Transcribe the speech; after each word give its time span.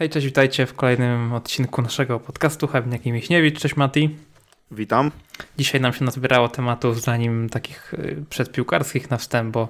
Hej, 0.00 0.10
cześć, 0.10 0.26
witajcie 0.26 0.66
w 0.66 0.74
kolejnym 0.74 1.32
odcinku 1.32 1.82
naszego 1.82 2.20
podcastu 2.20 2.66
Hebniak 2.66 3.06
i 3.06 3.12
Michniewicz. 3.12 3.60
Cześć 3.60 3.76
Mati. 3.76 4.16
Witam. 4.70 5.10
Dzisiaj 5.58 5.80
nam 5.80 5.92
się 5.92 6.04
nazbierało 6.04 6.48
tematów, 6.48 7.00
zanim 7.00 7.48
takich 7.48 7.94
y, 7.94 8.24
przedpiłkarskich 8.30 9.10
na 9.10 9.16
wstęp, 9.16 9.52
bo 9.52 9.68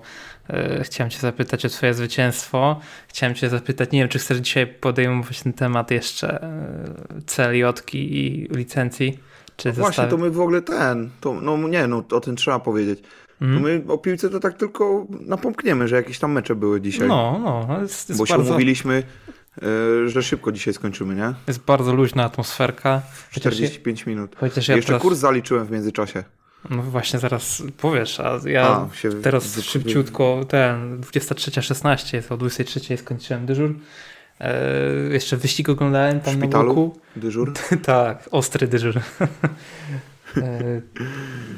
y, 0.50 0.84
chciałem 0.84 1.10
cię 1.10 1.18
zapytać 1.18 1.66
o 1.66 1.68
twoje 1.68 1.94
zwycięstwo. 1.94 2.80
Chciałem 3.08 3.34
cię 3.34 3.48
zapytać, 3.48 3.92
nie 3.92 4.00
wiem, 4.00 4.08
czy 4.08 4.18
chcesz 4.18 4.38
dzisiaj 4.38 4.66
podejmować 4.66 5.42
ten 5.42 5.52
temat 5.52 5.90
jeszcze 5.90 6.44
y, 7.18 7.22
CLJ 7.26 7.64
i 7.92 8.48
licencji, 8.50 9.18
czy 9.56 9.68
no 9.68 9.74
Właśnie, 9.74 10.06
to 10.06 10.16
my 10.16 10.30
w 10.30 10.40
ogóle 10.40 10.62
ten, 10.62 11.10
to, 11.20 11.40
no 11.40 11.68
nie, 11.68 11.86
no 11.86 12.04
o 12.10 12.20
tym 12.20 12.36
trzeba 12.36 12.58
powiedzieć. 12.58 13.02
Mm. 13.40 13.62
My 13.62 13.82
o 13.88 13.98
piłce 13.98 14.30
to 14.30 14.40
tak 14.40 14.56
tylko 14.56 15.06
napomkniemy, 15.26 15.88
że 15.88 15.96
jakieś 15.96 16.18
tam 16.18 16.32
mecze 16.32 16.54
były 16.54 16.80
dzisiaj. 16.80 17.08
No, 17.08 17.40
no. 17.42 17.82
Jest, 17.82 18.08
jest 18.08 18.20
bo 18.20 18.26
się 18.26 18.34
bardzo... 18.34 18.50
umówiliśmy, 18.50 19.02
E, 19.28 19.39
że 20.06 20.22
szybko 20.22 20.52
dzisiaj 20.52 20.74
skończymy, 20.74 21.14
nie? 21.14 21.34
Jest 21.46 21.64
bardzo 21.64 21.94
luźna 21.94 22.24
atmosferka. 22.24 23.02
45 23.30 24.06
minut. 24.06 24.36
Chociaż 24.36 24.68
ja 24.68 24.76
Jeszcze 24.76 24.86
teraz... 24.86 25.02
kurs 25.02 25.18
zaliczyłem 25.18 25.66
w 25.66 25.70
międzyczasie. 25.70 26.24
No 26.70 26.82
właśnie, 26.82 27.18
zaraz 27.18 27.62
powiesz, 27.78 28.20
a 28.20 28.40
ja 28.44 28.66
a, 28.66 28.88
teraz 29.22 29.60
szybciutko, 29.62 30.44
ten 30.48 31.00
23.16 31.00 32.14
jest, 32.14 32.32
o 32.32 32.36
23.00 32.36 32.96
skończyłem 32.96 33.46
dyżur. 33.46 33.74
E, 34.40 34.54
jeszcze 35.10 35.36
wyścig 35.36 35.68
oglądałem 35.68 36.20
tam 36.20 36.34
w 36.34 36.38
szpitalu? 36.38 36.68
na 36.68 36.74
boku. 36.74 37.00
Dyżur? 37.16 37.52
tak, 37.84 38.28
ostry 38.30 38.68
dyżur. 38.68 38.94
e, 40.36 40.80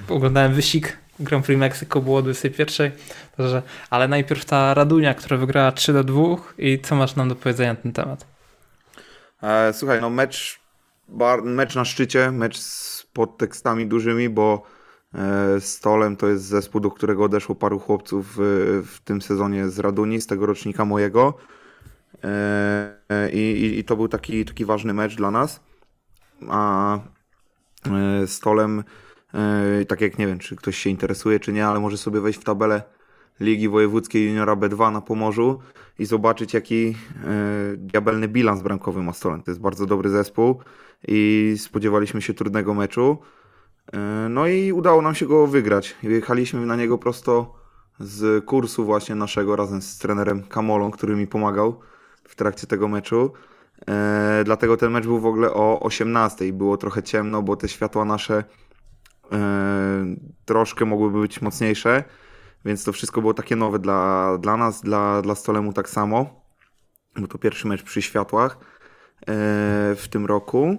oglądałem 0.09 0.55
wyścig 0.55 1.02
Grand 1.21 1.47
Prix 1.47 1.59
Mexico 1.59 2.01
było 2.01 2.19
o 2.19 2.23
21. 2.23 2.93
Także, 3.37 3.63
ale 3.91 4.09
najpierw 4.09 4.45
ta 4.45 4.75
Radunia, 4.75 5.15
która 5.15 5.37
wygrała 5.37 5.73
3 5.73 5.93
do 5.93 6.05
2 6.05 6.23
i 6.59 6.81
co 6.81 6.95
masz 6.97 7.17
nam 7.17 7.29
do 7.29 7.37
powiedzenia 7.37 7.73
na 7.73 7.81
ten 7.81 7.93
temat? 7.93 8.27
E, 9.43 9.73
słuchaj, 9.73 10.01
no 10.01 10.11
mecz, 10.11 10.61
bar, 11.09 11.43
mecz 11.43 11.75
na 11.75 11.85
szczycie, 11.85 12.31
mecz 12.31 12.59
z 12.59 13.07
podtekstami 13.13 13.87
dużymi, 13.87 14.29
bo 14.29 14.63
e, 15.15 15.61
Stolem 15.61 16.17
to 16.17 16.29
jest 16.29 16.45
zespół, 16.45 16.81
do 16.81 16.91
którego 16.91 17.25
odeszło 17.25 17.55
paru 17.55 17.79
chłopców 17.79 18.35
w, 18.37 18.83
w 18.87 19.01
tym 19.01 19.23
sezonie 19.23 19.69
z 19.69 19.79
Raduni, 19.79 20.21
z 20.21 20.27
tego 20.27 20.47
rocznika 20.47 20.85
mojego. 20.85 21.35
E, 22.25 23.31
i, 23.33 23.39
i, 23.39 23.79
I 23.79 23.85
to 23.85 23.97
był 23.97 24.09
taki, 24.09 24.45
taki 24.45 24.65
ważny 24.65 24.95
mecz 24.95 25.17
dla 25.17 25.31
nas. 25.31 25.61
A 26.49 26.99
e, 27.87 28.27
Stolem 28.27 28.85
tak 29.89 30.01
jak 30.01 30.19
nie 30.19 30.27
wiem, 30.27 30.39
czy 30.39 30.57
ktoś 30.57 30.77
się 30.77 30.91
interesuje, 30.91 31.41
czy 31.41 31.53
nie, 31.53 31.67
ale 31.67 31.81
może 31.81 31.99
sobie 31.99 32.21
wejść 32.21 32.41
w 32.41 32.45
tabelę 32.45 32.83
Ligi 33.41 33.69
Wojewódzkiej 33.69 34.27
Juniora 34.27 34.57
B2 34.57 34.93
na 34.93 35.01
Pomorzu 35.01 35.59
i 35.99 36.07
zobaczyć, 36.07 36.55
jaki 36.55 36.87
yy, 36.87 36.97
diabelny 37.77 38.29
bilans 38.29 38.63
bramkowy 38.63 39.03
ma 39.03 39.13
Stolen. 39.13 39.43
To 39.43 39.51
jest 39.51 39.61
bardzo 39.61 39.87
dobry 39.87 40.11
zespół 40.11 40.61
i 41.09 41.55
spodziewaliśmy 41.59 42.23
się 42.23 42.35
trudnego 42.35 42.75
meczu. 42.75 43.19
Yy, 43.93 43.99
no 44.29 44.47
i 44.47 44.73
udało 44.73 45.03
nam 45.03 45.15
się 45.15 45.27
go 45.27 45.47
wygrać. 45.47 45.97
Jechaliśmy 46.03 46.67
na 46.67 46.77
niego 46.77 46.99
prosto 46.99 47.55
z 48.01 48.45
kursu 48.45 48.85
właśnie 48.85 49.15
naszego 49.15 49.57
razem 49.57 49.83
z 49.83 49.99
trenerem 49.99 50.43
Kamolą, 50.43 50.91
który 50.91 51.17
mi 51.17 51.27
pomagał 51.27 51.81
w 52.25 52.35
trakcie 52.35 52.67
tego 52.67 52.89
meczu. 52.89 53.33
dlatego 54.45 54.77
ten 54.77 54.93
mecz 54.93 55.07
był 55.07 55.21
w 55.21 55.27
ogóle 55.27 55.55
o 55.55 55.81
18. 55.81 56.53
Było 56.53 56.77
trochę 56.77 57.03
ciemno, 57.03 57.43
bo 57.43 57.57
te 57.57 57.69
światła 57.69 58.05
nasze 58.05 58.45
troszkę 60.45 60.85
mogłyby 60.85 61.21
być 61.21 61.43
mocniejsze, 61.43 62.05
więc 62.65 62.85
to 62.85 62.93
wszystko 62.93 63.21
było 63.21 63.35
takie 63.35 63.57
nowe 63.57 63.79
dla, 63.79 64.39
dla 64.39 64.57
nas, 64.57 64.81
dla, 64.81 65.23
dla 65.23 65.35
Stolemu 65.35 65.73
tak 65.73 65.89
samo. 65.89 66.43
Był 67.15 67.27
to 67.27 67.39
pierwszy 67.39 67.69
mecz 67.69 67.83
przy 67.83 68.03
światłach 68.03 68.59
e, 69.21 69.25
w 69.97 70.07
tym 70.11 70.27
roku. 70.27 70.77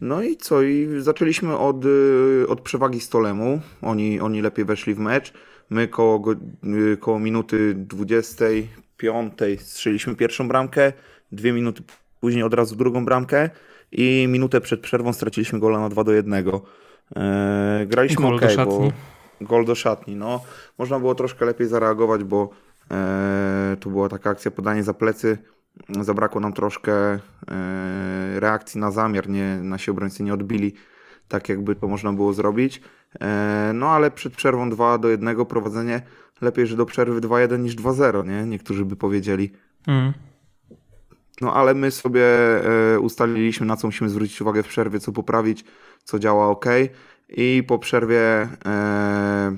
No 0.00 0.22
i 0.22 0.36
co? 0.36 0.62
I 0.62 0.88
zaczęliśmy 0.98 1.56
od, 1.56 1.76
od 2.48 2.60
przewagi 2.60 3.00
Stolemu. 3.00 3.60
Oni, 3.82 4.20
oni 4.20 4.42
lepiej 4.42 4.64
weszli 4.64 4.94
w 4.94 4.98
mecz. 4.98 5.32
My 5.70 5.88
koło, 5.88 6.36
koło 7.00 7.18
minuty 7.18 7.74
25 7.74 9.32
strzeliśmy 9.58 10.16
pierwszą 10.16 10.48
bramkę, 10.48 10.92
dwie 11.32 11.52
minuty 11.52 11.82
później 12.20 12.44
od 12.44 12.54
razu 12.54 12.76
drugą 12.76 13.04
bramkę 13.04 13.50
i 13.92 14.26
minutę 14.28 14.60
przed 14.60 14.80
przerwą 14.80 15.12
straciliśmy 15.12 15.58
gola 15.58 15.80
na 15.80 15.88
2 15.88 16.04
do 16.04 16.12
1. 16.12 16.44
E, 17.16 17.86
graliśmy 17.86 18.22
gol 18.22 18.40
szatni. 18.40 18.92
Bo 19.40 19.46
gol 19.46 19.64
do 19.64 19.74
szatni. 19.74 20.16
No, 20.16 20.40
można 20.78 20.98
było 20.98 21.14
troszkę 21.14 21.44
lepiej 21.44 21.68
zareagować, 21.68 22.24
bo 22.24 22.50
e, 22.90 23.76
to 23.80 23.90
była 23.90 24.08
taka 24.08 24.30
akcja 24.30 24.50
podanie 24.50 24.82
za 24.82 24.94
plecy. 24.94 25.38
Zabrakło 26.00 26.40
nam 26.40 26.52
troszkę 26.52 26.92
e, 26.92 27.18
reakcji 28.40 28.80
na 28.80 28.90
zamiar. 28.90 29.28
Nie, 29.28 29.58
nasi 29.62 29.90
obrońcy 29.90 30.22
nie 30.22 30.34
odbili 30.34 30.74
tak, 31.28 31.48
jakby 31.48 31.74
to 31.74 31.88
można 31.88 32.12
było 32.12 32.32
zrobić. 32.32 32.82
E, 33.20 33.70
no 33.74 33.88
ale 33.88 34.10
przed 34.10 34.36
przerwą 34.36 34.70
2 34.70 34.98
do 34.98 35.08
1 35.08 35.46
prowadzenie 35.46 36.02
lepiej, 36.40 36.66
że 36.66 36.76
do 36.76 36.86
przerwy 36.86 37.20
2-1 37.20 37.58
niż 37.58 37.76
2-0, 37.76 38.26
nie? 38.26 38.44
Niektórzy 38.46 38.84
by 38.84 38.96
powiedzieli. 38.96 39.52
Mm. 39.86 40.12
No 41.40 41.54
ale 41.54 41.74
my 41.74 41.90
sobie 41.90 42.24
e, 42.94 43.00
ustaliliśmy, 43.00 43.66
na 43.66 43.76
co 43.76 43.88
musimy 43.88 44.10
zwrócić 44.10 44.40
uwagę 44.40 44.62
w 44.62 44.68
przerwie, 44.68 45.00
co 45.00 45.12
poprawić, 45.12 45.64
co 46.04 46.18
działa 46.18 46.48
ok. 46.48 46.64
I 47.28 47.64
po 47.68 47.78
przerwie 47.78 48.48
e, 48.66 49.56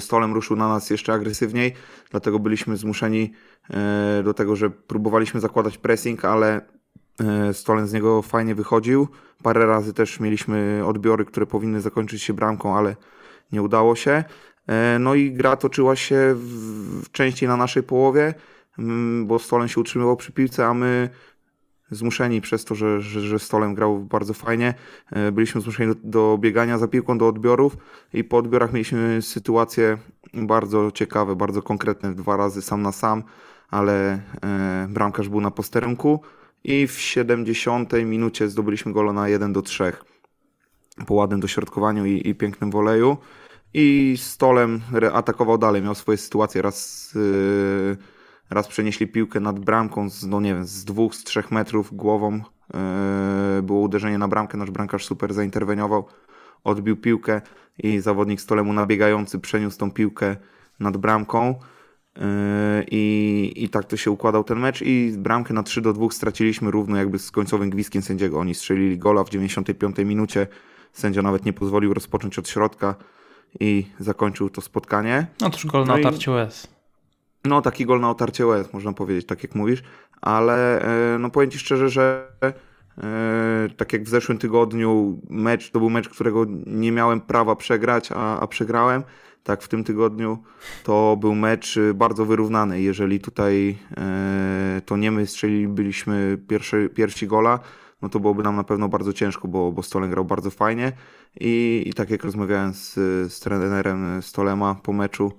Stolem 0.00 0.34
ruszył 0.34 0.56
na 0.56 0.68
nas 0.68 0.90
jeszcze 0.90 1.12
agresywniej, 1.12 1.72
dlatego 2.10 2.38
byliśmy 2.38 2.76
zmuszeni 2.76 3.32
e, 3.70 4.22
do 4.24 4.34
tego, 4.34 4.56
że 4.56 4.70
próbowaliśmy 4.70 5.40
zakładać 5.40 5.78
pressing, 5.78 6.24
ale 6.24 6.60
Stolen 7.52 7.86
z 7.86 7.92
niego 7.92 8.22
fajnie 8.22 8.54
wychodził. 8.54 9.08
Parę 9.42 9.66
razy 9.66 9.94
też 9.94 10.20
mieliśmy 10.20 10.82
odbiory, 10.86 11.24
które 11.24 11.46
powinny 11.46 11.80
zakończyć 11.80 12.22
się 12.22 12.34
bramką, 12.34 12.76
ale 12.76 12.96
nie 13.52 13.62
udało 13.62 13.96
się. 13.96 14.24
No 15.00 15.14
i 15.14 15.32
gra 15.32 15.56
toczyła 15.56 15.96
się 15.96 16.36
częściej 17.12 17.48
na 17.48 17.56
naszej 17.56 17.82
połowie. 17.82 18.34
Mm, 18.78 19.26
bo 19.26 19.38
Stolen 19.38 19.68
się 19.68 19.80
utrzymywał 19.80 20.16
przy 20.16 20.32
piłce, 20.32 20.66
a 20.66 20.74
my 20.74 21.10
zmuszeni 21.90 22.40
przez 22.40 22.64
to, 22.64 22.74
że, 22.74 23.00
że, 23.00 23.20
że 23.20 23.38
Stolem 23.38 23.74
grał 23.74 23.98
bardzo 23.98 24.34
fajnie, 24.34 24.74
e, 25.10 25.32
byliśmy 25.32 25.60
zmuszeni 25.60 25.94
do, 25.94 26.00
do 26.04 26.38
biegania 26.38 26.78
za 26.78 26.88
piłką, 26.88 27.18
do 27.18 27.28
odbiorów 27.28 27.76
i 28.12 28.24
po 28.24 28.36
odbiorach 28.36 28.72
mieliśmy 28.72 29.22
sytuacje 29.22 29.98
bardzo 30.34 30.90
ciekawe, 30.90 31.36
bardzo 31.36 31.62
konkretne, 31.62 32.14
dwa 32.14 32.36
razy 32.36 32.62
sam 32.62 32.82
na 32.82 32.92
sam, 32.92 33.22
ale 33.70 34.12
e, 34.42 34.86
bramkarz 34.90 35.28
był 35.28 35.40
na 35.40 35.50
posterunku 35.50 36.20
i 36.64 36.86
w 36.86 37.00
70 37.00 37.92
minucie 37.92 38.48
zdobyliśmy 38.48 38.92
golo 38.92 39.12
na 39.12 39.28
1 39.28 39.52
do 39.52 39.62
3 39.62 39.92
po 41.06 41.14
ładnym 41.14 41.40
dośrodkowaniu 41.40 42.06
i, 42.06 42.28
i 42.28 42.34
pięknym 42.34 42.70
woleju 42.70 43.16
i 43.74 44.14
Stolem 44.18 44.80
atakował 45.12 45.58
dalej, 45.58 45.82
miał 45.82 45.94
swoje 45.94 46.18
sytuacje 46.18 46.62
raz 46.62 47.10
yy, 47.14 47.96
Raz 48.50 48.68
przenieśli 48.68 49.06
piłkę 49.06 49.40
nad 49.40 49.58
bramką 49.58 50.10
z, 50.10 50.26
no 50.26 50.40
nie 50.40 50.54
wiem, 50.54 50.64
z 50.64 50.84
dwóch, 50.84 51.14
z 51.14 51.24
trzech 51.24 51.50
metrów 51.50 51.96
głową. 51.96 52.40
Yy, 53.56 53.62
było 53.62 53.80
uderzenie 53.80 54.18
na 54.18 54.28
bramkę, 54.28 54.58
nasz 54.58 54.70
bramkarz 54.70 55.06
super 55.06 55.34
zainterweniował, 55.34 56.06
odbił 56.64 56.96
piłkę 56.96 57.40
i 57.78 58.00
zawodnik 58.00 58.40
stolemu 58.40 58.72
nabiegający 58.72 59.38
przeniósł 59.38 59.78
tą 59.78 59.90
piłkę 59.90 60.36
nad 60.80 60.96
bramką. 60.96 61.54
Yy, 62.16 62.22
I, 62.90 63.52
I 63.56 63.68
tak 63.68 63.84
to 63.84 63.96
się 63.96 64.10
układał 64.10 64.44
ten 64.44 64.58
mecz 64.58 64.82
i 64.82 65.14
bramkę 65.18 65.54
na 65.54 65.62
3 65.62 65.80
do 65.80 65.92
2 65.92 66.10
straciliśmy 66.10 66.70
równo 66.70 66.96
jakby 66.96 67.18
z 67.18 67.30
końcowym 67.30 67.70
gwizdkiem 67.70 68.02
sędziego. 68.02 68.40
Oni 68.40 68.54
strzelili 68.54 68.98
gola 68.98 69.24
w 69.24 69.30
95 69.30 69.96
minucie. 69.98 70.46
Sędzia 70.92 71.22
nawet 71.22 71.44
nie 71.44 71.52
pozwolił 71.52 71.94
rozpocząć 71.94 72.38
od 72.38 72.48
środka 72.48 72.94
i 73.60 73.86
zakończył 73.98 74.50
to 74.50 74.60
spotkanie. 74.60 75.26
No 75.40 75.50
to 75.50 75.56
już 75.56 75.66
gol 75.66 75.84
na 75.86 75.94
no 75.94 76.00
otarciu 76.00 76.32
łez. 76.32 76.75
No, 77.46 77.62
taki 77.62 77.86
gol 77.86 78.00
na 78.00 78.10
otarcie 78.10 78.46
łez, 78.46 78.72
można 78.72 78.92
powiedzieć, 78.92 79.26
tak 79.26 79.42
jak 79.42 79.54
mówisz, 79.54 79.82
ale 80.20 80.80
e, 81.14 81.18
no 81.18 81.30
powiem 81.30 81.50
Ci 81.50 81.58
szczerze, 81.58 81.88
że 81.88 82.28
e, 83.02 83.68
tak 83.76 83.92
jak 83.92 84.02
w 84.02 84.08
zeszłym 84.08 84.38
tygodniu 84.38 85.20
mecz, 85.30 85.70
to 85.70 85.78
był 85.78 85.90
mecz, 85.90 86.08
którego 86.08 86.46
nie 86.66 86.92
miałem 86.92 87.20
prawa 87.20 87.56
przegrać, 87.56 88.12
a, 88.12 88.40
a 88.40 88.46
przegrałem, 88.46 89.02
tak 89.42 89.62
w 89.62 89.68
tym 89.68 89.84
tygodniu 89.84 90.38
to 90.84 91.16
był 91.20 91.34
mecz 91.34 91.78
bardzo 91.94 92.24
wyrównany. 92.24 92.80
Jeżeli 92.80 93.20
tutaj 93.20 93.78
e, 93.96 94.82
to 94.84 94.96
nie 94.96 95.10
my 95.10 95.26
strzelilibyśmy 95.26 96.38
pierwszy, 96.48 96.90
pierwsi 96.94 97.26
gola, 97.26 97.58
no 98.02 98.08
to 98.08 98.20
byłoby 98.20 98.42
nam 98.42 98.56
na 98.56 98.64
pewno 98.64 98.88
bardzo 98.88 99.12
ciężko, 99.12 99.48
bo, 99.48 99.72
bo 99.72 99.82
Stolen 99.82 100.10
grał 100.10 100.24
bardzo 100.24 100.50
fajnie 100.50 100.92
i, 101.40 101.82
i 101.86 101.92
tak 101.92 102.10
jak 102.10 102.24
rozmawiałem 102.24 102.74
z, 102.74 102.94
z 103.32 103.40
trenerem 103.40 104.22
Stolema 104.22 104.74
po 104.74 104.92
meczu, 104.92 105.32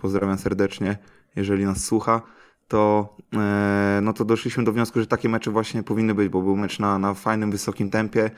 pozdrawiam 0.00 0.38
serdecznie, 0.38 0.98
jeżeli 1.38 1.64
nas 1.64 1.84
słucha, 1.84 2.22
to, 2.68 3.16
e, 3.34 4.00
no 4.02 4.12
to 4.12 4.24
doszliśmy 4.24 4.64
do 4.64 4.72
wniosku, 4.72 5.00
że 5.00 5.06
takie 5.06 5.28
mecze 5.28 5.50
właśnie 5.50 5.82
powinny 5.82 6.14
być, 6.14 6.28
bo 6.28 6.42
był 6.42 6.56
mecz 6.56 6.78
na, 6.78 6.98
na 6.98 7.14
fajnym, 7.14 7.50
wysokim 7.50 7.90
tempie, 7.90 8.30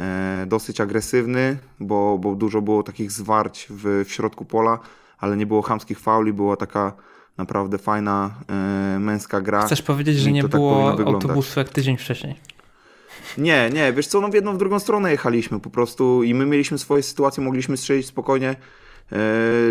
e, 0.00 0.44
dosyć 0.46 0.80
agresywny, 0.80 1.58
bo, 1.80 2.18
bo 2.18 2.34
dużo 2.34 2.62
było 2.62 2.82
takich 2.82 3.12
zwarć 3.12 3.66
w, 3.70 4.04
w 4.06 4.12
środku 4.12 4.44
pola, 4.44 4.78
ale 5.18 5.36
nie 5.36 5.46
było 5.46 5.62
chamskich 5.62 6.00
fauli, 6.00 6.32
była 6.32 6.56
taka 6.56 6.92
naprawdę 7.36 7.78
fajna 7.78 8.34
e, 8.48 8.98
męska 8.98 9.40
gra. 9.40 9.66
Chcesz 9.66 9.82
powiedzieć, 9.82 10.16
że 10.16 10.32
nie 10.32 10.42
tak 10.42 10.50
było 10.50 10.90
autobusu 11.06 11.60
jak 11.60 11.68
tydzień 11.68 11.96
wcześniej? 11.96 12.36
Nie, 13.38 13.70
nie, 13.70 13.92
wiesz 13.92 14.06
co, 14.06 14.20
no 14.20 14.28
w 14.28 14.34
jedną, 14.34 14.54
w 14.54 14.58
drugą 14.58 14.78
stronę 14.78 15.10
jechaliśmy 15.10 15.60
po 15.60 15.70
prostu 15.70 16.22
i 16.22 16.34
my 16.34 16.46
mieliśmy 16.46 16.78
swoje 16.78 17.02
sytuacje, 17.02 17.44
mogliśmy 17.44 17.76
strzelić 17.76 18.06
spokojnie 18.06 18.56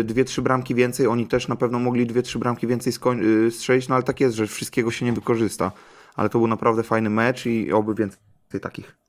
dwie, 0.04 0.24
trzy 0.24 0.42
bramki 0.42 0.74
więcej, 0.74 1.06
oni 1.06 1.26
też 1.26 1.48
na 1.48 1.56
pewno 1.56 1.78
mogli 1.78 2.06
dwie, 2.06 2.22
trzy 2.22 2.38
bramki 2.38 2.66
więcej 2.66 2.92
e, 2.92 3.50
strzelić, 3.50 3.88
no 3.88 3.94
ale 3.94 4.04
tak 4.04 4.20
jest, 4.20 4.36
że 4.36 4.46
wszystkiego 4.46 4.90
się 4.90 5.04
nie 5.06 5.12
wykorzysta. 5.12 5.72
Ale 6.14 6.28
to 6.28 6.38
był 6.38 6.48
naprawdę 6.48 6.82
fajny 6.82 7.10
mecz 7.10 7.46
i 7.46 7.72
oby 7.72 7.94
więcej 7.94 8.60
takich. 8.60 9.05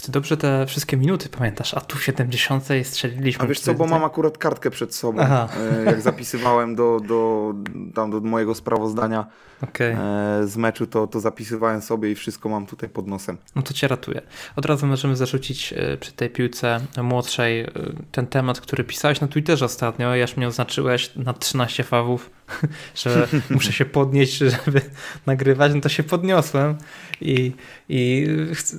Jak 0.00 0.06
ty 0.06 0.12
dobrze 0.12 0.36
te 0.36 0.66
wszystkie 0.66 0.96
minuty 0.96 1.28
pamiętasz, 1.28 1.74
a 1.74 1.80
tu 1.80 1.98
w 1.98 2.04
70 2.04 2.64
strzeliliśmy. 2.82 3.44
A 3.44 3.48
wiesz 3.48 3.60
co, 3.60 3.74
bo 3.74 3.86
mam 3.86 4.04
akurat 4.04 4.38
kartkę 4.38 4.70
przed 4.70 4.94
sobą. 4.94 5.20
Aha. 5.22 5.48
E, 5.80 5.84
jak 5.84 6.00
zapisywałem 6.00 6.74
do, 6.74 7.00
do, 7.00 7.52
tam 7.94 8.10
do 8.10 8.20
mojego 8.20 8.54
sprawozdania 8.54 9.26
okay. 9.62 9.96
E, 9.98 10.46
z 10.46 10.56
meczu, 10.56 10.86
to, 10.86 11.06
to 11.06 11.20
zapisywałem 11.20 11.82
sobie 11.82 12.10
i 12.10 12.14
wszystko 12.14 12.48
mam 12.48 12.66
tutaj 12.66 12.88
pod 12.88 13.06
nosem. 13.06 13.38
No 13.56 13.62
to 13.62 13.74
cię 13.74 13.88
ratuje. 13.88 14.22
Od 14.56 14.66
razu 14.66 14.86
możemy 14.86 15.16
zarzucić 15.16 15.72
e, 15.76 15.96
przy 15.96 16.12
tej 16.12 16.30
piłce 16.30 16.80
młodszej 17.02 17.66
ten 18.12 18.26
temat, 18.26 18.60
który 18.60 18.84
pisałeś 18.84 19.20
na 19.20 19.28
Twitterze 19.28 19.64
ostatnio, 19.64 20.14
jaż 20.14 20.36
mnie 20.36 20.48
oznaczyłeś 20.48 21.16
na 21.16 21.32
13 21.32 21.84
fawów 21.84 22.30
że 22.94 23.28
muszę 23.50 23.72
się 23.72 23.84
podnieść, 23.84 24.38
żeby 24.38 24.80
nagrywać, 25.26 25.74
no 25.74 25.80
to 25.80 25.88
się 25.88 26.02
podniosłem. 26.02 26.76
I, 27.20 27.52
I 27.88 28.26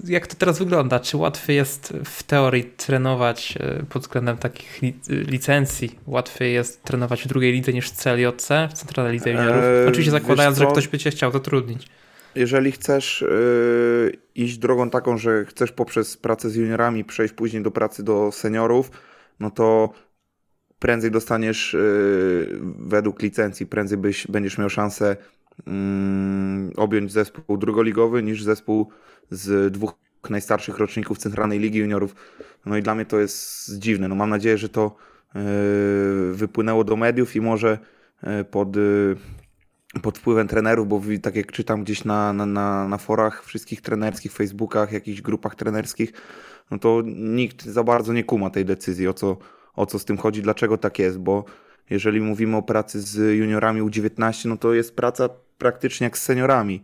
jak 0.08 0.28
to 0.28 0.36
teraz 0.36 0.60
wygląda? 0.60 1.00
Czy 1.00 1.18
łatwiej 1.18 1.56
jest 1.56 1.94
w 2.06 2.24
teorii 2.24 2.64
trenować 2.64 3.58
e, 3.60 3.84
pod 3.90 4.02
względem 4.02 4.38
takich 4.38 4.82
licencji? 5.08 6.00
Łatwiej 6.08 6.54
jest 6.54 6.84
trenować 6.84 7.24
w 7.24 7.28
drugiej 7.28 7.54
lidze 7.54 7.74
niż 7.74 7.90
w 7.90 7.96
CLJC, 7.96 8.48
w 8.70 8.74
Centralnej 8.74 9.14
Lidze 9.14 9.32
Juniorów? 9.32 9.64
Eee, 9.64 9.88
Oczywiście 9.88 10.12
zakładając, 10.12 10.58
że 10.58 10.66
ktoś 10.66 10.88
by 10.88 10.98
cię 10.98 11.12
chciał 11.12 11.32
zatrudnić. 11.32 11.88
Jeżeli 12.36 12.72
chcesz 12.72 13.26
yy, 13.30 14.18
iść 14.36 14.58
drogą 14.58 14.90
taką, 14.90 15.18
że 15.18 15.46
chcesz 15.46 15.72
poprzez 15.72 16.18
pracę 16.18 16.50
z 16.50 16.56
juniorami 16.56 17.04
przejść 17.04 17.34
później 17.34 17.64
do 17.64 17.72
pracy 17.72 18.04
do 18.04 18.32
seniorów, 18.32 18.92
no 19.40 19.52
to 19.52 19.90
prędzej 20.82 21.12
dostaniesz 21.12 21.74
yy, 21.74 22.60
według 22.80 23.22
licencji, 23.22 23.66
prędzej 23.66 23.98
byś, 23.98 24.28
będziesz 24.28 24.58
miał 24.58 24.70
szansę 24.70 25.16
yy, 25.68 25.74
objąć 26.76 27.12
zespół 27.12 27.58
drugoligowy 27.58 28.24
niż 28.24 28.44
zespół 28.44 28.90
z 29.32 29.74
dwóch 29.74 29.94
najstarszych 30.30 30.78
roczników 30.78 31.18
Centralnej 31.18 31.60
Ligi 31.60 31.80
Juniorów. 31.80 32.16
No 32.66 32.78
i 32.78 32.82
dla 32.82 32.96
mnie 32.96 33.06
to 33.06 33.20
jest 33.20 33.78
dziwne. 33.78 34.08
No 34.08 34.16
mam 34.16 34.30
nadzieję, 34.30 34.58
że 34.58 34.70
to 34.70 34.96
yy, 35.36 35.42
wypłynęło 36.34 36.84
do 36.84 36.96
mediów 36.96 37.36
i 37.36 37.42
może 37.42 37.78
yy, 38.24 38.44
pod, 38.44 38.70
pod 40.02 40.18
wpływem 40.18 40.48
trenerów, 40.48 40.88
bo 40.88 41.02
tak 41.22 41.36
jak 41.36 41.52
czytam 41.52 41.84
gdzieś 41.84 42.06
na, 42.06 42.34
na, 42.34 42.46
na, 42.46 42.88
na 42.88 42.98
forach 42.98 43.46
wszystkich 43.46 43.82
trenerskich, 43.82 44.32
Facebookach, 44.32 44.92
jakichś 44.92 45.22
grupach 45.22 45.56
trenerskich, 45.56 46.14
no 46.72 46.80
to 46.80 47.02
nikt 47.16 47.66
za 47.66 47.84
bardzo 47.84 48.14
nie 48.14 48.24
kuma 48.24 48.50
tej 48.50 48.66
decyzji, 48.66 49.08
o 49.08 49.14
co, 49.14 49.38
o 49.76 49.86
co 49.86 50.00
z 50.00 50.06
tym 50.06 50.18
chodzi, 50.18 50.42
dlaczego 50.42 50.78
tak 50.78 51.00
jest, 51.00 51.20
bo 51.20 51.46
jeżeli 51.90 52.22
mówimy 52.22 52.58
o 52.58 52.62
pracy 52.62 53.02
z 53.02 53.38
juniorami 53.38 53.82
U19, 53.82 54.46
no 54.46 54.58
to 54.58 54.74
jest 54.74 54.96
praca 54.96 55.30
praktycznie 55.58 56.06
jak 56.06 56.18
z 56.18 56.24
seniorami, 56.24 56.82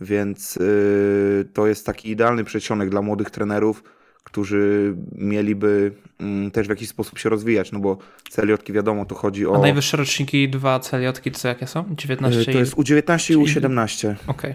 więc 0.00 0.56
yy, 0.56 1.48
to 1.52 1.66
jest 1.66 1.86
taki 1.86 2.10
idealny 2.10 2.44
przedsionek 2.44 2.90
dla 2.90 3.02
młodych 3.02 3.30
trenerów, 3.30 3.82
którzy 4.24 4.94
mieliby 5.12 5.92
yy, 6.20 6.50
też 6.50 6.66
w 6.66 6.70
jakiś 6.70 6.88
sposób 6.88 7.18
się 7.18 7.28
rozwijać, 7.28 7.72
no 7.72 7.78
bo 7.78 7.98
celiotki 8.30 8.72
wiadomo, 8.72 9.04
to 9.04 9.14
chodzi 9.14 9.46
o... 9.46 9.56
A 9.56 9.58
najwyższe 9.58 9.96
roczniki, 9.96 10.48
dwa 10.48 10.80
celiotki, 10.80 11.30
to 11.30 11.48
jakie 11.48 11.66
są? 11.66 11.84
19 11.96 12.38
yy, 12.38 12.52
To 12.52 12.58
jest 12.58 12.74
U19 12.74 13.32
i 13.32 13.36
U17. 13.36 14.14
Okej. 14.26 14.26
Okay. 14.26 14.54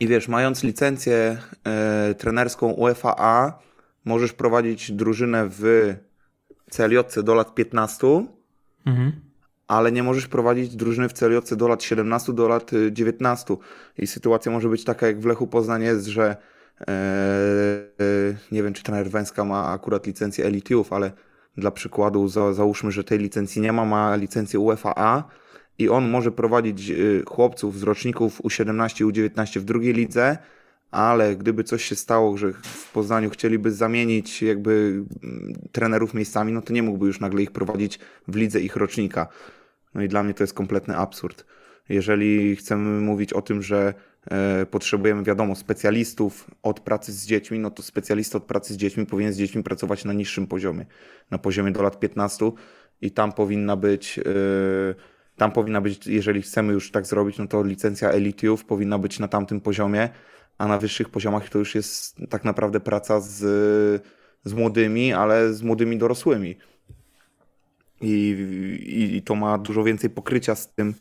I 0.00 0.06
wiesz, 0.06 0.28
mając 0.28 0.62
licencję 0.64 1.38
yy, 2.08 2.14
trenerską 2.14 2.70
UEFA 2.72 3.58
możesz 4.04 4.32
prowadzić 4.32 4.92
drużynę 4.92 5.48
w 5.50 5.94
CLJ 6.70 7.22
do 7.22 7.34
lat 7.34 7.54
15, 7.54 8.26
mhm. 8.86 9.12
ale 9.68 9.92
nie 9.92 10.02
możesz 10.02 10.26
prowadzić 10.26 10.76
drużyny 10.76 11.08
w 11.08 11.12
CLJ 11.12 11.38
do 11.56 11.68
lat 11.68 11.82
17, 11.82 12.32
do 12.32 12.48
lat 12.48 12.70
19. 12.90 13.54
Y, 13.54 13.56
I 13.98 14.06
sytuacja 14.06 14.52
może 14.52 14.68
być 14.68 14.84
taka, 14.84 15.06
jak 15.06 15.20
w 15.20 15.26
Lechu 15.26 15.46
Poznań 15.46 15.82
jest, 15.82 16.06
że 16.06 16.36
e, 16.80 16.86
e, 16.86 16.94
nie 18.52 18.62
wiem, 18.62 18.72
czy 18.72 18.82
trener 18.82 19.10
Węska 19.10 19.44
ma 19.44 19.66
akurat 19.66 20.06
licencję 20.06 20.44
elitiów, 20.44 20.92
ale 20.92 21.12
dla 21.56 21.70
przykładu 21.70 22.28
za, 22.28 22.52
załóżmy, 22.52 22.92
że 22.92 23.04
tej 23.04 23.18
licencji 23.18 23.62
nie 23.62 23.72
ma, 23.72 23.84
ma 23.84 24.16
licencję 24.16 24.60
UEFA 24.60 25.24
i 25.78 25.88
on 25.88 26.10
może 26.10 26.32
prowadzić 26.32 26.90
y, 26.90 27.22
chłopców 27.28 27.78
z 27.78 27.82
roczników 27.82 28.42
U17 28.42 29.06
U19 29.06 29.60
w 29.60 29.64
drugiej 29.64 29.94
lidze, 29.94 30.38
ale 30.90 31.36
gdyby 31.36 31.64
coś 31.64 31.84
się 31.84 31.96
stało, 31.96 32.36
że 32.36 32.52
w 32.52 32.92
Poznaniu 32.92 33.30
chcieliby 33.30 33.72
zamienić 33.72 34.42
jakby 34.42 35.04
mm, 35.22 35.52
trenerów 35.72 36.14
miejscami, 36.14 36.52
no 36.52 36.62
to 36.62 36.72
nie 36.72 36.82
mógłby 36.82 37.06
już 37.06 37.20
nagle 37.20 37.42
ich 37.42 37.50
prowadzić 37.50 37.98
w 38.28 38.36
lidze 38.36 38.60
ich 38.60 38.76
rocznika. 38.76 39.26
No 39.94 40.02
i 40.02 40.08
dla 40.08 40.22
mnie 40.22 40.34
to 40.34 40.42
jest 40.42 40.54
kompletny 40.54 40.96
absurd. 40.96 41.44
Jeżeli 41.88 42.56
chcemy 42.56 43.00
mówić 43.00 43.32
o 43.32 43.42
tym, 43.42 43.62
że 43.62 43.94
e, 44.30 44.66
potrzebujemy, 44.66 45.22
wiadomo, 45.22 45.54
specjalistów 45.54 46.50
od 46.62 46.80
pracy 46.80 47.12
z 47.12 47.26
dziećmi, 47.26 47.58
no 47.58 47.70
to 47.70 47.82
specjalista 47.82 48.38
od 48.38 48.44
pracy 48.44 48.74
z 48.74 48.76
dziećmi 48.76 49.06
powinien 49.06 49.32
z 49.32 49.36
dziećmi 49.36 49.62
pracować 49.62 50.04
na 50.04 50.12
niższym 50.12 50.46
poziomie, 50.46 50.86
na 51.30 51.38
poziomie 51.38 51.70
do 51.72 51.82
lat 51.82 52.00
15 52.00 52.52
i 53.00 53.10
tam 53.10 53.32
powinna 53.32 53.76
być. 53.76 54.18
E, 54.18 54.22
tam 55.36 55.52
powinna 55.52 55.80
być, 55.80 56.06
jeżeli 56.06 56.42
chcemy 56.42 56.72
już 56.72 56.90
tak 56.90 57.06
zrobić, 57.06 57.38
no 57.38 57.46
to 57.46 57.62
licencja 57.62 58.10
elitiów 58.10 58.64
powinna 58.64 58.98
być 58.98 59.18
na 59.18 59.28
tamtym 59.28 59.60
poziomie, 59.60 60.08
a 60.60 60.66
na 60.68 60.78
wyższych 60.78 61.08
poziomach 61.08 61.48
to 61.48 61.58
już 61.58 61.74
jest 61.74 62.16
tak 62.30 62.44
naprawdę 62.44 62.80
praca 62.80 63.20
z, 63.20 63.36
z 64.44 64.52
młodymi, 64.52 65.12
ale 65.12 65.54
z 65.54 65.62
młodymi 65.62 65.98
dorosłymi. 65.98 66.56
I, 68.00 68.12
i, 68.82 69.16
I, 69.16 69.22
to 69.22 69.34
ma 69.34 69.58
dużo 69.58 69.84
więcej 69.84 70.10
pokrycia 70.10 70.54
z 70.54 70.74
tym, 70.74 70.94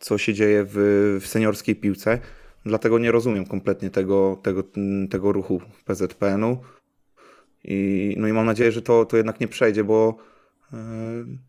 co 0.00 0.18
się 0.18 0.34
dzieje 0.34 0.64
w, 0.68 0.74
w 1.22 1.26
seniorskiej 1.26 1.76
piłce. 1.76 2.18
Dlatego 2.66 2.98
nie 2.98 3.12
rozumiem 3.12 3.46
kompletnie 3.46 3.90
tego, 3.90 4.40
tego, 4.42 4.64
tego 5.10 5.32
ruchu 5.32 5.60
PZPN-u. 5.84 6.58
I, 7.64 8.14
no 8.18 8.28
i 8.28 8.32
mam 8.32 8.46
nadzieję, 8.46 8.72
że 8.72 8.82
to, 8.82 9.04
to 9.04 9.16
jednak 9.16 9.40
nie 9.40 9.48
przejdzie, 9.48 9.84
bo, 9.84 10.16
e, 10.72 10.76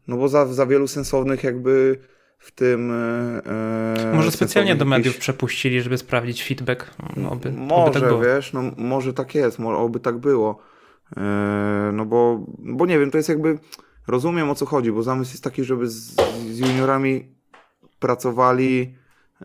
no 0.07 0.17
bo 0.17 0.27
za, 0.27 0.45
za 0.45 0.65
wielu 0.65 0.87
sensownych 0.87 1.43
jakby 1.43 1.99
w 2.45 2.51
tym. 2.51 2.91
E, 2.91 4.11
może 4.13 4.31
specjalnie 4.31 4.75
do 4.75 4.85
mediów 4.85 5.17
przepuścili, 5.17 5.81
żeby 5.81 5.97
sprawdzić 5.97 6.43
feedback. 6.43 6.95
Oby, 7.31 7.51
może, 7.51 7.83
oby 7.83 7.99
tak 7.99 8.21
wiesz, 8.23 8.53
no 8.53 8.61
może 8.77 9.13
tak 9.13 9.35
jest, 9.35 9.59
może, 9.59 9.77
oby 9.77 9.99
tak 9.99 10.17
było. 10.17 10.59
E, 11.17 11.89
no 11.93 12.05
bo, 12.05 12.45
bo 12.57 12.85
nie 12.85 12.99
wiem, 12.99 13.11
to 13.11 13.17
jest 13.17 13.29
jakby. 13.29 13.59
Rozumiem 14.07 14.49
o 14.49 14.55
co 14.55 14.65
chodzi, 14.65 14.91
bo 14.91 15.03
zamysł 15.03 15.31
jest 15.31 15.43
taki, 15.43 15.63
żeby 15.63 15.87
z, 15.87 16.15
z 16.51 16.59
juniorami 16.59 17.35
pracowali. 17.99 18.95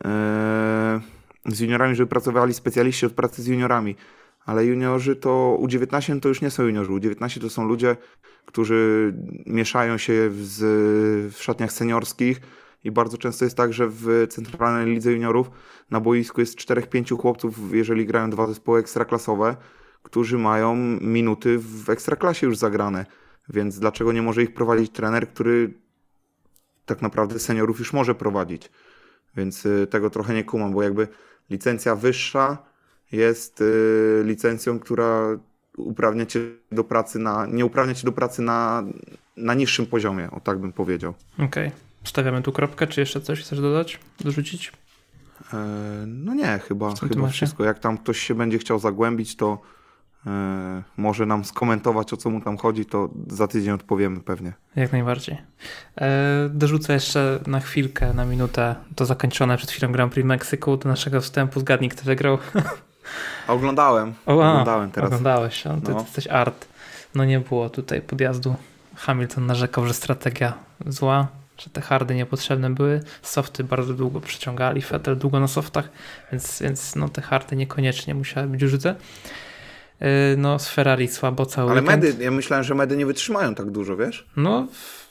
E, 0.05 1.01
z 1.47 1.61
juniorami, 1.61 1.95
żeby 1.95 2.07
pracowali 2.07 2.55
specjaliści 2.55 3.07
od 3.07 3.13
pracy 3.13 3.43
z 3.43 3.47
juniorami. 3.47 3.97
Ale 4.45 4.65
juniorzy 4.65 5.17
to 5.17 5.59
U19 5.61 6.21
to 6.21 6.29
już 6.29 6.41
nie 6.41 6.51
są 6.51 6.63
juniorzy. 6.63 6.91
U19 6.91 7.41
to 7.41 7.51
są 7.51 7.65
ludzie, 7.65 7.97
którzy 8.47 9.13
mieszają 9.47 9.99
się 9.99 10.13
w, 10.31 11.31
w 11.33 11.43
szatniach 11.43 11.73
seniorskich 11.73 12.41
i 12.85 12.91
bardzo 12.91 13.19
często 13.19 13.45
jest 13.45 13.57
tak, 13.57 13.73
że 13.73 13.89
w 13.89 14.27
centralnej 14.31 14.95
lidze 14.95 15.13
juniorów 15.13 15.51
na 15.91 16.01
boisku 16.01 16.41
jest 16.41 16.59
4-5 16.59 17.21
chłopców, 17.21 17.75
jeżeli 17.75 18.07
grają 18.07 18.31
dwa 18.31 18.47
zespoły 18.47 18.81
ekstraklasowe, 18.81 19.57
którzy 20.03 20.39
mają 20.39 20.77
minuty 21.01 21.59
w 21.59 21.91
ekstraklasie 21.91 22.47
już 22.47 22.59
zagrane. 22.59 23.07
Więc 23.49 23.79
dlaczego 23.79 24.13
nie 24.13 24.23
może 24.23 24.43
ich 24.43 24.55
prowadzić 24.55 24.93
trener, 24.93 25.29
który 25.29 25.75
tak 26.87 27.03
naprawdę 27.03 27.39
seniorów 27.39 27.79
już 27.79 27.93
może 27.93 28.15
prowadzić? 28.15 28.71
Więc 29.37 29.67
y, 29.67 29.87
tego 29.91 30.11
trochę 30.11 30.35
nie 30.35 30.45
kumam, 30.45 30.73
bo 30.73 30.83
jakby 30.83 31.09
licencja 31.51 31.97
wyższa 31.97 32.59
jest 33.13 33.61
y, 33.61 34.23
licencją, 34.25 34.79
która 34.79 35.39
uprawnia 35.77 36.27
cię 36.27 36.41
do 36.73 36.85
pracy 36.85 37.19
na, 37.19 37.47
nie 37.47 37.65
uprawnia 37.65 37.95
cię 37.95 38.05
do 38.05 38.13
pracy 38.13 38.43
na, 38.43 38.85
na 39.37 39.55
niższym 39.55 39.87
poziomie, 39.87 40.31
o 40.31 40.41
tak 40.41 40.59
bym 40.59 40.73
powiedział. 40.73 41.15
Okej. 41.35 41.47
Okay. 41.47 41.90
Stawiamy 42.05 42.43
tu 42.43 42.53
kropkę, 42.53 42.87
czy 42.87 43.01
jeszcze 43.01 43.21
coś 43.21 43.41
chcesz 43.41 43.61
dodać, 43.61 43.99
dorzucić? 44.21 44.73
E, 45.53 45.57
no 46.07 46.35
nie, 46.35 46.59
chyba, 46.69 46.95
chyba 46.95 47.29
wszystko. 47.29 47.65
Jak 47.65 47.79
tam 47.79 47.99
ktoś 47.99 48.19
się 48.19 48.35
będzie 48.35 48.59
chciał 48.59 48.79
zagłębić, 48.79 49.37
to 49.37 49.59
e, 50.27 50.83
może 50.97 51.27
nam 51.27 51.45
skomentować, 51.45 52.13
o 52.13 52.17
co 52.17 52.31
mu 52.31 52.41
tam 52.41 52.57
chodzi, 52.57 52.87
to 52.87 53.09
za 53.27 53.49
tydzień 53.49 53.73
odpowiemy 53.73 54.21
pewnie. 54.21 54.53
Jak 54.77 54.93
najbardziej. 54.93 55.39
E, 56.01 56.49
dorzucę 56.53 56.93
jeszcze 56.93 57.41
na 57.47 57.61
chwilkę, 57.61 58.15
na 58.15 58.25
minutę 58.25 58.75
to 58.95 59.07
zakończone 59.07 59.57
przed 59.57 59.71
chwilą 59.71 59.93
Grand 59.93 60.13
Prix 60.13 60.27
Meksyku 60.27 60.77
do 60.77 60.89
naszego 60.89 61.21
wstępu. 61.21 61.61
Zgadnij, 61.61 61.91
kto 61.91 62.03
wygrał. 62.05 62.39
Oglądałem. 63.49 64.15
O, 64.27 64.45
a, 64.45 64.51
Oglądałem 64.51 64.91
teraz. 64.91 65.07
Oglądałeś, 65.07 65.63
ty, 65.63 65.69
no. 65.69 65.81
ty 65.81 65.93
jesteś 65.93 66.27
art. 66.27 66.69
No 67.15 67.25
nie 67.25 67.41
było 67.41 67.71
tutaj 67.71 68.03
podjazdu. 68.03 68.55
Hamilton 68.97 69.47
narzekał, 69.47 69.87
że 69.87 69.95
strategia 69.95 70.53
zła 70.87 71.29
że 71.65 71.71
te 71.71 71.81
hardy 71.81 72.15
niepotrzebne 72.15 72.71
były. 72.71 73.01
Softy 73.23 73.65
bardzo 73.65 73.95
długo 73.95 74.21
przyciągali, 74.21 74.83
Fettel 74.83 75.17
długo 75.17 75.41
na 75.41 75.49
softach, 75.49 75.89
więc, 76.33 76.63
więc 76.63 76.97
no, 76.97 77.09
te 77.09 77.23
hardy 77.23 77.57
niekoniecznie 77.57 78.15
musiały 78.15 78.47
być 78.47 78.63
użyte. 78.63 78.95
Yy, 80.01 80.07
no 80.37 80.59
z 80.59 80.69
Ferrari 80.69 81.09
słabo 81.09 81.47
cały 81.47 81.71
Ale 81.71 81.81
weekend. 81.81 82.05
medy, 82.05 82.25
ja 82.25 82.31
myślałem, 82.31 82.65
że 82.65 82.75
medy 82.75 82.97
nie 82.97 83.07
wytrzymają 83.07 83.55
tak 83.55 83.71
dużo, 83.71 83.97
wiesz? 83.97 84.27
No 84.37 84.67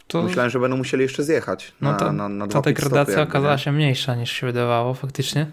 to, 0.08 0.24
Myślałem, 0.24 0.50
że 0.52 0.60
będą 0.60 0.78
musieli 0.78 1.04
jeszcze 1.04 1.24
zjechać 1.24 1.72
no 1.82 1.92
na, 1.92 1.98
ta, 1.98 2.12
na, 2.12 2.30
na 2.30 2.48
ta 2.48 2.62
degradacja 2.62 3.14
stopy 3.14 3.30
okazała 3.30 3.58
się 3.58 3.72
mniejsza 3.72 4.16
niż 4.16 4.32
się 4.32 4.48
wydawało 4.48 4.94
faktycznie. 4.94 5.48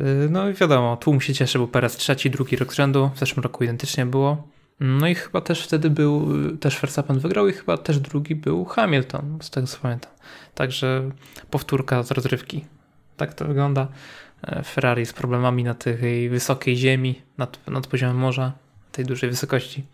Yy, 0.00 0.06
No 0.30 0.48
i 0.48 0.54
wiadomo, 0.54 0.96
tłum 0.96 1.20
się 1.20 1.34
cieszy, 1.34 1.58
był 1.58 1.68
Perez 1.68 1.96
trzeci, 1.96 2.30
drugi 2.30 2.56
rok 2.56 2.72
z 2.72 2.76
rzędu, 2.76 3.10
w 3.14 3.18
zeszłym 3.18 3.42
roku 3.42 3.64
identycznie 3.64 4.06
było. 4.06 4.48
No 4.80 5.08
i 5.08 5.14
chyba 5.14 5.40
też 5.40 5.64
wtedy 5.64 5.90
był, 5.90 6.28
też 6.56 6.80
Verstappen 6.80 7.18
wygrał 7.18 7.48
i 7.48 7.52
chyba 7.52 7.78
też 7.78 7.98
drugi 7.98 8.34
był 8.34 8.64
Hamilton, 8.64 9.38
z 9.42 9.50
tego 9.50 9.66
co 9.66 9.78
pamiętam. 9.78 10.12
Także 10.54 11.10
powtórka 11.50 12.02
z 12.02 12.10
rozrywki. 12.10 12.64
Tak 13.16 13.34
to 13.34 13.44
wygląda. 13.44 13.88
E, 14.42 14.62
Ferrari 14.62 15.06
z 15.06 15.12
problemami 15.12 15.64
na 15.64 15.74
tej 15.74 16.28
wysokiej 16.28 16.76
ziemi, 16.76 17.22
nad, 17.38 17.66
nad 17.66 17.86
poziomem 17.86 18.16
morza, 18.16 18.52
tej 18.92 19.04
dużej 19.04 19.30
wysokości. 19.30 19.84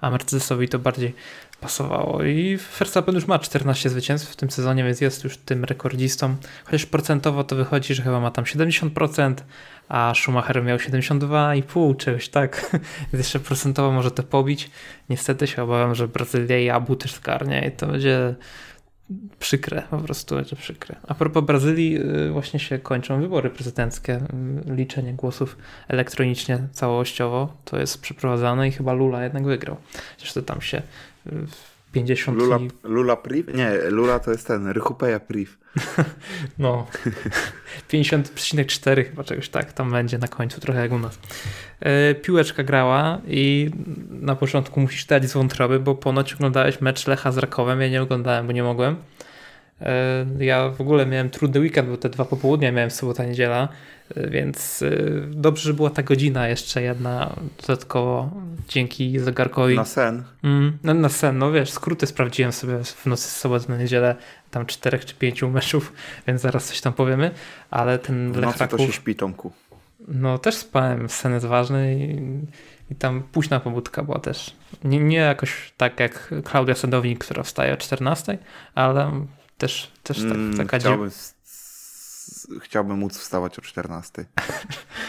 A 0.00 0.10
Mercedesowi 0.10 0.68
to 0.68 0.78
bardziej 0.78 1.14
pasowało. 1.60 2.24
I 2.24 2.58
Verstappen 2.78 3.14
już 3.14 3.26
ma 3.26 3.38
14 3.38 3.90
zwycięstw 3.90 4.32
w 4.32 4.36
tym 4.36 4.50
sezonie, 4.50 4.84
więc 4.84 5.00
jest 5.00 5.24
już 5.24 5.36
tym 5.36 5.64
rekordzistą. 5.64 6.36
Chociaż 6.64 6.86
procentowo 6.86 7.44
to 7.44 7.56
wychodzi, 7.56 7.94
że 7.94 8.02
chyba 8.02 8.20
ma 8.20 8.30
tam 8.30 8.44
70%, 8.44 9.34
a 9.88 10.12
Schumacher 10.16 10.64
miał 10.64 10.76
72,5 10.76 11.96
czegoś, 11.96 12.28
tak? 12.28 12.70
Więc 13.12 13.24
jeszcze 13.24 13.40
procentowo 13.40 13.92
może 13.92 14.10
to 14.10 14.22
pobić. 14.22 14.70
Niestety 15.08 15.46
się 15.46 15.62
obawiam, 15.62 15.94
że 15.94 16.08
Brazylia 16.08 16.58
i 16.58 16.70
Abu 16.70 16.96
też 16.96 17.14
zgarnie 17.14 17.68
i 17.68 17.76
to 17.76 17.86
będzie 17.86 18.34
przykre, 19.38 19.82
po 19.90 19.98
prostu 19.98 20.34
będzie 20.34 20.56
przykre. 20.56 20.96
A 21.08 21.14
propos 21.14 21.44
Brazylii, 21.44 21.98
y, 22.26 22.30
właśnie 22.30 22.60
się 22.60 22.78
kończą 22.78 23.20
wybory 23.20 23.50
prezydenckie, 23.50 24.20
y, 24.68 24.74
liczenie 24.74 25.14
głosów 25.14 25.56
elektronicznie 25.88 26.58
całościowo, 26.72 27.56
to 27.64 27.78
jest 27.78 28.00
przeprowadzane 28.02 28.68
i 28.68 28.72
chyba 28.72 28.92
Lula 28.92 29.24
jednak 29.24 29.44
wygrał. 29.44 29.76
To 30.34 30.42
tam 30.42 30.60
się 30.60 30.82
y, 31.26 31.32
50 31.92 32.38
Lula, 32.38 32.58
Lula 32.84 33.16
Priv? 33.16 33.54
Nie, 33.54 33.90
Lula 33.90 34.18
to 34.18 34.30
jest 34.30 34.46
ten, 34.46 34.68
Rychupeja 34.68 35.20
Priv. 35.20 35.50
No, 36.58 36.86
50,4 37.92 39.04
chyba 39.04 39.24
czegoś 39.24 39.48
tak 39.48 39.72
tam 39.72 39.90
będzie 39.90 40.18
na 40.18 40.28
końcu, 40.28 40.60
trochę 40.60 40.80
jak 40.80 40.92
u 40.92 40.98
nas. 40.98 41.18
E, 41.80 42.14
piłeczka 42.14 42.62
grała 42.62 43.20
i 43.26 43.70
na 44.10 44.36
początku 44.36 44.80
musisz 44.80 45.04
dać 45.04 45.30
z 45.30 45.32
wątroby, 45.32 45.80
bo 45.80 45.94
ponoć 45.94 46.34
oglądałeś 46.34 46.80
mecz 46.80 47.06
Lecha 47.06 47.32
z 47.32 47.38
Rakowem, 47.38 47.80
ja 47.80 47.88
nie 47.88 48.02
oglądałem, 48.02 48.46
bo 48.46 48.52
nie 48.52 48.62
mogłem. 48.62 48.96
E, 49.80 50.26
ja 50.38 50.68
w 50.68 50.80
ogóle 50.80 51.06
miałem 51.06 51.30
trudny 51.30 51.60
weekend, 51.60 51.88
bo 51.88 51.96
te 51.96 52.08
dwa 52.08 52.24
popołudnia 52.24 52.72
miałem 52.72 52.90
sobota, 52.90 53.24
niedziela, 53.24 53.68
e, 54.16 54.30
więc 54.30 54.82
e, 54.82 54.90
dobrze, 55.30 55.62
że 55.62 55.74
była 55.74 55.90
ta 55.90 56.02
godzina 56.02 56.48
jeszcze 56.48 56.82
jedna 56.82 57.36
dodatkowo 57.60 58.30
dzięki 58.68 59.18
zegarkowi. 59.18 59.76
Na 59.76 59.84
sen. 59.84 60.24
Mm, 60.44 60.78
no, 60.84 60.94
na 60.94 61.08
sen, 61.08 61.38
no 61.38 61.52
wiesz, 61.52 61.70
skróty 61.70 62.06
sprawdziłem 62.06 62.52
sobie 62.52 62.84
w 62.84 63.06
nocy 63.06 63.28
z 63.28 63.36
soboty 63.36 63.68
na 63.68 63.76
niedzielę, 63.76 64.16
tam 64.50 64.66
czterech 64.66 65.04
czy 65.04 65.14
pięciu 65.14 65.50
meczów, 65.50 65.92
więc 66.26 66.40
zaraz 66.40 66.68
coś 66.68 66.80
tam 66.80 66.92
powiemy, 66.92 67.30
ale 67.70 67.98
ten 67.98 68.32
Lech 68.32 68.40
nocy 68.40 68.58
to 68.58 68.64
Raków, 68.64 68.80
się 68.80 68.92
śpi, 68.92 69.14
Tomku. 69.14 69.52
no 70.08 70.38
też 70.38 70.54
spałem, 70.54 71.08
sen 71.08 71.32
jest 71.32 71.46
ważny 71.46 71.94
i, 71.94 72.18
i 72.92 72.94
tam 72.94 73.22
późna 73.32 73.60
pobudka 73.60 74.02
była 74.02 74.18
też. 74.18 74.56
Nie, 74.84 74.98
nie 74.98 75.16
jakoś 75.16 75.72
tak 75.76 76.00
jak 76.00 76.34
Klaudia 76.44 76.74
Sadownik, 76.74 77.24
która 77.24 77.42
wstaje 77.42 77.74
o 77.74 77.76
14, 77.76 78.38
ale 78.74 79.26
też, 79.58 79.92
też 80.02 80.16
tak, 80.16 80.26
Mm, 80.26 80.56
taka 80.56 80.78
chciałbym, 80.78 81.10
chciałbym 82.62 82.98
móc 82.98 83.18
wstawać 83.18 83.58
o 83.58 83.62
14. 83.62 84.24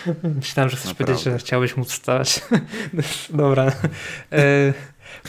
dziew- 0.06 0.15
Myślałem, 0.36 0.70
że 0.70 0.77
chcesz 0.77 0.89
Naprawdę. 0.89 1.13
powiedzieć, 1.13 1.34
że 1.34 1.38
chciałbyś 1.39 1.77
móc 1.77 1.91
wstać. 1.91 2.41
Dobra. 3.29 3.65
E, 4.32 4.74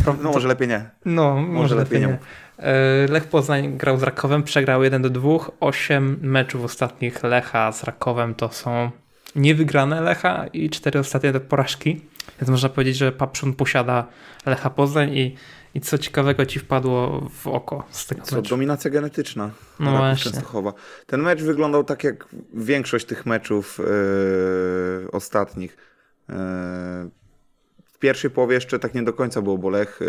No 0.07 0.13
może 0.33 0.49
lepiej 0.49 0.69
nie. 0.69 0.91
No, 1.05 1.37
może, 1.37 1.75
lepiej 1.75 2.01
lepiej 2.01 2.19
nie. 2.59 2.65
E, 2.67 3.07
Lech 3.13 3.25
Poznań 3.25 3.77
grał 3.77 3.99
z 3.99 4.03
Rakowem, 4.03 4.43
przegrał 4.43 4.83
1 4.85 5.03
do 5.03 5.11
2. 5.11 5.31
8 5.61 6.19
meczów 6.23 6.65
ostatnich 6.65 7.23
Lecha 7.23 7.73
z 7.73 7.85
Rakowem 7.85 8.35
to 8.35 8.53
są 8.53 8.91
niewygrane 9.37 10.01
Lecha 10.01 10.47
i 10.47 10.71
4 10.71 10.99
ostatnie 11.01 11.33
to 11.33 11.41
porażki. 11.41 12.01
Więc 12.41 12.51
można 12.51 12.69
powiedzieć, 12.69 12.97
że 12.97 13.13
Papszun 13.13 13.55
posiada 13.55 14.07
Lecha 14.47 14.71
Poznań 14.71 15.17
i, 15.17 15.37
i 15.75 15.81
co 15.81 15.99
ciekawego 15.99 16.47
ci 16.47 16.59
wpadło 16.59 17.29
w 17.35 17.47
oko 17.47 17.87
z 17.91 18.07
tego 18.07 18.23
Co, 18.23 18.37
meczu. 18.37 18.51
dominacja 18.51 18.91
genetyczna. 18.91 19.51
No 19.81 19.91
właśnie. 19.91 20.33
Częstochowa. 20.33 20.73
Ten 21.07 21.23
mecz 21.23 21.43
wyglądał 21.43 21.85
tak 21.85 22.05
jak 22.05 22.29
większość 22.55 23.07
tych 23.07 23.27
meczów 23.27 23.81
e, 23.81 25.11
ostatnich. 25.11 25.77
E, 26.29 26.35
w 27.85 27.99
pierwszej 27.99 28.31
połowie 28.31 28.55
jeszcze 28.55 28.79
tak 28.79 28.95
nie 28.95 29.03
do 29.03 29.13
końca 29.13 29.43
było, 29.43 29.59
bo 29.59 29.71
Lech 29.71 30.01
e, 30.03 30.07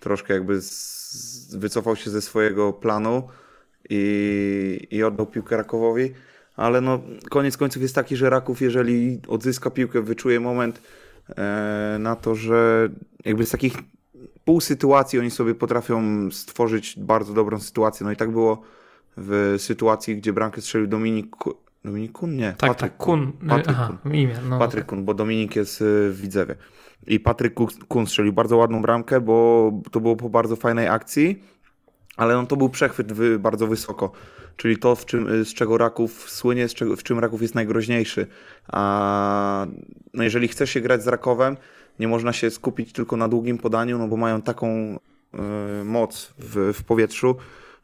troszkę 0.00 0.34
jakby 0.34 0.62
z, 0.62 1.56
wycofał 1.56 1.96
się 1.96 2.10
ze 2.10 2.22
swojego 2.22 2.72
planu 2.72 3.28
i, 3.90 4.86
i 4.90 5.02
oddał 5.02 5.26
piłkę 5.26 5.56
Rakowowi. 5.56 6.14
Ale 6.56 6.80
no, 6.80 7.00
koniec 7.30 7.56
końców 7.56 7.82
jest 7.82 7.94
taki, 7.94 8.16
że 8.16 8.30
Raków, 8.30 8.60
jeżeli 8.60 9.20
odzyska 9.28 9.70
piłkę, 9.70 10.02
wyczuje 10.02 10.40
moment 10.40 10.82
na 11.98 12.16
to, 12.16 12.34
że 12.34 12.88
jakby 13.24 13.46
z 13.46 13.50
takich 13.50 13.72
pół 14.44 14.60
sytuacji 14.60 15.18
oni 15.18 15.30
sobie 15.30 15.54
potrafią 15.54 16.02
stworzyć 16.30 16.94
bardzo 16.98 17.34
dobrą 17.34 17.58
sytuację. 17.60 18.04
No 18.04 18.12
i 18.12 18.16
tak 18.16 18.30
było 18.30 18.62
w 19.16 19.54
sytuacji, 19.58 20.16
gdzie 20.16 20.32
bramkę 20.32 20.60
strzelił 20.60 20.86
Dominik, 20.86 21.36
Dominik 21.84 22.12
Kun? 22.12 22.36
Nie, 22.36 22.54
Tak, 22.58 22.70
Patryk 22.70 22.92
tak, 22.92 22.96
Kun. 22.98 23.32
Patryk 23.48 23.76
Aha, 23.78 23.98
Kun. 24.02 24.14
imię. 24.14 24.34
No, 24.48 24.58
Patryk 24.58 24.86
Kun, 24.86 25.04
bo 25.04 25.14
Dominik 25.14 25.56
jest 25.56 25.80
y, 25.82 25.84
w 26.10 26.20
Widzewie. 26.20 26.54
I 27.06 27.20
Patryk 27.20 27.54
Ku- 27.54 27.68
Kun 27.88 28.06
strzelił 28.06 28.32
bardzo 28.32 28.56
ładną 28.56 28.82
bramkę, 28.82 29.20
bo 29.20 29.72
to 29.90 30.00
było 30.00 30.16
po 30.16 30.28
bardzo 30.28 30.56
fajnej 30.56 30.88
akcji, 30.88 31.42
ale 32.16 32.34
no 32.34 32.46
to 32.46 32.56
był 32.56 32.68
przechwyt 32.68 33.12
wy, 33.12 33.38
bardzo 33.38 33.66
wysoko. 33.66 34.12
Czyli 34.56 34.78
to, 34.78 34.94
w 34.96 35.06
czym, 35.06 35.28
y, 35.28 35.44
z 35.44 35.54
czego 35.54 35.78
Raków 35.78 36.30
słynie, 36.30 36.68
z 36.68 36.74
czego, 36.74 36.96
w 36.96 37.02
czym 37.02 37.18
Raków 37.18 37.42
jest 37.42 37.54
najgroźniejszy. 37.54 38.26
A 38.68 39.66
no 40.14 40.22
jeżeli 40.24 40.48
chce 40.48 40.66
się 40.66 40.80
grać 40.80 41.02
z 41.02 41.06
Rakowem, 41.08 41.56
nie 42.00 42.08
można 42.08 42.32
się 42.32 42.50
skupić 42.50 42.92
tylko 42.92 43.16
na 43.16 43.28
długim 43.28 43.58
podaniu, 43.58 43.98
no 43.98 44.08
bo 44.08 44.16
mają 44.16 44.42
taką 44.42 44.98
y, 45.34 45.84
moc 45.84 46.34
w, 46.38 46.72
w 46.74 46.84
powietrzu, 46.84 47.36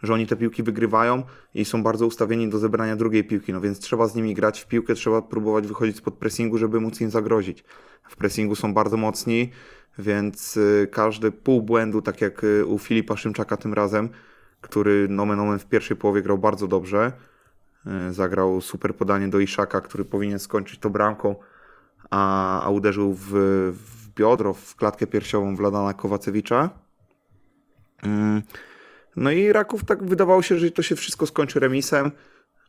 że 0.02 0.14
oni 0.14 0.26
te 0.26 0.36
piłki 0.36 0.62
wygrywają 0.62 1.22
i 1.54 1.64
są 1.64 1.82
bardzo 1.82 2.06
ustawieni 2.06 2.48
do 2.48 2.58
zebrania 2.58 2.96
drugiej 2.96 3.24
piłki, 3.24 3.52
no 3.52 3.60
więc 3.60 3.78
trzeba 3.78 4.08
z 4.08 4.14
nimi 4.14 4.34
grać 4.34 4.60
w 4.60 4.66
piłkę, 4.66 4.94
trzeba 4.94 5.22
próbować 5.22 5.66
wychodzić 5.66 5.96
spod 5.96 6.14
pressingu, 6.14 6.58
żeby 6.58 6.80
móc 6.80 7.00
im 7.00 7.10
zagrozić. 7.10 7.64
W 8.08 8.16
pressingu 8.16 8.56
są 8.56 8.74
bardzo 8.74 8.96
mocni, 8.96 9.50
więc 9.98 10.56
y, 10.56 10.88
każdy 10.92 11.32
pół 11.32 11.62
błędu, 11.62 12.02
tak 12.02 12.20
jak 12.20 12.44
y, 12.44 12.66
u 12.66 12.78
Filipa 12.78 13.16
Szymczaka 13.16 13.56
tym 13.56 13.74
razem, 13.74 14.08
który 14.60 15.08
nomen 15.08 15.40
omen 15.40 15.58
w 15.58 15.66
pierwszej 15.66 15.96
połowie 15.96 16.22
grał 16.22 16.38
bardzo 16.38 16.66
dobrze, 16.66 17.12
zagrał 18.10 18.60
super 18.60 18.96
podanie 18.96 19.28
do 19.28 19.40
Iszaka, 19.40 19.80
który 19.80 20.04
powinien 20.04 20.38
skończyć 20.38 20.80
to 20.80 20.90
bramką, 20.90 21.36
a, 22.10 22.62
a 22.62 22.70
uderzył 22.70 23.14
w, 23.14 23.28
w 23.72 24.14
biodro, 24.14 24.54
w 24.54 24.76
klatkę 24.76 25.06
piersiową 25.06 25.56
Wladana 25.56 25.94
Kowacewicza. 25.94 26.70
Mm. 28.02 28.42
No 29.16 29.30
i 29.30 29.52
Raków 29.52 29.84
tak 29.84 30.04
wydawało 30.04 30.42
się, 30.42 30.58
że 30.58 30.70
to 30.70 30.82
się 30.82 30.96
wszystko 30.96 31.26
skończy 31.26 31.60
remisem. 31.60 32.10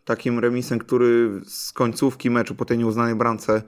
Takim 0.05 0.39
remisem, 0.39 0.79
który 0.79 1.41
z 1.45 1.73
końcówki 1.73 2.29
meczu 2.29 2.55
po 2.55 2.65
tej 2.65 2.77
nieuznanej 2.77 3.15
bramce, 3.15 3.61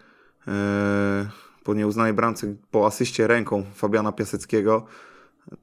e, 0.47 1.29
po 1.63 1.73
nieuznanej 1.73 2.13
bramce, 2.13 2.55
po 2.71 2.87
asyście 2.87 3.27
ręką 3.27 3.63
Fabiana 3.75 4.11
Piaseckiego, 4.11 4.85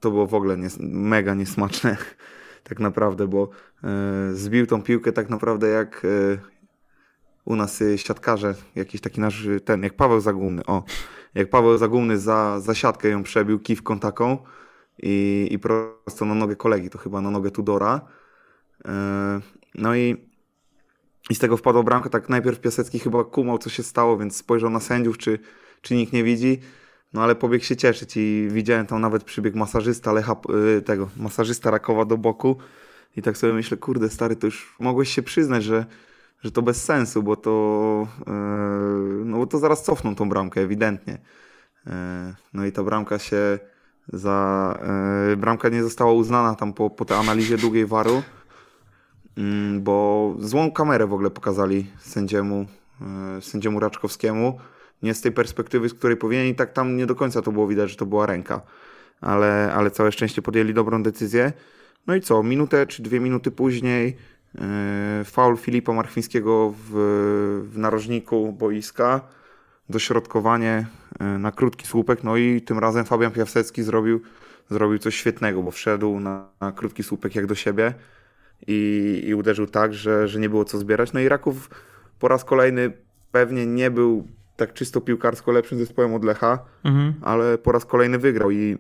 to 0.01 0.11
było 0.11 0.27
w 0.27 0.35
ogóle 0.35 0.57
mega 0.81 1.35
niesmaczne 1.35 1.97
tak 2.69 2.81
naprawdę, 2.81 3.27
bo 3.27 3.49
e, 3.85 4.35
zbił 4.35 4.67
tą 4.67 4.83
piłkę 4.83 5.13
tak 5.13 5.31
naprawdę 5.31 5.69
jak 5.69 6.03
e, 6.05 6.39
u 7.49 7.57
nas 7.57 7.81
y, 7.81 7.99
siatkarze, 7.99 8.55
jakiś 8.75 9.01
taki 9.01 9.21
nasz, 9.21 9.45
y, 9.45 9.61
ten, 9.61 9.83
jak 9.83 9.95
Paweł 9.95 10.21
Zagumny, 10.21 10.67
o, 10.67 10.83
jak 11.35 11.51
Paweł 11.51 11.79
Zagumny 11.79 12.19
za, 12.19 12.61
za 12.61 12.75
siatkę 12.75 13.09
ją 13.09 13.23
przebił 13.23 13.59
kiwką 13.59 13.99
taką 13.99 14.39
i, 15.03 15.49
i 15.51 15.59
prosto 15.59 16.25
na 16.25 16.35
nogę 16.35 16.57
kolegi, 16.57 16.91
to 16.91 16.99
chyba 16.99 17.21
na 17.21 17.31
nogę 17.31 17.51
Tudora. 17.51 18.01
E, 18.85 19.41
No 19.75 19.97
i, 19.97 20.17
i 21.31 21.35
z 21.35 21.39
tego 21.39 21.57
wpadła 21.57 21.83
bramka, 21.83 22.09
tak 22.09 22.29
najpierw 22.29 22.61
Piasecki 22.61 22.99
chyba 22.99 23.25
kumał, 23.25 23.59
co 23.59 23.71
się 23.71 23.83
stało, 23.83 24.19
więc 24.19 24.37
spojrzał 24.37 24.71
na 24.71 24.81
sędziów, 24.81 25.19
czy, 25.19 25.39
czy 25.83 25.95
nikt 25.95 26.13
nie 26.13 26.25
widzi. 26.25 26.61
No 27.13 27.23
ale 27.23 27.35
pobiegł 27.35 27.65
się 27.65 27.77
cieszyć 27.77 28.17
i 28.17 28.49
widziałem 28.51 28.87
tam 28.87 29.01
nawet 29.01 29.25
przybieg 29.25 29.55
masażysta 29.55 30.13
Lecha, 30.13 30.37
y, 30.79 30.83
tego, 30.83 31.09
masażysta 31.17 31.71
Rakowa 31.71 32.05
do 32.05 32.17
boku 32.19 32.57
i 33.17 33.23
tak 33.23 33.37
sobie 33.37 33.53
myślę, 33.53 33.77
kurde 33.77 34.09
stary, 34.09 34.37
to 34.37 34.47
już 34.47 34.77
mogłeś 34.81 35.09
się 35.15 35.23
przyznać, 35.23 35.65
że, 35.65 35.87
że 36.43 36.51
to 36.51 36.63
bez 36.63 36.85
sensu, 36.85 37.23
bo 37.23 37.37
to, 37.37 38.07
e, 38.27 38.33
no 39.25 39.39
bo 39.39 39.47
to 39.47 39.59
zaraz 39.59 39.83
cofną 39.83 40.15
tą 40.15 40.29
bramkę, 40.29 40.61
ewidentnie. 40.61 41.19
E, 41.87 42.35
No 42.55 42.67
i 42.67 42.73
ta 42.73 42.83
bramka 42.83 43.19
się 43.19 43.59
za 44.13 44.79
e, 45.33 45.37
bramka 45.37 45.69
nie 45.69 45.83
została 45.83 46.13
uznana 46.13 46.55
tam 46.55 46.73
po, 46.73 46.91
po 46.91 47.05
tej 47.05 47.17
analizie 47.17 47.57
długiej 47.57 47.87
waru, 47.87 48.23
mm, 49.37 49.83
bo 49.83 50.35
złą 50.39 50.73
kamerę 50.73 51.07
w 51.07 51.13
ogóle 51.13 51.31
pokazali 51.31 51.87
sędziemu, 51.99 52.67
sędziemu 53.41 53.81
Raczkowskiemu. 53.81 54.59
Nie 55.03 55.15
z 55.15 55.21
tej 55.21 55.33
perspektywy, 55.33 55.89
z 55.89 55.95
której 55.95 56.17
powinien 56.17 56.47
i 56.47 56.55
tak 56.55 56.73
tam 56.73 56.97
nie 56.97 57.07
do 57.07 57.15
końca 57.15 57.43
to 57.43 57.53
było 57.53 57.67
widać, 57.67 57.91
że 57.91 57.97
to 57.97 58.07
była 58.07 58.27
ręka. 58.27 58.61
Ale, 59.21 59.73
ale 59.75 59.91
całe 59.91 60.13
szczęście 60.13 60.43
podjęli 60.43 60.75
dobrą 60.75 61.03
decyzję. 61.03 61.53
No 62.07 62.15
i 62.15 62.21
co, 62.21 62.43
minutę 62.43 62.87
czy 62.87 63.03
dwie 63.03 63.21
minuty 63.21 63.51
później 63.51 64.17
faul 65.25 65.57
Filipa 65.57 65.93
Marchwińskiego 65.93 66.75
w, 66.77 66.91
w 67.73 67.79
narożniku 67.79 68.53
boiska, 68.53 69.21
dośrodkowanie 69.89 70.87
e, 71.21 71.25
na 71.25 71.53
krótki 71.53 71.87
słupek, 71.87 72.25
no 72.25 72.37
i 72.37 72.61
tym 72.63 72.79
razem 72.79 73.05
Fabian 73.05 73.33
Piasecki 73.33 73.83
zrobił, 73.83 74.21
zrobił 74.71 74.99
coś 74.99 75.15
świetnego, 75.17 75.63
bo 75.63 75.71
wszedł 75.71 76.21
na, 76.21 76.49
na 76.61 76.73
krótki 76.73 77.03
słupek 77.03 77.35
jak 77.35 77.47
do 77.47 77.55
siebie 77.55 77.95
i, 78.67 79.23
i 79.27 79.35
uderzył 79.35 79.67
tak, 79.67 79.95
że, 79.95 80.29
że 80.29 80.41
nie 80.41 80.49
było 80.49 80.65
co 80.65 80.79
zbierać. 80.79 81.13
No 81.13 81.21
i 81.21 81.29
Raków 81.29 81.71
po 82.19 82.29
raz 82.29 82.45
kolejny 82.45 82.93
pewnie 83.33 83.67
nie 83.67 83.91
był 83.91 84.27
tak 84.57 84.73
czysto 84.73 85.01
piłkarsko 85.01 85.53
lepszym 85.53 85.79
zespołem 85.79 86.15
od 86.15 86.25
Lecha, 86.25 86.59
Mhm. 86.85 87.15
ale 87.23 87.59
po 87.59 87.73
raz 87.73 87.85
kolejny 87.85 88.19
wygrał 88.19 88.51
i, 88.51 88.79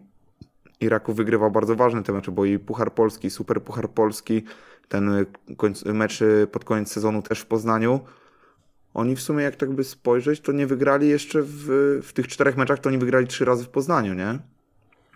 i 0.80 0.88
Raków 0.88 1.16
wygrywał 1.16 1.50
bardzo 1.50 1.76
ważne 1.76 2.02
te 2.02 2.12
mecze, 2.12 2.32
bo 2.32 2.44
i 2.44 2.58
Puchar 2.58 2.92
Polski, 2.92 3.30
Super 3.30 3.62
Puchar 3.62 3.90
Polski, 3.90 4.44
ten 4.88 5.26
mecz 5.84 6.20
pod 6.52 6.64
koniec 6.64 6.92
sezonu 6.92 7.22
też 7.22 7.40
w 7.40 7.46
Poznaniu. 7.46 8.00
Oni 8.94 9.16
w 9.16 9.20
sumie 9.20 9.44
jak 9.44 9.56
tak 9.56 9.70
by 9.70 9.84
spojrzeć, 9.84 10.40
to 10.40 10.52
nie 10.52 10.66
wygrali 10.66 11.08
jeszcze 11.08 11.42
w, 11.42 11.66
w 12.02 12.12
tych 12.12 12.28
czterech 12.28 12.56
meczach, 12.56 12.78
to 12.78 12.88
oni 12.88 12.98
wygrali 12.98 13.26
trzy 13.26 13.44
razy 13.44 13.64
w 13.64 13.68
Poznaniu, 13.68 14.14
nie? 14.14 14.38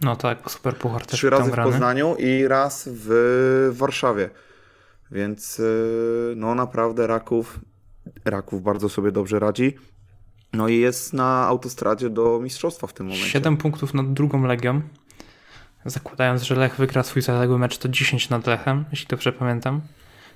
No 0.00 0.16
tak, 0.16 0.50
super 0.50 0.76
puchar 0.76 1.06
też 1.06 1.18
Trzy 1.18 1.30
razy 1.30 1.50
w. 1.50 1.54
Poznaniu 1.54 2.16
i 2.18 2.48
raz 2.48 2.88
w 2.92 3.70
Warszawie. 3.72 4.30
Więc 5.10 5.60
y, 5.60 6.34
no 6.36 6.54
naprawdę 6.54 7.06
Raków, 7.06 7.60
Raków 8.24 8.62
bardzo 8.62 8.88
sobie 8.88 9.12
dobrze 9.12 9.38
radzi. 9.38 9.76
No 10.52 10.68
i 10.68 10.78
jest 10.78 11.12
na 11.12 11.46
autostradzie 11.46 12.10
do 12.10 12.40
mistrzostwa 12.40 12.86
w 12.86 12.92
tym 12.92 13.06
momencie. 13.06 13.28
7 13.28 13.56
punktów 13.56 13.94
nad 13.94 14.12
drugą 14.12 14.42
Legią. 14.46 14.82
Zakładając, 15.84 16.42
że 16.42 16.54
Lech 16.54 16.76
wygra 16.76 17.02
swój 17.02 17.22
zaległy 17.22 17.58
mecz, 17.58 17.78
to 17.78 17.88
10 17.88 18.30
nad 18.30 18.46
Lechem, 18.46 18.84
jeśli 18.92 19.06
dobrze 19.06 19.32
pamiętam. 19.32 19.80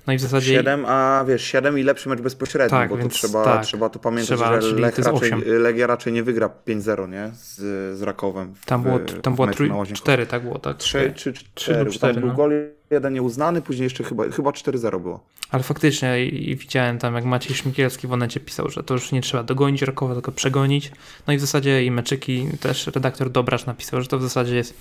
No 0.07 0.13
i 0.13 0.17
w 0.17 0.21
zasadzie 0.21 0.53
7, 0.53 0.85
a 0.87 1.25
wiesz, 1.27 1.43
7 1.43 1.79
i 1.79 1.83
lepszy 1.83 2.09
mecz 2.09 2.21
bezpośredni, 2.21 2.69
Tak, 2.77 2.89
bo 2.89 2.97
to 2.97 3.07
trzeba, 3.07 3.43
tak. 3.43 3.65
trzeba 3.65 3.89
to 3.89 3.99
pamiętać, 3.99 4.27
Trzeba, 4.27 4.61
że 4.61 4.75
Lech 4.75 4.99
raczej. 4.99 5.31
Legia 5.45 5.87
raczej 5.87 6.13
nie 6.13 6.23
wygra 6.23 6.49
5-0, 6.67 7.09
nie? 7.09 7.29
Z, 7.33 7.55
z 7.97 8.01
Rakowem. 8.01 8.53
W, 8.55 8.65
tam 8.65 8.83
było, 8.83 8.99
tam 8.99 9.35
na 9.35 9.43
Łazienkowskim. 9.45 9.95
4, 9.95 10.25
tak 10.25 10.43
było, 10.43 10.59
tak? 10.59 10.77
Trzy, 10.77 11.13
czy 11.15 11.33
Trzy 11.33 11.45
cztery, 11.55 11.79
lub 11.79 11.87
bo 11.87 11.93
cztery, 11.93 12.13
Tam 12.13 12.21
był 12.21 12.29
no. 12.29 12.35
gol 12.35 12.51
jeden 12.89 13.13
nieuznany, 13.13 13.61
później 13.61 13.83
jeszcze 13.83 14.03
chyba, 14.03 14.29
chyba 14.29 14.51
4-0 14.51 15.01
było. 15.01 15.23
Ale 15.51 15.63
faktycznie 15.63 16.25
i, 16.25 16.49
i 16.49 16.55
widziałem 16.55 16.97
tam, 16.99 17.15
jak 17.15 17.25
Maciej 17.25 17.55
Szmikielski 17.55 18.07
w 18.07 18.13
Onecie 18.13 18.39
pisał, 18.39 18.69
że 18.69 18.83
to 18.83 18.93
już 18.93 19.11
nie 19.11 19.21
trzeba 19.21 19.43
dogonić 19.43 19.81
Rakowa, 19.81 20.13
tylko 20.13 20.31
przegonić. 20.31 20.91
No 21.27 21.33
i 21.33 21.37
w 21.37 21.41
zasadzie 21.41 21.85
i 21.85 21.91
meczyki, 21.91 22.47
też 22.59 22.87
redaktor 22.87 23.29
Dobrasz 23.29 23.65
napisał, 23.65 24.01
że 24.01 24.07
to 24.07 24.19
w 24.19 24.23
zasadzie 24.23 24.55
jest 24.55 24.73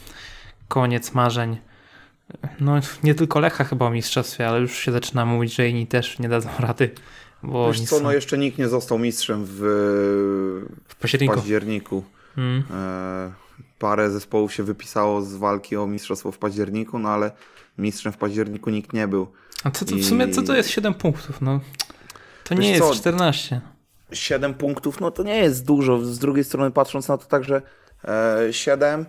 koniec 0.68 1.12
marzeń. 1.14 1.56
No 2.60 2.80
nie 3.04 3.14
tylko 3.14 3.40
Lecha 3.40 3.64
chyba 3.64 3.86
o 3.86 3.90
mistrzostwie, 3.90 4.48
ale 4.48 4.60
już 4.60 4.78
się 4.78 4.92
zaczyna 4.92 5.26
mówić, 5.26 5.54
że 5.54 5.68
inni 5.68 5.86
też 5.86 6.18
nie 6.18 6.28
dadzą 6.28 6.48
rady, 6.58 6.90
bo 7.42 7.66
Wiesz 7.72 7.80
co, 7.80 7.96
są 7.96 8.02
no 8.02 8.12
jeszcze 8.12 8.38
nikt 8.38 8.58
nie 8.58 8.68
został 8.68 8.98
mistrzem 8.98 9.44
w, 9.44 9.50
w 9.50 10.92
w 10.92 10.94
październiku. 10.96 11.34
październiku. 11.34 12.04
Mm. 12.36 12.64
E, 12.74 13.32
parę 13.78 14.10
zespołów 14.10 14.54
się 14.54 14.62
wypisało 14.62 15.22
z 15.22 15.34
walki 15.34 15.76
o 15.76 15.86
mistrzostwo 15.86 16.32
w 16.32 16.38
październiku, 16.38 16.98
no 16.98 17.08
ale 17.08 17.30
mistrzem 17.78 18.12
w 18.12 18.16
październiku 18.16 18.70
nikt 18.70 18.92
nie 18.92 19.08
był. 19.08 19.26
A 19.64 19.70
co 19.70 19.84
to 19.84 19.96
w 19.96 20.04
sumie, 20.04 20.28
co 20.28 20.42
to 20.42 20.56
jest 20.56 20.70
7 20.70 20.94
punktów? 20.94 21.40
No, 21.40 21.60
to 22.44 22.54
nie 22.54 22.60
Wiesz 22.60 22.70
jest 22.70 22.88
co? 22.88 22.94
14. 22.94 23.60
7 24.12 24.54
punktów, 24.54 25.00
no 25.00 25.10
to 25.10 25.22
nie 25.22 25.36
jest 25.36 25.64
dużo. 25.64 26.04
Z 26.04 26.18
drugiej 26.18 26.44
strony 26.44 26.70
patrząc 26.70 27.08
na 27.08 27.18
to 27.18 27.24
tak, 27.26 27.44
że 27.44 27.62
e, 28.04 28.52
7 28.52 29.06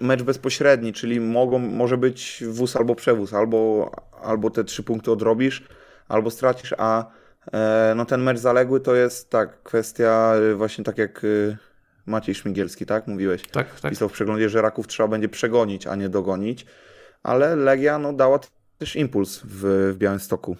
mecz 0.00 0.22
bezpośredni, 0.22 0.92
czyli 0.92 1.20
mogą, 1.20 1.58
może 1.58 1.96
być 1.96 2.44
wóz 2.48 2.76
albo 2.76 2.94
przewóz, 2.94 3.32
albo, 3.32 3.90
albo 4.22 4.50
te 4.50 4.64
trzy 4.64 4.82
punkty 4.82 5.10
odrobisz, 5.10 5.68
albo 6.08 6.30
stracisz, 6.30 6.74
a 6.78 7.10
e, 7.52 7.92
no 7.96 8.04
ten 8.04 8.22
mecz 8.22 8.38
zaległy 8.38 8.80
to 8.80 8.94
jest 8.94 9.30
tak, 9.30 9.62
kwestia 9.62 10.32
e, 10.34 10.54
właśnie 10.54 10.84
tak 10.84 10.98
jak 10.98 11.24
e, 11.24 11.56
Maciej 12.06 12.34
Szmigielski, 12.34 12.86
tak? 12.86 13.06
Mówiłeś. 13.06 13.48
Tak, 13.48 13.80
tak. 13.80 13.90
Pisał 13.90 14.08
w 14.08 14.12
przeglądzie, 14.12 14.48
że 14.48 14.62
Raków 14.62 14.86
trzeba 14.86 15.08
będzie 15.08 15.28
przegonić, 15.28 15.86
a 15.86 15.94
nie 15.94 16.08
dogonić, 16.08 16.66
ale 17.22 17.56
Legia 17.56 17.98
no, 17.98 18.12
dała 18.12 18.38
też 18.78 18.96
impuls 18.96 19.40
w, 19.44 19.92
w 19.94 19.96
Białymstoku, 19.96 20.56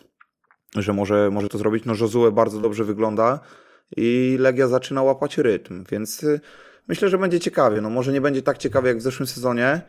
że 0.77 0.93
może, 0.93 1.31
może 1.31 1.49
to 1.49 1.59
zrobić. 1.59 1.85
No 1.85 1.95
Josue 2.01 2.33
bardzo 2.33 2.61
dobrze 2.61 2.85
wygląda 2.85 3.41
i 3.97 4.37
Legia 4.41 4.69
zaczyna 4.69 5.03
łapać 5.03 5.39
rytm, 5.39 5.85
więc 5.91 6.23
y, 6.23 6.41
myślę, 6.89 7.09
że 7.09 7.19
będzie 7.19 7.41
ciekawie. 7.41 7.81
No 7.81 7.91
może 7.91 8.13
nie 8.13 8.21
będzie 8.21 8.43
tak 8.43 8.59
ciekawie 8.59 8.89
jak 8.89 8.99
w 8.99 9.03
zeszłym 9.03 9.27
sezonie, 9.27 9.81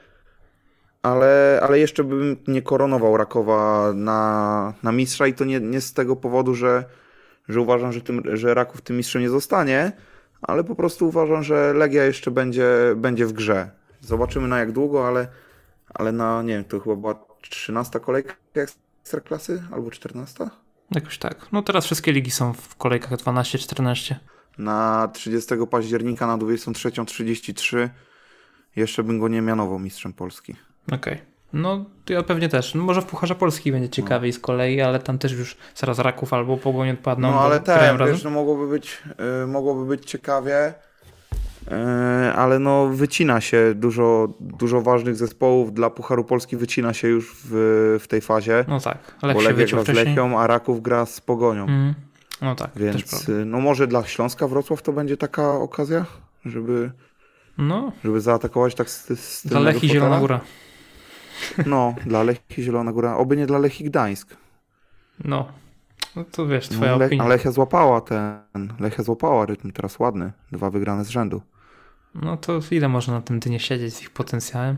ale, 1.02 1.60
ale 1.64 1.80
jeszcze 1.80 2.04
bym 2.04 2.38
nie 2.48 2.62
koronował 2.62 3.18
Rakowa 3.18 3.92
na, 3.96 4.74
na 4.84 4.92
mistrza 4.92 5.28
i 5.28 5.34
to 5.34 5.46
nie, 5.46 5.60
nie 5.60 5.82
z 5.82 5.94
tego 5.94 6.16
powodu, 6.16 6.56
że, 6.56 6.84
że 7.50 7.62
uważam, 7.62 7.92
że, 7.94 8.02
tym, 8.02 8.22
że 8.34 8.54
Raków 8.54 8.82
tym 8.82 8.98
mistrzem 8.98 9.22
nie 9.22 9.30
zostanie, 9.30 9.92
ale 10.42 10.64
po 10.64 10.76
prostu 10.76 11.08
uważam, 11.08 11.44
że 11.44 11.74
Legia 11.74 12.04
jeszcze 12.04 12.32
będzie, 12.32 12.68
będzie 12.96 13.26
w 13.26 13.34
grze. 13.34 13.70
Zobaczymy 14.02 14.48
na 14.48 14.60
jak 14.60 14.72
długo, 14.72 15.08
ale, 15.08 15.28
ale 15.94 16.12
na, 16.12 16.44
nie 16.44 16.54
wiem, 16.54 16.64
to 16.64 16.80
chyba 16.80 16.96
była 16.96 17.26
13 17.42 18.00
kolejka 18.00 18.34
Ekstraklasy 18.54 19.64
albo 19.72 19.92
14? 19.92 20.50
Jakoś 20.92 21.18
tak. 21.18 21.48
No 21.52 21.62
teraz 21.62 21.86
wszystkie 21.86 22.12
ligi 22.12 22.32
są 22.32 22.54
w 22.54 22.76
kolejkach 22.76 23.12
12-14. 23.12 24.16
Na 24.60 25.10
30 25.14 25.56
października 25.70 26.28
na 26.28 26.38
23.33 26.38 27.90
jeszcze 28.76 29.04
bym 29.04 29.20
go 29.20 29.28
nie 29.28 29.42
mianował 29.42 29.80
mistrzem 29.80 30.14
Polski. 30.14 30.56
Okej. 30.92 31.22
No 31.54 31.86
to 32.06 32.14
ja 32.14 32.24
pewnie 32.24 32.50
też. 32.50 32.76
No, 32.76 32.84
może 32.84 33.02
w 33.02 33.06
Pucharze 33.06 33.36
Polski 33.36 33.72
będzie 33.72 33.90
ciekawiej 33.90 34.34
z 34.34 34.40
kolei, 34.40 34.82
ale 34.82 35.00
tam 35.00 35.18
też 35.18 35.32
już 35.32 35.58
zaraz 35.76 36.00
Raków 36.00 36.34
albo 36.34 36.58
Pogoń 36.58 36.90
odpadną. 36.90 37.32
No, 37.32 37.42
ale 37.42 37.62
razem. 37.66 38.08
wiesz, 38.08 38.24
no 38.24 38.30
mogłoby 38.30 38.68
być, 38.68 39.04
y, 39.44 39.48
mogłoby 39.48 39.86
być 39.86 40.06
ciekawie, 40.06 40.74
y, 41.68 41.74
ale 42.36 42.60
no 42.60 42.88
wycina 42.88 43.42
się 43.42 43.74
dużo, 43.76 44.34
dużo 44.40 44.82
ważnych 44.82 45.16
zespołów 45.16 45.74
dla 45.74 45.90
Pucharu 45.90 46.24
Polski 46.24 46.58
wycina 46.58 46.94
się 46.94 47.08
już 47.08 47.36
w, 47.46 47.98
w 48.04 48.08
tej 48.08 48.22
fazie, 48.22 48.66
No 48.68 48.80
tak, 48.80 49.16
Lech 49.24 49.36
bo 49.36 49.42
się 49.42 49.50
Legia 49.50 49.66
wyciął 49.66 49.84
gra 49.84 49.94
z. 49.94 49.98
Lechią, 49.98 50.40
a 50.40 50.48
Raków 50.48 50.82
gra 50.82 51.06
z 51.06 51.22
Pogonią. 51.22 51.62
Mhm. 51.62 52.09
No 52.42 52.56
tak, 52.56 52.72
Więc 52.76 53.30
y, 53.30 53.46
no 53.46 53.60
może 53.60 53.88
dla 53.88 54.04
Śląska 54.06 54.48
Wrocław 54.48 54.82
to 54.82 54.94
będzie 54.94 55.18
taka 55.18 55.52
okazja, 55.54 56.06
żeby, 56.46 56.92
No, 57.58 57.92
żeby 58.04 58.22
zaatakować 58.22 58.76
tak 58.76 58.90
z, 58.90 59.08
z 59.20 59.48
dla 59.48 59.60
Lechi 59.60 59.80
fotela? 59.80 59.94
Zielona 59.94 60.20
Góra. 60.20 60.40
No, 61.66 61.96
dla 62.06 62.24
Lechii 62.24 62.64
Zielona 62.64 62.92
Góra, 62.92 63.16
oby 63.18 63.38
nie 63.38 63.46
dla 63.48 63.60
Lechii 63.60 63.86
Gdańsk. 63.86 64.38
No. 65.26 65.52
no 66.16 66.24
to 66.32 66.48
wiesz, 66.48 66.68
twoja 66.70 66.92
No, 66.92 66.98
Le- 66.98 67.06
opinia. 67.06 67.28
Lechia 67.28 67.52
złapała 67.52 68.02
ten, 68.02 68.74
Lechia 68.80 69.04
złapała 69.04 69.46
rytm 69.46 69.72
teraz 69.72 70.00
ładny, 70.00 70.32
dwa 70.52 70.70
wygrane 70.70 71.06
z 71.06 71.10
rzędu. 71.10 71.42
No 72.16 72.38
to 72.38 72.60
ile 72.72 72.90
można 72.90 73.14
na 73.14 73.22
tym 73.22 73.40
dnie 73.40 73.60
siedzieć 73.60 73.94
z 73.96 74.02
ich 74.02 74.10
potencjałem? 74.10 74.78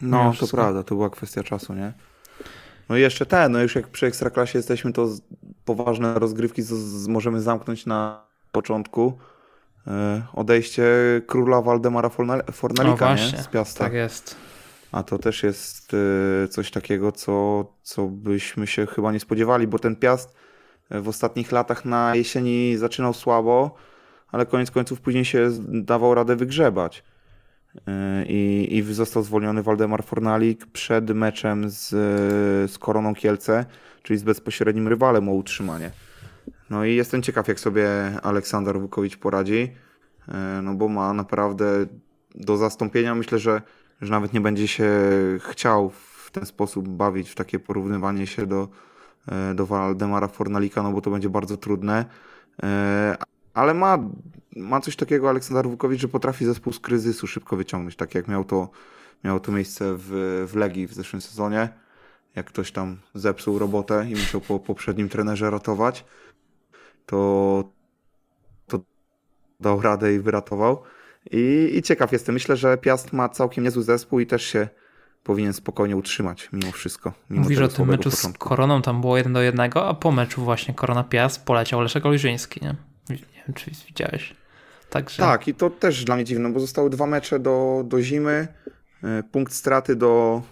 No, 0.00 0.18
Mimo 0.18 0.30
to 0.30 0.36
wszystko. 0.36 0.56
prawda, 0.56 0.82
to 0.82 0.94
była 0.94 1.10
kwestia 1.10 1.42
czasu, 1.42 1.74
nie? 1.74 1.92
No 2.88 2.96
i 2.96 3.00
jeszcze 3.00 3.26
ten, 3.26 3.52
no 3.52 3.62
już 3.62 3.74
jak 3.74 3.88
przy 3.88 4.06
Ekstraklasie 4.06 4.58
jesteśmy, 4.58 4.92
to 4.92 5.08
poważne 5.64 6.14
rozgrywki 6.14 6.62
z, 6.62 6.68
z, 6.72 7.08
możemy 7.08 7.40
zamknąć 7.40 7.86
na 7.86 8.26
początku. 8.52 9.18
E, 9.86 10.22
odejście 10.34 10.84
króla 11.26 11.62
Waldemara 11.62 12.08
Forna- 12.08 12.52
Fornalika, 12.52 13.16
Z 13.16 13.48
Piasta. 13.48 13.84
tak 13.84 13.92
jest. 13.92 14.36
A 14.92 15.02
to 15.02 15.18
też 15.18 15.42
jest 15.42 15.92
e, 16.44 16.48
coś 16.48 16.70
takiego, 16.70 17.12
co, 17.12 17.64
co 17.82 18.06
byśmy 18.06 18.66
się 18.66 18.86
chyba 18.86 19.12
nie 19.12 19.20
spodziewali, 19.20 19.66
bo 19.66 19.78
ten 19.78 19.96
Piast 19.96 20.34
e, 20.90 21.00
w 21.00 21.08
ostatnich 21.08 21.52
latach 21.52 21.84
na 21.84 22.14
jesieni 22.16 22.76
zaczynał 22.76 23.14
słabo, 23.14 23.74
ale 24.32 24.46
koniec 24.46 24.70
końców 24.70 25.00
później 25.00 25.24
się 25.24 25.50
dawał 25.68 26.14
radę 26.14 26.36
wygrzebać. 26.36 27.04
I, 28.26 28.68
I 28.70 28.82
został 28.94 29.22
zwolniony 29.22 29.62
Waldemar 29.62 30.04
Fornalik 30.04 30.66
przed 30.66 31.10
meczem 31.10 31.70
z, 31.70 31.88
z 32.72 32.78
Koroną 32.78 33.14
Kielce, 33.14 33.66
czyli 34.02 34.18
z 34.18 34.22
bezpośrednim 34.22 34.88
rywalem 34.88 35.28
o 35.28 35.32
utrzymanie. 35.32 35.90
No 36.70 36.84
i 36.84 36.94
jestem 36.94 37.22
ciekaw, 37.22 37.48
jak 37.48 37.60
sobie 37.60 37.88
Aleksander 38.22 38.80
Wukowicz 38.80 39.16
poradzi, 39.16 39.72
e, 40.28 40.60
no 40.62 40.74
bo 40.74 40.88
ma 40.88 41.12
naprawdę 41.12 41.86
do 42.34 42.56
zastąpienia. 42.56 43.14
Myślę, 43.14 43.38
że, 43.38 43.62
że 44.00 44.10
nawet 44.10 44.32
nie 44.32 44.40
będzie 44.40 44.68
się 44.68 44.90
chciał 45.38 45.90
w 45.90 46.30
ten 46.32 46.46
sposób 46.46 46.88
bawić 46.88 47.30
w 47.30 47.34
takie 47.34 47.58
porównywanie 47.58 48.26
się 48.26 48.46
do, 48.46 48.68
e, 49.28 49.54
do 49.54 49.66
Waldemara 49.66 50.28
Fornalika, 50.28 50.82
no 50.82 50.92
bo 50.92 51.00
to 51.00 51.10
będzie 51.10 51.28
bardzo 51.28 51.56
trudne. 51.56 52.04
E, 52.62 53.16
ale 53.54 53.74
ma, 53.74 53.98
ma 54.56 54.80
coś 54.80 54.96
takiego 54.96 55.28
Aleksander 55.28 55.68
Wukowicz, 55.68 56.00
że 56.00 56.08
potrafi 56.08 56.44
zespół 56.44 56.72
z 56.72 56.80
kryzysu 56.80 57.26
szybko 57.26 57.56
wyciągnąć, 57.56 57.96
tak 57.96 58.14
jak 58.14 58.28
miał 58.28 58.44
to, 58.44 58.70
miało 59.24 59.40
to 59.40 59.52
miejsce 59.52 59.94
w, 59.98 60.10
w 60.52 60.56
Legii 60.56 60.86
w 60.86 60.94
zeszłym 60.94 61.22
sezonie, 61.22 61.68
jak 62.36 62.46
ktoś 62.46 62.72
tam 62.72 62.98
zepsuł 63.14 63.58
robotę 63.58 64.06
i 64.08 64.10
musiał 64.10 64.40
po 64.40 64.58
poprzednim 64.58 65.08
trenerze 65.08 65.50
ratować, 65.50 66.04
to, 67.06 67.64
to 68.66 68.80
dał 69.60 69.80
radę 69.80 70.14
i 70.14 70.18
wyratował. 70.18 70.82
I, 71.30 71.70
I 71.74 71.82
ciekaw 71.82 72.12
jestem. 72.12 72.32
Myślę, 72.32 72.56
że 72.56 72.78
Piast 72.78 73.12
ma 73.12 73.28
całkiem 73.28 73.64
niezły 73.64 73.82
zespół 73.82 74.20
i 74.20 74.26
też 74.26 74.42
się 74.42 74.68
powinien 75.24 75.52
spokojnie 75.52 75.96
utrzymać 75.96 76.48
mimo 76.52 76.72
wszystko. 76.72 77.12
Mimo 77.30 77.42
Mówisz 77.42 77.58
o 77.58 77.68
tym 77.68 77.88
meczu 77.88 78.10
początku. 78.10 78.44
z 78.44 78.48
Koroną, 78.48 78.82
tam 78.82 79.00
było 79.00 79.16
jeden 79.16 79.32
do 79.32 79.42
jednego, 79.42 79.88
a 79.88 79.94
po 79.94 80.12
meczu 80.12 80.44
właśnie 80.44 80.74
Korona 80.74 81.04
Piast 81.04 81.44
poleciał 81.44 81.80
Leszek 81.80 82.06
Olżyński, 82.06 82.60
nie? 82.62 82.74
Nie 83.10 83.16
wiem, 83.16 83.54
czy 83.54 83.70
widziałeś. 83.86 84.34
Także... 84.90 85.22
Tak, 85.22 85.48
i 85.48 85.54
to 85.54 85.70
też 85.70 86.04
dla 86.04 86.14
mnie 86.14 86.24
dziwne, 86.24 86.52
bo 86.52 86.60
zostały 86.60 86.90
dwa 86.90 87.06
mecze 87.06 87.38
do, 87.38 87.82
do 87.84 88.02
zimy, 88.02 88.48
e, 89.04 89.22
punkt 89.22 89.52
straty 89.52 89.96
do, 89.96 90.42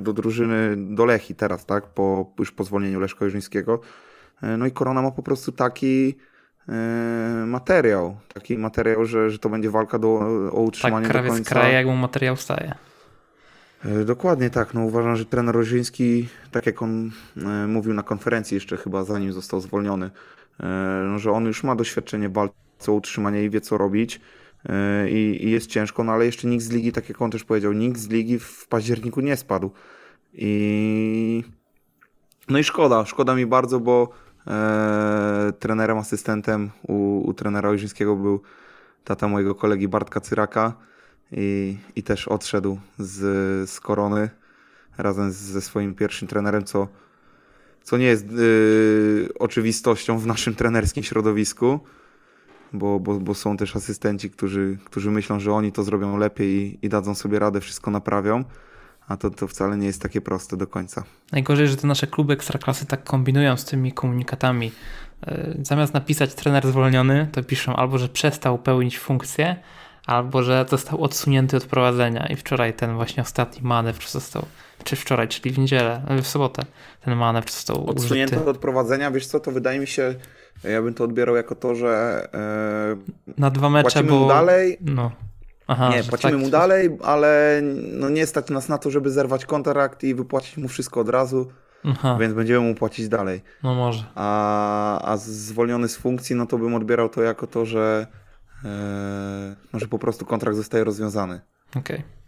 do 0.00 0.12
drużyny, 0.12 0.74
do 0.76 1.04
Lechi 1.04 1.34
teraz, 1.34 1.66
tak, 1.66 1.86
po 1.86 2.32
już 2.38 2.52
po 2.52 2.64
zwolnieniu 2.64 3.00
Olżyńskiego. 3.20 3.80
E, 4.42 4.56
no 4.56 4.66
i 4.66 4.70
Korona 4.70 5.02
ma 5.02 5.10
po 5.10 5.22
prostu 5.22 5.52
taki 5.52 6.14
materiał, 7.46 8.16
taki 8.34 8.58
materiał, 8.58 9.04
że, 9.04 9.30
że 9.30 9.38
to 9.38 9.48
będzie 9.48 9.70
walka 9.70 9.98
do, 9.98 10.08
o 10.52 10.60
utrzymanie 10.60 11.08
tak, 11.08 11.22
do 11.26 11.32
końca. 11.32 11.50
kraje, 11.50 11.74
jak 11.74 11.86
mu 11.86 11.96
materiał 11.96 12.36
staje. 12.36 12.74
Dokładnie 14.04 14.50
tak. 14.50 14.74
No, 14.74 14.80
uważam, 14.80 15.16
że 15.16 15.24
trener 15.24 15.54
Rożyński, 15.54 16.28
tak 16.50 16.66
jak 16.66 16.82
on 16.82 17.10
mówił 17.68 17.94
na 17.94 18.02
konferencji 18.02 18.54
jeszcze 18.54 18.76
chyba 18.76 19.04
zanim 19.04 19.32
został 19.32 19.60
zwolniony, 19.60 20.10
E, 20.62 21.04
no, 21.06 21.18
że 21.18 21.32
on 21.32 21.44
już 21.44 21.64
ma 21.64 21.76
doświadczenie 21.76 22.28
w 22.28 22.32
walce 22.32 22.54
o 22.88 22.92
utrzymanie 22.92 23.44
i 23.44 23.50
wie 23.50 23.60
co 23.60 23.78
robić 23.78 24.16
e, 24.16 24.20
i, 25.08 25.38
i, 25.40 25.50
jest 25.50 25.66
ciężko, 25.66 26.04
no 26.04 26.12
ale 26.12 26.26
jeszcze 26.26 26.48
nikt 26.48 26.64
z 26.64 26.70
ligi, 26.70 26.92
tak 26.92 27.08
jak 27.08 27.22
on 27.22 27.30
też 27.30 27.44
powiedział, 27.44 27.72
nikt 27.72 28.00
z 28.00 28.08
ligi 28.08 28.38
w 28.38 28.66
październiku 28.68 29.20
nie 29.20 29.36
spadł. 29.36 29.70
I 30.32 31.44
no 32.48 32.58
i 32.58 32.64
szkoda, 32.64 33.04
szkoda 33.04 33.34
mi 33.34 33.46
bardzo, 33.46 33.80
bo 33.80 34.08
e, 34.46 35.52
trenerem, 35.58 35.98
asystentem 35.98 36.70
u, 36.88 37.22
u 37.28 37.34
trenera 37.34 37.68
Ojrzyńskiego 37.68 38.16
był 38.16 38.40
tata 39.04 39.28
mojego 39.28 39.54
kolegi 39.54 39.88
Bartka 39.88 40.20
Cyraka 40.20 40.72
i, 41.32 41.76
i 41.96 42.02
też 42.02 42.28
odszedł 42.28 42.78
z, 42.98 43.70
z 43.70 43.80
korony 43.80 44.30
razem 44.98 45.30
ze 45.30 45.60
swoim 45.60 45.94
pierwszym 45.94 46.28
trenerem, 46.28 46.64
co 46.64 46.88
co 47.82 47.96
nie 47.96 48.06
jest 48.06 48.32
yy, 48.32 49.28
oczywistością 49.38 50.18
w 50.18 50.26
naszym 50.26 50.54
trenerskim 50.54 51.02
środowisku, 51.02 51.80
bo, 52.72 53.00
bo, 53.00 53.20
bo 53.20 53.34
są 53.34 53.56
też 53.56 53.76
asystenci, 53.76 54.30
którzy, 54.30 54.78
którzy 54.84 55.10
myślą, 55.10 55.40
że 55.40 55.52
oni 55.52 55.72
to 55.72 55.82
zrobią 55.82 56.16
lepiej 56.16 56.48
i, 56.48 56.86
i 56.86 56.88
dadzą 56.88 57.14
sobie 57.14 57.38
radę, 57.38 57.60
wszystko 57.60 57.90
naprawią. 57.90 58.44
A 59.08 59.16
to, 59.16 59.30
to 59.30 59.48
wcale 59.48 59.76
nie 59.76 59.86
jest 59.86 60.02
takie 60.02 60.20
proste 60.20 60.56
do 60.56 60.66
końca. 60.66 61.04
Najgorzej, 61.32 61.68
że 61.68 61.76
te 61.76 61.86
nasze 61.86 62.06
kluby 62.06 62.32
ekstraklasy 62.32 62.86
tak 62.86 63.04
kombinują 63.04 63.56
z 63.56 63.64
tymi 63.64 63.92
komunikatami. 63.92 64.72
Yy, 65.26 65.56
zamiast 65.62 65.94
napisać 65.94 66.34
trener 66.34 66.66
zwolniony, 66.66 67.28
to 67.32 67.42
piszą 67.42 67.76
albo, 67.76 67.98
że 67.98 68.08
przestał 68.08 68.58
pełnić 68.58 68.98
funkcję, 68.98 69.56
albo 70.06 70.42
że 70.42 70.66
został 70.68 71.04
odsunięty 71.04 71.56
od 71.56 71.64
prowadzenia. 71.64 72.26
I 72.26 72.36
wczoraj 72.36 72.74
ten 72.74 72.94
właśnie 72.94 73.22
ostatni 73.22 73.62
manewr 73.62 74.08
został 74.08 74.46
czy 74.84 74.96
wczoraj, 74.96 75.28
czyli 75.28 75.50
w 75.50 75.58
niedzielę, 75.58 76.02
w 76.22 76.26
sobotę 76.26 76.62
ten 77.04 77.16
manewr 77.16 77.50
został 77.50 77.90
Odsunięty 77.90 78.36
użyty. 78.36 78.50
od 78.50 78.58
prowadzenia, 78.58 79.10
wiesz 79.10 79.26
co, 79.26 79.40
to 79.40 79.50
wydaje 79.52 79.80
mi 79.80 79.86
się, 79.86 80.14
ja 80.64 80.82
bym 80.82 80.94
to 80.94 81.04
odbierał 81.04 81.36
jako 81.36 81.54
to, 81.54 81.74
że 81.74 82.28
e, 83.26 83.40
na 83.40 83.50
dwa 83.50 83.70
mecze, 83.70 83.82
płacimy 83.82 84.08
bo... 84.08 84.20
mu 84.20 84.28
dalej, 84.28 84.78
no. 84.80 85.10
Aha, 85.66 85.90
nie, 85.90 86.02
płacimy 86.04 86.32
tak, 86.32 86.40
mu 86.40 86.50
dalej, 86.50 86.98
ale 87.02 87.60
no 87.92 88.08
nie 88.08 88.26
stać 88.26 88.50
nas 88.50 88.68
na 88.68 88.78
to, 88.78 88.90
żeby 88.90 89.10
zerwać 89.10 89.46
kontrakt 89.46 90.04
i 90.04 90.14
wypłacić 90.14 90.56
mu 90.56 90.68
wszystko 90.68 91.00
od 91.00 91.08
razu, 91.08 91.52
Aha. 91.84 92.16
więc 92.20 92.34
będziemy 92.34 92.60
mu 92.60 92.74
płacić 92.74 93.08
dalej. 93.08 93.42
No 93.62 93.74
może. 93.74 94.04
A, 94.14 95.12
a 95.12 95.16
zwolniony 95.16 95.88
z 95.88 95.96
funkcji, 95.96 96.36
no 96.36 96.46
to 96.46 96.58
bym 96.58 96.74
odbierał 96.74 97.08
to 97.08 97.22
jako 97.22 97.46
to, 97.46 97.66
że, 97.66 98.06
e, 98.64 99.56
no, 99.72 99.78
że 99.78 99.88
po 99.88 99.98
prostu 99.98 100.26
kontrakt 100.26 100.56
zostaje 100.56 100.84
rozwiązany. 100.84 101.40
Okej. 101.76 101.80
Okay. 101.80 102.20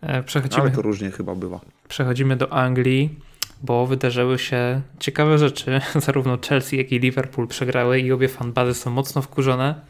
E, 0.00 0.22
przechodzimy, 0.22 0.62
Ale 0.62 0.70
to 0.70 0.82
różnie 0.82 1.10
chyba 1.10 1.34
bywa. 1.34 1.60
Przechodzimy 1.88 2.36
do 2.36 2.52
Anglii, 2.52 3.20
bo 3.62 3.86
wydarzyły 3.86 4.38
się 4.38 4.80
ciekawe 4.98 5.38
rzeczy. 5.38 5.80
Zarówno 6.06 6.38
Chelsea, 6.48 6.76
jak 6.76 6.92
i 6.92 6.98
Liverpool 6.98 7.48
przegrały 7.48 8.00
i 8.00 8.12
obie 8.12 8.28
fanbazy 8.28 8.74
są 8.74 8.90
mocno 8.90 9.22
wkurzone. 9.22 9.80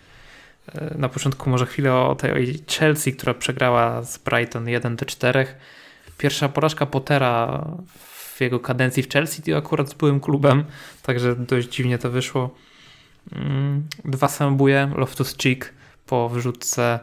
E, 0.75 0.95
na 0.99 1.09
początku 1.09 1.51
może 1.51 1.67
chwilę 1.67 1.95
o 1.95 2.15
tej 2.15 2.65
Chelsea, 2.79 3.13
która 3.13 3.35
przegrała 3.35 4.03
z 4.03 4.19
Brighton 4.19 4.69
1 4.69 4.97
do 4.97 5.05
4. 5.05 5.47
Pierwsza 6.19 6.49
porażka 6.49 6.87
Pottera 6.87 7.65
w 8.37 8.41
jego 8.41 8.61
kadencji 8.61 9.03
w 9.03 9.09
Chelsea 9.09 9.43
to 9.43 9.57
akurat 9.57 9.89
z 9.89 9.95
byłym 9.95 10.21
klubem, 10.21 10.65
także 11.03 11.37
dość 11.37 11.69
dziwnie 11.69 11.99
to 11.99 12.11
wyszło. 12.11 12.55
Mm, 13.33 13.89
dwa 14.05 14.29
samobuje, 14.29 14.91
Loftus 14.97 15.37
Cheek 15.37 15.75
po 16.07 16.29
wyrzutce 16.29 17.01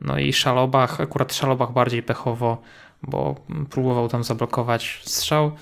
no 0.00 0.18
i 0.18 0.32
Szalobach, 0.32 1.00
akurat 1.00 1.34
Szalobach 1.34 1.72
bardziej 1.72 2.02
pechowo, 2.02 2.62
bo 3.02 3.34
próbował 3.70 4.08
tam 4.08 4.24
zablokować 4.24 5.00
strzał. 5.04 5.52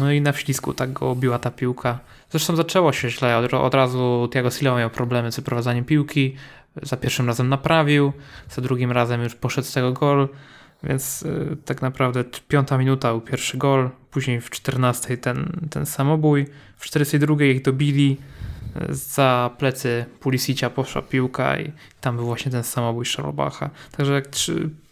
No 0.00 0.12
i 0.12 0.20
na 0.20 0.32
wślizgu 0.32 0.74
tak 0.74 0.92
go 0.92 1.10
obiła 1.10 1.38
ta 1.38 1.50
piłka. 1.50 1.98
Zresztą 2.30 2.56
zaczęło 2.56 2.92
się 2.92 3.10
źle. 3.10 3.38
Od, 3.38 3.54
od 3.54 3.74
razu 3.74 4.28
Thiago 4.32 4.50
Silva 4.50 4.78
miał 4.78 4.90
problemy 4.90 5.32
z 5.32 5.36
wyprowadzaniem 5.36 5.84
piłki. 5.84 6.36
Za 6.82 6.96
pierwszym 6.96 7.26
razem 7.26 7.48
naprawił, 7.48 8.12
za 8.50 8.62
drugim 8.62 8.92
razem 8.92 9.22
już 9.22 9.34
poszedł 9.34 9.68
z 9.68 9.72
tego 9.72 9.92
gol. 9.92 10.28
Więc 10.82 11.22
y, 11.22 11.56
tak 11.64 11.82
naprawdę 11.82 12.24
piąta 12.48 12.78
minuta 12.78 13.10
był 13.10 13.20
pierwszy 13.20 13.58
gol, 13.58 13.90
później 14.10 14.40
w 14.40 14.50
14 14.50 15.16
ten, 15.16 15.68
ten 15.70 15.86
samobój, 15.86 16.46
w 16.76 16.84
42 16.84 17.44
ich 17.44 17.62
dobili, 17.62 18.16
za 18.88 19.50
plecy 19.58 20.04
Pulisicia 20.20 20.70
poszła 20.70 21.02
piłka 21.02 21.60
i 21.60 21.72
tam 22.00 22.16
był 22.16 22.24
właśnie 22.24 22.52
ten 22.52 22.64
samobój 22.64 23.04
Szarlobacha. 23.04 23.70
Także 23.96 24.12
jak 24.12 24.28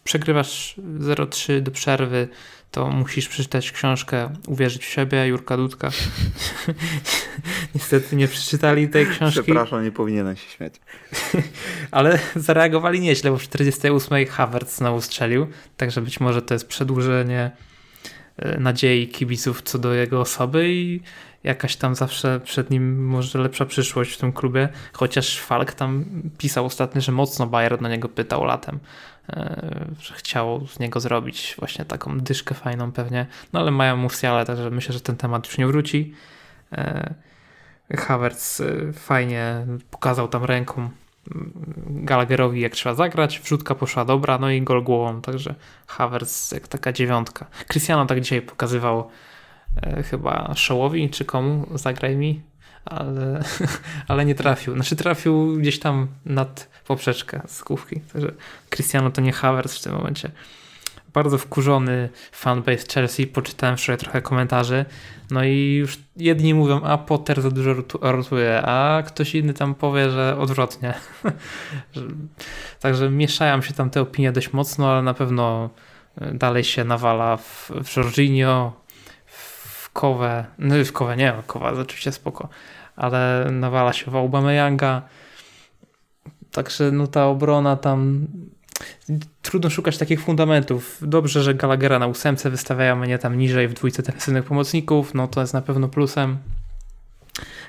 przegrywasz 0.04 0.74
0-3 0.98 1.60
do 1.60 1.70
przerwy, 1.70 2.28
to 2.72 2.90
musisz 2.90 3.28
przeczytać 3.28 3.72
książkę 3.72 4.30
Uwierzyć 4.46 4.84
w 4.84 4.88
siebie, 4.88 5.26
Jurka 5.26 5.56
Dudka. 5.56 5.90
Niestety 7.74 8.16
nie 8.16 8.28
przeczytali 8.28 8.88
tej 8.88 9.06
książki. 9.06 9.42
Przepraszam, 9.42 9.84
nie 9.84 9.92
powinienem 9.92 10.36
się 10.36 10.50
śmiać. 10.50 10.74
Ale 11.90 12.18
zareagowali 12.36 13.00
nieźle, 13.00 13.30
bo 13.30 13.38
w 13.38 13.42
48 13.42 14.26
Havertz 14.26 14.76
znowu 14.76 15.00
strzelił, 15.00 15.46
także 15.76 16.00
być 16.00 16.20
może 16.20 16.42
to 16.42 16.54
jest 16.54 16.68
przedłużenie 16.68 17.50
e, 18.36 18.60
nadziei 18.60 19.08
kibiców 19.08 19.62
co 19.62 19.78
do 19.78 19.94
jego 19.94 20.20
osoby 20.20 20.68
i 20.68 21.00
jakaś 21.44 21.76
tam 21.76 21.94
zawsze 21.94 22.40
przed 22.44 22.70
nim 22.70 23.06
może 23.06 23.38
lepsza 23.38 23.66
przyszłość 23.66 24.12
w 24.12 24.18
tym 24.18 24.32
klubie, 24.32 24.68
chociaż 24.92 25.40
Falk 25.40 25.72
tam 25.72 26.04
pisał 26.38 26.66
ostatnio, 26.66 27.00
że 27.00 27.12
mocno 27.12 27.46
Bayern 27.46 27.82
na 27.82 27.88
niego 27.88 28.08
pytał 28.08 28.44
latem, 28.44 28.78
że 30.00 30.14
chciał 30.14 30.66
z 30.66 30.78
niego 30.78 31.00
zrobić 31.00 31.54
właśnie 31.58 31.84
taką 31.84 32.20
dyszkę 32.20 32.54
fajną 32.54 32.92
pewnie, 32.92 33.26
no 33.52 33.60
ale 33.60 33.70
mają 33.70 33.96
Musiale, 33.96 34.46
także 34.46 34.70
myślę, 34.70 34.92
że 34.92 35.00
ten 35.00 35.16
temat 35.16 35.46
już 35.46 35.58
nie 35.58 35.66
wróci. 35.66 36.14
E, 36.72 37.14
Havertz 37.96 38.60
e, 38.60 38.92
fajnie 38.92 39.66
pokazał 39.90 40.28
tam 40.28 40.44
ręką 40.44 40.80
mm, 40.80 41.52
Gallagherowi 41.86 42.60
jak 42.60 42.72
trzeba 42.72 42.94
zagrać, 42.94 43.40
wrzutka 43.40 43.74
poszła 43.74 44.04
dobra, 44.04 44.38
no 44.38 44.50
i 44.50 44.62
gol 44.62 44.82
głową, 44.82 45.20
także 45.20 45.54
Havertz 45.86 46.52
jak 46.52 46.68
taka 46.68 46.92
dziewiątka. 46.92 47.46
Cristiano 47.68 48.06
tak 48.06 48.20
dzisiaj 48.20 48.42
pokazywał 48.42 49.10
e, 49.82 50.02
chyba 50.02 50.54
Szołowi 50.54 51.10
czy 51.10 51.24
komu, 51.24 51.66
zagraj 51.74 52.16
mi, 52.16 52.42
ale, 52.84 53.44
ale 54.08 54.24
nie 54.24 54.34
trafił. 54.34 54.74
Znaczy 54.74 54.96
trafił 54.96 55.56
gdzieś 55.56 55.78
tam 55.78 56.06
nad 56.24 56.68
poprzeczkę 56.86 57.40
z 57.46 57.62
główki, 57.62 58.00
także 58.00 58.32
Cristiano 58.70 59.10
to 59.10 59.20
nie 59.20 59.32
Havertz 59.32 59.78
w 59.78 59.82
tym 59.82 59.92
momencie. 59.92 60.30
Bardzo 61.14 61.38
wkurzony 61.38 62.08
fanbase 62.32 62.86
Chelsea, 62.94 63.26
poczytałem 63.26 63.76
wczoraj 63.76 63.98
trochę 63.98 64.22
komentarzy, 64.22 64.84
no 65.30 65.44
i 65.44 65.74
już 65.74 65.98
jedni 66.16 66.54
mówią, 66.54 66.82
a 66.82 66.98
Potter 66.98 67.42
za 67.42 67.50
dużo 67.50 67.74
rotuje, 68.00 68.62
a 68.62 69.02
ktoś 69.06 69.34
inny 69.34 69.54
tam 69.54 69.74
powie, 69.74 70.10
że 70.10 70.38
odwrotnie. 70.38 70.94
Także 72.80 73.10
mieszają 73.10 73.62
się 73.62 73.74
tam 73.74 73.90
te 73.90 74.00
opinie 74.00 74.32
dość 74.32 74.52
mocno, 74.52 74.90
ale 74.90 75.02
na 75.02 75.14
pewno 75.14 75.70
dalej 76.32 76.64
się 76.64 76.84
nawala 76.84 77.36
w, 77.36 77.70
w 77.84 77.96
Jorginho, 77.96 78.81
Kowę, 79.92 80.44
no 80.58 80.84
w 80.84 80.92
Kowę 80.92 81.16
nie, 81.16 81.34
Kowa 81.46 81.70
oczywiście 81.72 82.12
spoko, 82.12 82.48
ale 82.96 83.48
nawala 83.50 83.92
się 83.92 84.10
w 84.10 84.16
Aubameyanga, 84.16 85.02
także 86.50 86.90
no 86.90 87.06
ta 87.06 87.26
obrona 87.26 87.76
tam 87.76 88.26
trudno 89.42 89.70
szukać 89.70 89.98
takich 89.98 90.20
fundamentów. 90.20 90.98
Dobrze, 91.02 91.42
że 91.42 91.54
Gallaghera 91.54 91.98
na 91.98 92.06
ósemce 92.06 92.50
wystawiają 92.50 92.96
mnie 92.96 93.18
tam 93.18 93.38
niżej 93.38 93.68
w 93.68 93.74
dwójce 93.74 94.02
defensywnych 94.02 94.44
pomocników, 94.44 95.14
no 95.14 95.28
to 95.28 95.40
jest 95.40 95.54
na 95.54 95.62
pewno 95.62 95.88
plusem, 95.88 96.38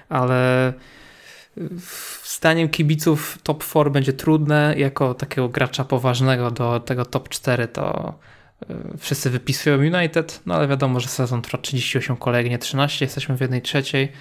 ale 0.10 0.74
zdaniem 2.24 2.70
kibiców 2.70 3.38
top 3.44 3.64
4 3.64 3.90
będzie 3.90 4.14
trudne. 4.14 4.74
Jako 4.78 5.14
takiego 5.14 5.50
gracza 5.50 5.84
poważnego 5.84 6.52
do 6.52 6.80
tego 6.80 7.06
top 7.06 7.30
4 7.30 7.68
to 7.68 8.14
wszyscy 9.00 9.30
wypisują 9.30 9.78
United, 9.78 10.42
no 10.46 10.56
ale 10.56 10.68
wiadomo, 10.68 11.00
że 11.00 11.08
sezon 11.08 11.42
trwa 11.42 11.58
38 11.58 12.16
kolejek, 12.16 12.52
nie 12.52 12.58
13, 12.58 13.06
jesteśmy 13.06 13.38
w 13.38 13.42
jednej 13.42 13.62
trzeciej 13.62 14.12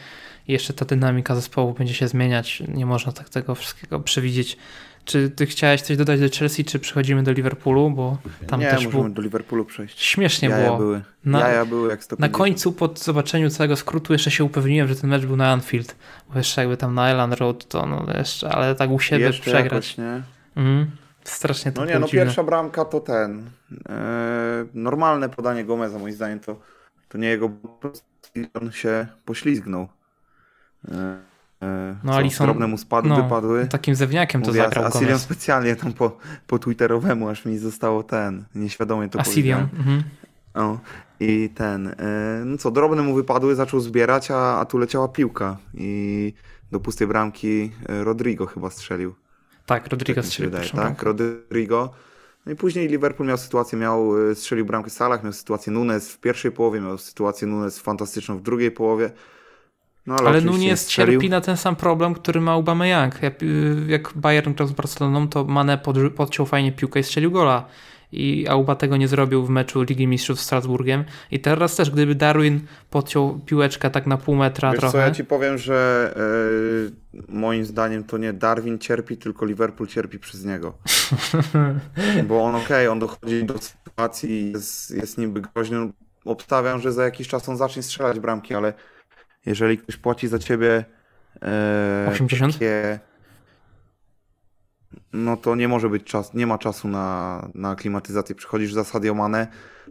i 0.48 0.52
jeszcze 0.52 0.72
ta 0.72 0.84
dynamika 0.84 1.34
zespołu 1.34 1.72
będzie 1.74 1.94
się 1.94 2.08
zmieniać. 2.08 2.62
Nie 2.68 2.86
można 2.86 3.12
tak 3.12 3.28
tego 3.28 3.54
wszystkiego 3.54 4.00
przewidzieć. 4.00 4.56
Czy 5.04 5.30
ty 5.30 5.46
chciałeś 5.46 5.80
coś 5.80 5.96
dodać 5.96 6.20
do 6.20 6.28
Chelsea, 6.38 6.64
czy 6.64 6.78
przechodzimy 6.78 7.22
do 7.22 7.32
Liverpoolu, 7.32 7.90
bo 7.90 8.18
tam 8.46 8.60
nie, 8.60 8.70
też 8.70 8.84
możemy 8.86 9.10
do 9.10 9.22
Liverpoolu 9.22 9.64
przejść. 9.64 10.02
Śmiesznie 10.02 10.48
Jaja 10.48 10.64
było. 10.66 10.78
były. 10.78 11.02
Na- 11.24 11.40
Jaja 11.40 11.64
były 11.64 11.90
jak 11.90 12.04
150. 12.04 12.32
Na 12.32 12.38
końcu, 12.38 12.72
po 12.72 12.90
zobaczeniu 12.94 13.50
całego 13.50 13.76
skrótu, 13.76 14.12
jeszcze 14.12 14.30
się 14.30 14.44
upewniłem, 14.44 14.88
że 14.88 14.96
ten 14.96 15.10
mecz 15.10 15.26
był 15.26 15.36
na 15.36 15.52
Anfield. 15.52 15.96
Bo 16.32 16.38
jeszcze 16.38 16.60
jakby 16.60 16.76
tam 16.76 16.94
na 16.94 17.10
Island 17.10 17.34
Road, 17.34 17.68
to 17.68 17.86
no 17.86 18.06
jeszcze, 18.18 18.48
ale 18.48 18.74
tak 18.74 18.90
u 18.90 19.00
siebie 19.00 19.24
Jeszcze 19.24 19.42
przegrać. 19.42 19.64
Jakoś, 19.64 19.98
nie? 19.98 20.22
Mhm. 20.56 20.90
Strasznie 21.24 21.72
to 21.72 21.80
No 21.80 21.86
nie, 21.86 21.98
no 21.98 22.06
dziwne. 22.06 22.24
pierwsza 22.24 22.42
bramka 22.42 22.84
to 22.84 23.00
ten. 23.00 23.50
E, 23.88 24.66
normalne 24.74 25.28
podanie 25.28 25.64
Gomeza, 25.64 25.98
moim 25.98 26.14
zdaniem 26.14 26.40
to, 26.40 26.56
to 27.08 27.18
nie 27.18 27.28
jego. 27.28 27.50
On 28.54 28.72
się 28.72 29.06
poślizgnął. 29.24 29.88
E, 30.90 31.32
No, 32.04 32.12
co, 32.12 32.18
Alisson- 32.18 32.44
drobne 32.44 32.66
mu 32.66 32.78
spadły, 32.78 33.10
no, 33.10 33.22
wypadły. 33.22 33.66
Takim 33.66 33.94
zawiniakiem 33.94 34.42
to 34.42 34.48
Mówię, 34.48 34.62
zagrał 34.62 34.84
Asilion 34.84 35.06
Gomez. 35.06 35.22
specjalnie 35.22 35.76
tam 35.76 35.92
po, 35.92 36.16
po 36.46 36.58
twitterowemu, 36.58 37.28
aż 37.28 37.44
mi 37.44 37.58
zostało 37.58 38.02
ten, 38.02 38.44
nieświadomie 38.54 39.08
to 39.08 39.18
powiedziałem. 39.22 39.68
Mhm. 39.78 40.02
O, 40.54 40.78
I 41.20 41.50
ten, 41.54 41.94
no 42.44 42.58
co, 42.58 42.70
drobne 42.70 43.02
mu 43.02 43.14
wypadły, 43.14 43.54
zaczął 43.54 43.80
zbierać, 43.80 44.30
a, 44.30 44.58
a 44.60 44.64
tu 44.64 44.78
leciała 44.78 45.08
piłka 45.08 45.56
i 45.74 46.34
do 46.72 46.80
pustej 46.80 47.06
bramki 47.06 47.72
Rodrigo 47.88 48.46
chyba 48.46 48.70
strzelił. 48.70 49.14
Tak, 49.66 49.88
Rodrigo 49.88 50.22
Tak 50.22 50.30
wydaje, 50.30 50.68
tak? 50.68 51.02
Rodrigo. 51.02 51.90
No 52.46 52.52
i 52.52 52.56
później 52.56 52.88
Liverpool 52.88 53.28
miał 53.28 53.38
sytuację, 53.38 53.78
miał, 53.78 54.30
e, 54.30 54.34
strzelił 54.34 54.66
bramkę 54.66 54.90
Salah, 54.90 55.24
miał 55.24 55.32
sytuację 55.32 55.72
Nunes 55.72 56.12
w 56.12 56.18
pierwszej 56.18 56.52
połowie, 56.52 56.80
miał 56.80 56.98
sytuację 56.98 57.48
Nunes 57.48 57.78
fantastyczną 57.78 58.38
w 58.38 58.42
drugiej 58.42 58.70
połowie. 58.70 59.10
No, 60.06 60.14
ale 60.14 60.28
Ale 60.28 60.40
Nunes 60.40 60.86
cierpi 60.86 61.30
na 61.30 61.40
ten 61.40 61.56
sam 61.56 61.76
problem, 61.76 62.14
który 62.14 62.40
ma 62.40 62.52
Aubameyang. 62.52 63.22
Jak, 63.22 63.42
y, 63.42 63.76
jak 63.88 64.12
Bayern 64.14 64.54
grał 64.54 64.68
z 64.68 64.72
Barceloną, 64.72 65.28
to 65.28 65.44
Mane 65.44 65.78
pod, 65.78 65.96
podciął 66.16 66.46
fajnie 66.46 66.72
piłkę 66.72 67.00
i 67.00 67.02
strzelił 67.02 67.30
gola. 67.30 67.64
I 68.12 68.46
Auba 68.48 68.74
tego 68.74 68.96
nie 68.96 69.08
zrobił 69.08 69.44
w 69.46 69.50
meczu 69.50 69.82
Ligi 69.82 70.06
Mistrzów 70.06 70.40
z 70.40 70.44
Strasburgiem. 70.44 71.04
I 71.30 71.40
teraz 71.40 71.76
też, 71.76 71.90
gdyby 71.90 72.14
Darwin 72.14 72.60
podciął 72.90 73.40
piłeczkę 73.46 73.90
tak 73.90 74.06
na 74.06 74.16
pół 74.16 74.34
metra 74.34 74.70
Wiesz 74.70 74.80
trochę. 74.80 74.92
co, 74.92 74.98
ja 74.98 75.10
ci 75.10 75.24
powiem, 75.24 75.58
że 75.58 76.14
e, 77.18 77.32
moim 77.32 77.64
zdaniem 77.64 78.04
to 78.04 78.18
nie 78.18 78.32
Darwin 78.32 78.78
cierpi, 78.78 79.16
tylko 79.16 79.46
Liverpool 79.46 79.88
cierpi 79.88 80.18
przez 80.18 80.44
niego. 80.44 80.78
Bo 82.28 82.44
on 82.44 82.54
okej, 82.54 82.88
on 82.88 82.98
dochodzi 82.98 83.44
do 83.44 83.54
sytuacji, 83.58 84.52
jest, 84.52 84.90
jest 84.90 85.18
niby 85.18 85.40
groźny. 85.40 85.92
Obstawiam, 86.24 86.80
że 86.80 86.92
za 86.92 87.04
jakiś 87.04 87.28
czas 87.28 87.48
on 87.48 87.56
zacznie 87.56 87.82
strzelać 87.82 88.20
bramki, 88.20 88.54
ale 88.54 88.74
jeżeli 89.46 89.78
ktoś 89.78 89.96
płaci 89.96 90.28
za 90.28 90.38
ciebie 90.38 90.84
e, 91.42 92.08
80? 92.12 92.52
takie, 92.52 92.98
no 95.12 95.36
to 95.36 95.56
nie 95.56 95.68
może 95.68 95.88
być 95.88 96.04
czas, 96.04 96.34
nie 96.34 96.46
ma 96.46 96.58
czasu 96.58 96.88
na, 96.88 97.48
na 97.54 97.70
aklimatyzację. 97.70 98.34
Przychodzisz 98.34 98.72
za 98.72 98.84
Sadio 98.84 99.14
Mane, 99.14 99.46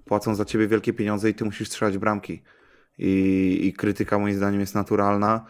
płacą 0.06 0.36
za 0.36 0.46
ciebie 0.46 0.68
wielkie 0.68 0.94
pieniądze 0.94 1.30
i 1.30 1.34
ty 1.34 1.46
musisz 1.46 1.68
strzelać 1.68 1.98
bramki. 1.98 2.44
I, 2.98 3.60
i 3.64 3.74
krytyka 3.74 4.20
moim 4.20 4.36
zdaniem 4.36 4.60
jest 4.60 4.76
naturalna. 4.76 5.46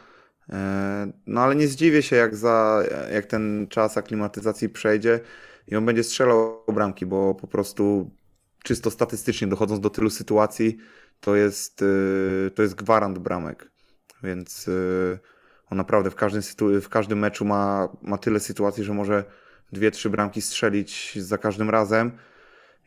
E, 0.50 1.12
No 1.28 1.42
ale 1.42 1.56
nie 1.56 1.68
zdziwię 1.68 2.04
się, 2.04 2.16
jak, 2.16 2.36
za, 2.36 2.84
jak 3.14 3.26
ten 3.26 3.68
czas 3.70 3.98
aklimatyzacji 3.98 4.70
przejdzie 4.70 5.20
i 5.68 5.76
on 5.76 5.86
będzie 5.86 6.04
strzelał 6.04 6.64
bramki, 6.74 7.06
bo 7.06 7.36
po 7.36 7.48
prostu 7.48 8.12
czysto 8.64 8.92
statystycznie 8.92 9.48
dochodząc 9.48 9.82
do 9.82 9.90
tylu 9.90 10.10
sytuacji, 10.10 10.78
to 11.20 11.36
jest, 11.36 11.82
y, 11.82 12.52
to 12.56 12.62
jest 12.62 12.76
gwarant 12.76 13.20
bramek. 13.20 13.72
Więc 14.24 14.68
y, 14.68 15.20
on 15.70 15.78
naprawdę 15.78 16.12
w 16.12 16.16
każdym, 16.16 16.42
w 16.82 16.90
każdym 16.90 17.20
meczu 17.20 17.46
ma, 17.46 17.90
ma 18.02 18.18
tyle 18.18 18.40
sytuacji, 18.40 18.84
że 18.84 18.94
może 18.94 19.24
dwie, 19.72 19.92
trzy 19.92 20.10
bramki 20.10 20.42
strzelić 20.42 21.14
za 21.22 21.38
każdym 21.38 21.70
razem. 21.70 22.12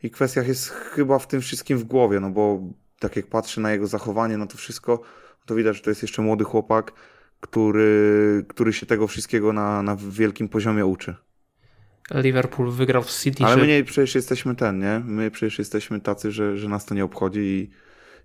I 0.03 0.09
kwestia 0.11 0.43
jest 0.43 0.69
chyba 0.69 1.19
w 1.19 1.27
tym 1.27 1.41
wszystkim 1.41 1.77
w 1.77 1.83
głowie, 1.83 2.19
no 2.19 2.29
bo 2.29 2.59
tak 2.99 3.15
jak 3.15 3.27
patrzę 3.27 3.61
na 3.61 3.71
jego 3.71 3.87
zachowanie, 3.87 4.37
no 4.37 4.47
to 4.47 4.57
wszystko, 4.57 5.01
to 5.45 5.55
widać, 5.55 5.75
że 5.75 5.81
to 5.81 5.89
jest 5.89 6.01
jeszcze 6.01 6.21
młody 6.21 6.43
chłopak, 6.43 6.91
który, 7.39 8.45
który 8.47 8.73
się 8.73 8.85
tego 8.85 9.07
wszystkiego 9.07 9.53
na, 9.53 9.81
na 9.81 9.95
wielkim 9.95 10.49
poziomie 10.49 10.85
uczy. 10.85 11.15
Liverpool 12.11 12.71
wygrał 12.71 13.03
w 13.03 13.11
City. 13.11 13.43
Ale 13.43 13.55
że- 13.55 13.61
my 13.61 13.67
nie 13.67 13.83
przecież 13.83 14.15
jesteśmy 14.15 14.55
ten, 14.55 14.79
nie? 14.79 15.01
My 15.05 15.31
przecież 15.31 15.59
jesteśmy 15.59 16.01
tacy, 16.01 16.31
że, 16.31 16.57
że 16.57 16.69
nas 16.69 16.85
to 16.85 16.95
nie 16.95 17.03
obchodzi 17.05 17.39
i, 17.39 17.71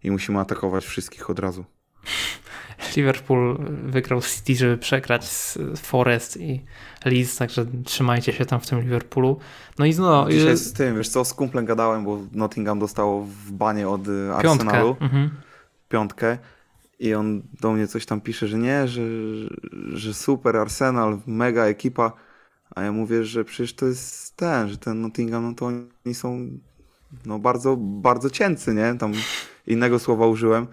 i 0.09 0.11
musimy 0.11 0.39
atakować 0.41 0.85
wszystkich 0.85 1.31
od 1.31 1.39
razu. 1.39 1.65
Liverpool 2.97 3.59
wygrał 3.85 4.23
City, 4.23 4.55
żeby 4.55 4.79
przegrać 4.79 5.25
z 5.25 5.59
Forest 5.77 6.37
i 6.37 6.65
Leeds, 7.05 7.37
także 7.37 7.67
trzymajcie 7.85 8.33
się 8.33 8.47
tam 8.47 8.61
w 8.61 8.67
tym 8.67 8.81
Liverpoolu. 8.81 9.39
No 9.79 9.87
i 9.87 9.93
znowu 9.93 10.31
Dzisiaj 10.31 10.53
y, 10.53 10.57
z 10.57 10.73
tym, 10.73 10.97
wiesz 10.97 11.09
co, 11.09 11.25
z 11.25 11.35
kumplem 11.35 11.65
gadałem, 11.65 12.05
bo 12.05 12.19
Nottingham 12.33 12.79
dostało 12.79 13.23
w 13.23 13.53
banie 13.53 13.89
od 13.89 14.03
piątkę. 14.05 14.51
Arsenalu 14.51 14.97
Mhm. 15.01 15.31
piątkę 15.89 16.39
i 16.99 17.15
on 17.15 17.43
do 17.61 17.73
mnie 17.73 17.87
coś 17.87 18.07
tam 18.07 18.21
pisze, 18.21 18.49
że 18.49 18.59
nie, 18.59 18.89
że, 18.89 19.03
że 19.93 20.15
super 20.15 20.57
Arsenal, 20.57 21.19
mega 21.27 21.65
ekipa, 21.65 22.13
a 22.75 22.83
ja 22.83 22.93
mówię, 22.93 23.25
że 23.25 23.45
przecież 23.45 23.75
to 23.75 23.87
jest 23.87 24.37
ten, 24.37 24.69
że 24.69 24.79
ten 24.79 25.01
Nottingham, 25.01 25.45
no 25.45 25.55
to 25.55 25.67
oni 25.67 26.15
są 26.15 26.49
no 27.27 27.39
bardzo, 27.39 27.77
bardzo 27.77 28.31
cięcy, 28.31 28.75
nie? 28.75 28.95
Tam 28.99 29.13
innego 29.67 29.99
słowa 29.99 30.27
użyłem. 30.27 30.67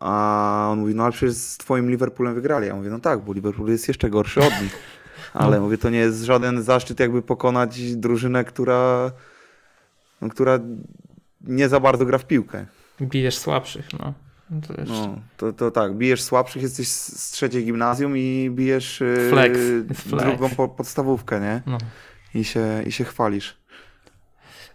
A 0.00 0.68
on 0.72 0.78
mówi, 0.78 0.94
no 0.94 1.02
ale 1.02 1.12
przecież 1.12 1.34
z 1.34 1.56
twoim 1.56 1.90
Liverpoolem 1.90 2.34
wygrali. 2.34 2.66
Ja 2.66 2.74
mówię, 2.74 2.90
no 2.90 2.98
tak, 2.98 3.20
bo 3.20 3.32
Liverpool 3.32 3.68
jest 3.68 3.88
jeszcze 3.88 4.10
gorszy 4.10 4.40
od 4.40 4.62
nich. 4.62 4.78
Ale 5.34 5.60
mówię, 5.60 5.78
to 5.78 5.90
nie 5.90 5.98
jest 5.98 6.22
żaden 6.22 6.62
zaszczyt 6.62 7.00
jakby 7.00 7.22
pokonać 7.22 7.96
drużynę, 7.96 8.44
która, 8.44 9.12
no, 10.20 10.28
która 10.28 10.58
nie 11.40 11.68
za 11.68 11.80
bardzo 11.80 12.06
gra 12.06 12.18
w 12.18 12.26
piłkę. 12.26 12.66
Bijesz 13.00 13.38
słabszych, 13.38 13.88
no. 13.92 14.14
To 14.66 14.80
jeszcze. 14.80 14.94
No, 14.94 15.18
to, 15.36 15.52
to 15.52 15.70
tak, 15.70 15.94
bijesz 15.94 16.22
słabszych, 16.22 16.62
jesteś 16.62 16.88
z 16.88 17.30
trzeciej 17.30 17.64
gimnazjum 17.64 18.16
i 18.16 18.50
bijesz 18.54 19.00
yy, 19.00 19.30
flex. 19.30 19.58
drugą 20.06 20.50
po, 20.50 20.68
podstawówkę, 20.68 21.40
nie? 21.40 21.62
No. 21.66 21.78
I 22.34 22.44
się, 22.44 22.82
I 22.86 22.92
się 22.92 23.04
chwalisz. 23.04 23.56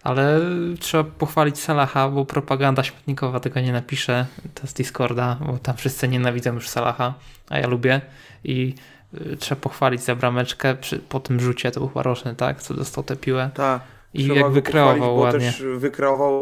Ale 0.03 0.41
trzeba 0.79 1.03
pochwalić 1.03 1.59
Salaha, 1.59 2.09
bo 2.09 2.25
propaganda 2.25 2.83
śmietnikowa 2.83 3.39
tego 3.39 3.59
nie 3.59 3.71
napisze. 3.71 4.25
To 4.53 4.67
z 4.67 4.73
Discorda, 4.73 5.37
bo 5.45 5.57
tam 5.57 5.77
wszyscy 5.77 6.07
nienawidzą 6.07 6.53
już 6.53 6.69
Salaha, 6.69 7.13
a 7.49 7.59
ja 7.59 7.67
lubię. 7.67 8.01
I 8.43 8.75
y, 9.13 9.37
trzeba 9.37 9.61
pochwalić 9.61 10.01
za 10.01 10.15
brameczkę 10.15 10.75
przy, 10.75 10.99
po 10.99 11.19
tym 11.19 11.39
rzucie, 11.39 11.71
to 11.71 11.79
był 11.79 11.89
chyba 11.89 12.03
roczny, 12.03 12.35
tak? 12.35 12.61
Co 12.61 12.73
dostał 12.73 13.03
tę 13.03 13.15
piłę. 13.15 13.49
Tak. 13.53 13.81
I 14.13 14.27
jak 14.27 14.51
wykreował 14.51 15.17
ładnie. 15.17 15.39
Bo 15.39 15.45
też 15.45 15.63
wykreował 15.77 16.41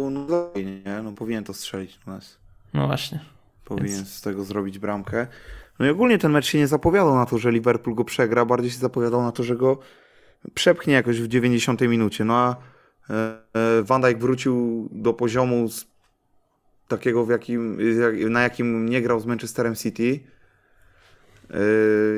Nunezowi, 0.00 0.64
nie? 0.64 1.02
No 1.02 1.12
powinien 1.12 1.44
to 1.44 1.54
strzelić 1.54 1.98
Nunes. 2.06 2.38
No 2.74 2.86
właśnie. 2.86 3.20
Powinien 3.64 3.96
Więc- 3.96 4.14
z 4.14 4.20
tego 4.20 4.44
zrobić 4.44 4.78
bramkę. 4.78 5.26
No 5.78 5.86
i 5.86 5.90
ogólnie 5.90 6.18
ten 6.18 6.32
mecz 6.32 6.46
się 6.46 6.58
nie 6.58 6.66
zapowiadał 6.66 7.14
na 7.14 7.26
to, 7.26 7.38
że 7.38 7.52
Liverpool 7.52 7.96
go 7.96 8.04
przegra, 8.04 8.44
bardziej 8.44 8.70
się 8.70 8.78
zapowiadał 8.78 9.22
na 9.22 9.32
to, 9.32 9.42
że 9.42 9.56
go 9.56 9.78
przepchnie 10.54 10.94
jakoś 10.94 11.20
w 11.20 11.28
90 11.28 11.80
minucie. 11.80 12.24
No 12.24 12.34
a 12.34 12.56
Van 13.84 14.00
Dijk 14.02 14.18
wrócił 14.18 14.88
do 14.92 15.12
poziomu 15.12 15.66
takiego, 16.88 17.26
w 17.26 17.30
jakim, 17.30 17.78
jak- 18.00 18.30
na 18.30 18.42
jakim 18.42 18.88
nie 18.88 19.02
grał 19.02 19.20
z 19.20 19.26
Manchesterem 19.26 19.74
City. 19.74 20.20
E, 21.50 21.58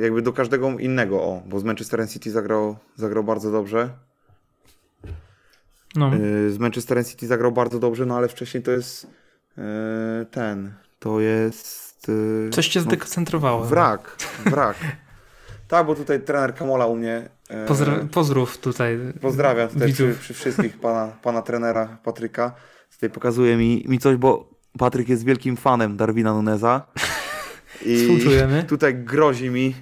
Jakby 0.03 0.23
do 0.23 0.33
każdego 0.33 0.69
innego, 0.79 1.23
o, 1.23 1.43
bo 1.47 1.61
z 1.61 1.65
Manchesterem 1.65 2.09
City 2.09 2.31
zagrał, 2.31 2.77
zagrał 2.97 3.25
bardzo 3.25 3.51
dobrze. 3.53 3.91
No. 5.97 6.11
Z 6.51 6.59
Manchesterem 6.59 7.05
City 7.05 7.27
zagrał 7.27 7.53
bardzo 7.53 7.79
dobrze, 7.79 8.07
no 8.07 8.17
ale 8.17 8.29
wcześniej 8.29 8.63
to 8.63 8.71
jest 8.71 9.07
ten, 10.31 10.73
to 10.99 11.21
jest 11.21 12.07
Coś 12.51 12.69
cię 12.69 12.81
no, 12.81 12.85
zdekoncentrowało. 12.85 13.65
wrak, 13.65 14.17
wrak. 14.45 14.77
tak, 15.69 15.87
bo 15.87 15.95
tutaj 15.95 16.21
trener 16.21 16.55
Kamola 16.55 16.87
u 16.87 16.97
mnie. 16.97 17.29
Pozdra- 17.67 18.09
pozdrów 18.09 18.59
tutaj. 18.59 18.99
Pozdrawiam 19.21 19.69
tutaj 19.69 19.93
przy, 19.93 20.15
przy 20.21 20.35
wszystkich 20.35 20.79
pana, 20.79 21.07
pana 21.23 21.43
trenera 21.43 21.99
Patryka. 22.05 22.53
Tutaj 22.93 23.11
pokazuje 23.11 23.57
mi, 23.57 23.85
mi 23.89 23.99
coś, 23.99 24.17
bo 24.17 24.49
Patryk 24.79 25.09
jest 25.09 25.25
wielkim 25.25 25.57
fanem 25.57 25.97
Darwina 25.97 26.33
Nuneza. 26.33 26.87
I 27.87 27.97
Współczujemy. 28.03 28.63
tutaj 28.69 28.95
grozi 28.95 29.51
mi 29.51 29.75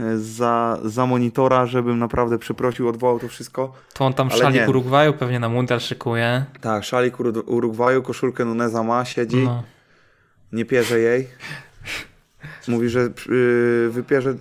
y, 0.00 0.18
za, 0.20 0.78
za 0.84 1.06
monitora, 1.06 1.66
żebym 1.66 1.98
naprawdę 1.98 2.38
przeprosił, 2.38 2.88
odwołał 2.88 3.18
to 3.18 3.28
wszystko. 3.28 3.72
To 3.94 4.04
on 4.06 4.14
tam 4.14 4.28
Ale 4.32 4.38
szalik 4.38 4.60
nie. 4.60 4.68
Urugwaju 4.68 5.12
pewnie 5.12 5.40
na 5.40 5.48
mundial 5.48 5.80
szykuje. 5.80 6.44
Tak, 6.60 6.84
szalik 6.84 7.16
Uru- 7.20 7.42
Urugwaju, 7.46 8.02
koszulkę 8.02 8.44
Nuneza 8.44 8.82
ma, 8.82 9.04
siedzi. 9.04 9.36
No. 9.44 9.62
Nie 10.52 10.64
pierze 10.64 10.98
jej. 11.00 11.26
Mówi, 12.68 12.88
że 12.88 13.00
yy, 13.00 13.90
wypierze. 13.90 14.34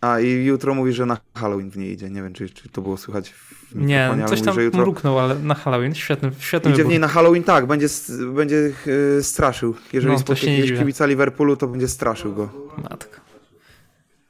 A 0.00 0.20
i 0.20 0.44
jutro 0.44 0.74
mówi, 0.74 0.92
że 0.92 1.06
na 1.06 1.18
Halloween 1.34 1.70
w 1.70 1.76
niej 1.76 1.92
idzie. 1.92 2.10
Nie 2.10 2.22
wiem, 2.22 2.32
czy, 2.32 2.48
czy 2.50 2.68
to 2.68 2.82
było 2.82 2.96
słychać 2.96 3.30
w 3.30 3.74
Nie, 3.74 3.82
mikrofonie, 3.98 4.22
coś 4.28 4.38
mówi, 4.38 4.44
tam 4.46 4.54
że 4.54 4.62
jutro 4.64 4.80
mruknął, 4.80 5.18
ale 5.18 5.34
na 5.38 5.54
Halloween. 5.54 5.94
Świetny, 5.94 6.30
świetny 6.38 6.70
idzie 6.70 6.74
w 6.74 6.78
wybór. 6.78 6.90
niej 6.90 7.00
na 7.00 7.08
Halloween, 7.08 7.42
tak, 7.44 7.66
będzie, 7.66 7.86
będzie 8.34 8.72
e, 9.18 9.22
straszył. 9.22 9.74
Jeżeli 9.92 10.12
No, 10.12 10.18
spotka 10.18 10.46
jakiegoś 10.46 10.78
kibica 10.78 11.06
Liverpoolu, 11.06 11.56
to 11.56 11.66
będzie 11.66 11.88
straszył 11.88 12.34
go. 12.34 12.48
Matko. 12.90 13.20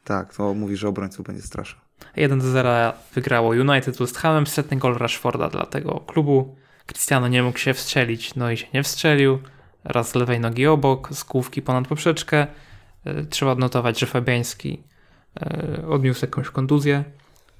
Tak, 0.04 0.35
to 0.35 0.54
mówi, 0.54 0.76
że 0.76 0.88
obrońców 0.88 1.26
będzie 1.26 1.42
straszył. 1.42 1.78
1 2.16 2.38
do 2.38 2.50
0 2.50 2.92
wygrało 3.14 3.50
United 3.50 3.98
West 3.98 4.16
Hamem, 4.18 4.46
setny 4.46 4.76
gol 4.76 4.94
Rashforda 4.98 5.48
dla 5.48 5.66
tego 5.66 6.00
klubu. 6.06 6.56
Cristiano 6.87 7.28
nie 7.28 7.42
mógł 7.42 7.59
się 7.59 7.74
wstrzelić, 7.74 8.35
no 8.35 8.50
i 8.50 8.56
się 8.56 8.66
nie 8.74 8.83
wstrzelił. 8.83 9.38
Raz 9.85 10.11
z 10.11 10.14
lewej 10.14 10.40
nogi 10.40 10.66
obok, 10.66 11.09
z 11.12 11.24
główki 11.24 11.62
ponad 11.62 11.88
poprzeczkę. 11.88 12.46
E, 13.04 13.24
Trzeba 13.24 13.52
odnotować, 13.52 13.98
że 14.00 14.06
Fabiański 14.06 14.83
odniósł 15.88 16.24
jakąś 16.24 16.50
kontuzję. 16.50 17.04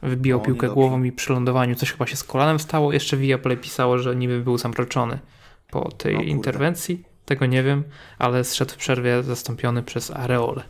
Wybijał 0.03 0.39
O, 0.41 0.43
piłkę 0.43 0.69
głową 0.69 1.03
i 1.03 1.13
przy 1.13 1.33
lądowaniu 1.33 1.75
coś 1.75 1.93
chyba 1.93 2.07
się 2.07 2.17
z 2.17 2.25
kolanem 2.25 2.59
stało. 2.61 2.93
Jeszcze 2.93 3.17
Viaplay 3.17 3.57
pisało, 3.57 3.99
że 3.99 4.17
niby 4.17 4.41
był 4.41 4.59
zamroczony 4.59 5.19
po 5.71 5.91
tej 5.93 6.15
O 6.15 6.17
kurde. 6.19 6.31
interwencji. 6.31 7.05
Tego 7.25 7.47
nie 7.47 7.63
wiem, 7.63 7.85
ale 8.19 8.45
zszedł 8.45 8.73
w 8.73 8.77
przerwie 8.77 9.23
zastąpiony 9.23 9.83
przez 9.83 10.11
Areole. 10.11 10.63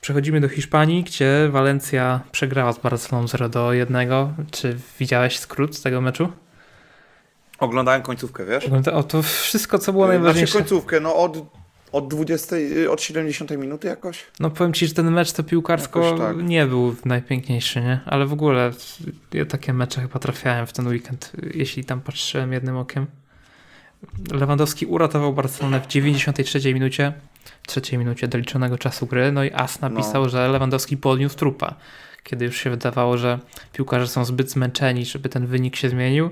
Przechodzimy 0.00 0.40
do 0.40 0.48
Hiszpanii, 0.48 1.04
gdzie 1.04 1.48
Walencja 1.50 2.20
przegrała 2.32 2.72
z 2.72 2.78
Barceloną 2.78 3.28
0 3.28 3.48
do 3.48 3.72
1. 3.72 4.08
Czy 4.50 4.76
widziałeś 5.00 5.38
skrót 5.38 5.76
z 5.76 5.82
tego 5.82 6.00
meczu? 6.00 6.28
Oglądałem 7.58 8.02
końcówkę, 8.02 8.44
wiesz? 8.44 8.68
O, 8.92 9.02
to 9.02 9.22
wszystko, 9.22 9.78
co 9.78 9.92
było 9.92 10.04
Znaczy 10.06 10.18
najważniejsze. 10.18 10.58
końcówkę, 10.58 11.00
no 11.00 11.16
od, 11.16 11.36
od 11.92 12.08
20, 12.08 12.56
y, 12.56 12.90
od 12.90 13.02
70 13.02 13.50
minuty 13.50 13.88
jakoś? 13.88 14.26
No 14.40 14.50
powiem 14.50 14.72
ci, 14.72 14.86
że 14.86 14.94
ten 14.94 15.10
mecz 15.10 15.32
to 15.32 15.42
piłkarsko 15.42 16.18
tak. 16.18 16.36
nie 16.36 16.66
był 16.66 16.96
najpiękniejszy, 17.04 17.80
nie? 17.80 18.00
Ale 18.06 18.26
w 18.26 18.32
ogóle 18.32 18.70
ja 19.32 19.44
takie 19.44 19.72
mecze 19.72 20.00
chyba 20.00 20.18
trafiałem 20.18 20.66
w 20.66 20.72
ten 20.72 20.88
weekend, 20.88 21.32
jeśli 21.54 21.84
tam 21.84 22.00
patrzyłem 22.00 22.52
jednym 22.52 22.76
okiem. 22.76 23.06
Lewandowski 24.32 24.86
uratował 24.86 25.32
Barcelonę 25.32 25.80
w 25.80 25.86
93 25.86 26.74
minucie, 26.74 27.12
trzeciej 27.66 27.98
minucie 27.98 28.28
doliczonego 28.28 28.78
czasu 28.78 29.06
gry, 29.06 29.32
no 29.32 29.44
i 29.44 29.52
As 29.52 29.80
napisał, 29.80 30.28
że 30.28 30.48
Lewandowski 30.48 30.96
podniósł 30.96 31.36
trupa. 31.36 31.74
Kiedy 32.22 32.44
już 32.44 32.56
się 32.56 32.70
wydawało, 32.70 33.18
że 33.18 33.38
piłkarze 33.72 34.08
są 34.08 34.24
zbyt 34.24 34.50
zmęczeni, 34.50 35.04
żeby 35.04 35.28
ten 35.28 35.46
wynik 35.46 35.76
się 35.76 35.88
zmienił, 35.88 36.30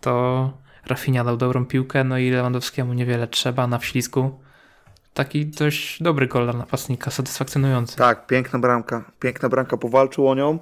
to 0.00 0.52
Rafinha 0.86 1.24
dał 1.24 1.36
dobrą 1.36 1.66
piłkę, 1.66 2.04
no 2.04 2.18
i 2.18 2.30
Lewandowskiemu 2.30 2.92
niewiele 2.92 3.28
trzeba 3.28 3.66
na 3.66 3.78
wślizgu. 3.78 4.40
Taki 5.14 5.46
dość 5.46 6.02
dobry 6.02 6.26
gol 6.26 6.44
dla 6.44 6.52
napastnika, 6.52 7.10
satysfakcjonujący. 7.10 7.96
Tak, 7.96 8.26
piękna 8.26 8.58
bramka. 8.58 9.04
Piękna 9.20 9.48
bramka, 9.48 9.76
powalczył 9.76 10.28
o 10.28 10.34
nią. 10.34 10.58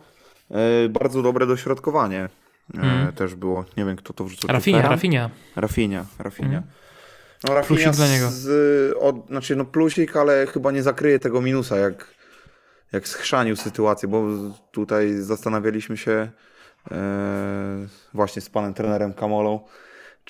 E, 0.50 0.88
bardzo 0.88 1.22
dobre 1.22 1.46
dośrodkowanie. 1.46 2.20
E, 2.24 2.28
Mm. 2.74 3.12
Też 3.12 3.34
było, 3.34 3.64
nie 3.76 3.84
wiem 3.84 3.96
kto 3.96 4.12
to 4.12 4.24
wrzucił. 4.24 4.48
Ferran? 4.60 4.90
Rafinha. 4.90 5.30
Rafinha, 5.56 6.04
Rafinha. 6.18 6.58
Mm. 6.58 6.62
No 7.44 7.62
Plusik 7.62 7.90
dla 7.90 8.08
niego. 8.08 8.28
Z, 8.30 8.96
od, 9.00 9.26
znaczy 9.26 9.56
no 9.56 9.64
plusik, 9.64 10.16
ale 10.16 10.46
chyba 10.46 10.70
nie 10.70 10.82
zakryje 10.82 11.18
tego 11.18 11.40
minusa, 11.40 11.76
jak, 11.76 12.14
jak 12.92 13.08
schrzanił 13.08 13.56
sytuację, 13.56 14.08
bo 14.08 14.26
tutaj 14.72 15.14
zastanawialiśmy 15.14 15.96
się 15.96 16.30
e, 16.90 16.96
właśnie 18.14 18.42
z 18.42 18.50
panem 18.50 18.74
trenerem 18.74 19.14
Kamolą, 19.14 19.60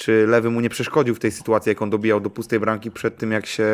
czy 0.01 0.27
lewy 0.27 0.51
mu 0.51 0.61
nie 0.61 0.71
przeszkodził 0.71 1.15
w 1.15 1.19
tej 1.19 1.33
sytuacji, 1.33 1.71
jak 1.71 1.83
on 1.83 1.91
dobijał 1.91 2.21
do 2.21 2.31
pustej 2.31 2.61
bramki 2.61 2.91
przed 2.91 3.17
tym, 3.17 3.33
jak 3.33 3.47
się 3.47 3.69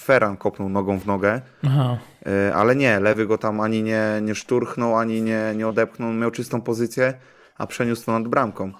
Ferran 0.00 0.36
kopnął 0.36 0.68
nogą 0.68 0.98
w 0.98 1.06
nogę. 1.06 1.40
Aha. 1.64 1.98
E, 2.26 2.54
Ale 2.54 2.76
nie, 2.76 3.00
lewy 3.00 3.26
go 3.26 3.38
tam 3.38 3.60
ani 3.60 3.82
nie, 3.82 4.20
nie 4.22 4.34
szturchnął, 4.34 4.96
ani 4.96 5.22
nie, 5.22 5.52
nie 5.56 5.68
odepchnął. 5.68 6.12
Miał 6.12 6.30
czystą 6.30 6.60
pozycję, 6.60 7.14
a 7.58 7.66
przeniósł 7.66 8.06
to 8.06 8.12
nad 8.12 8.28
bramką. 8.28 8.72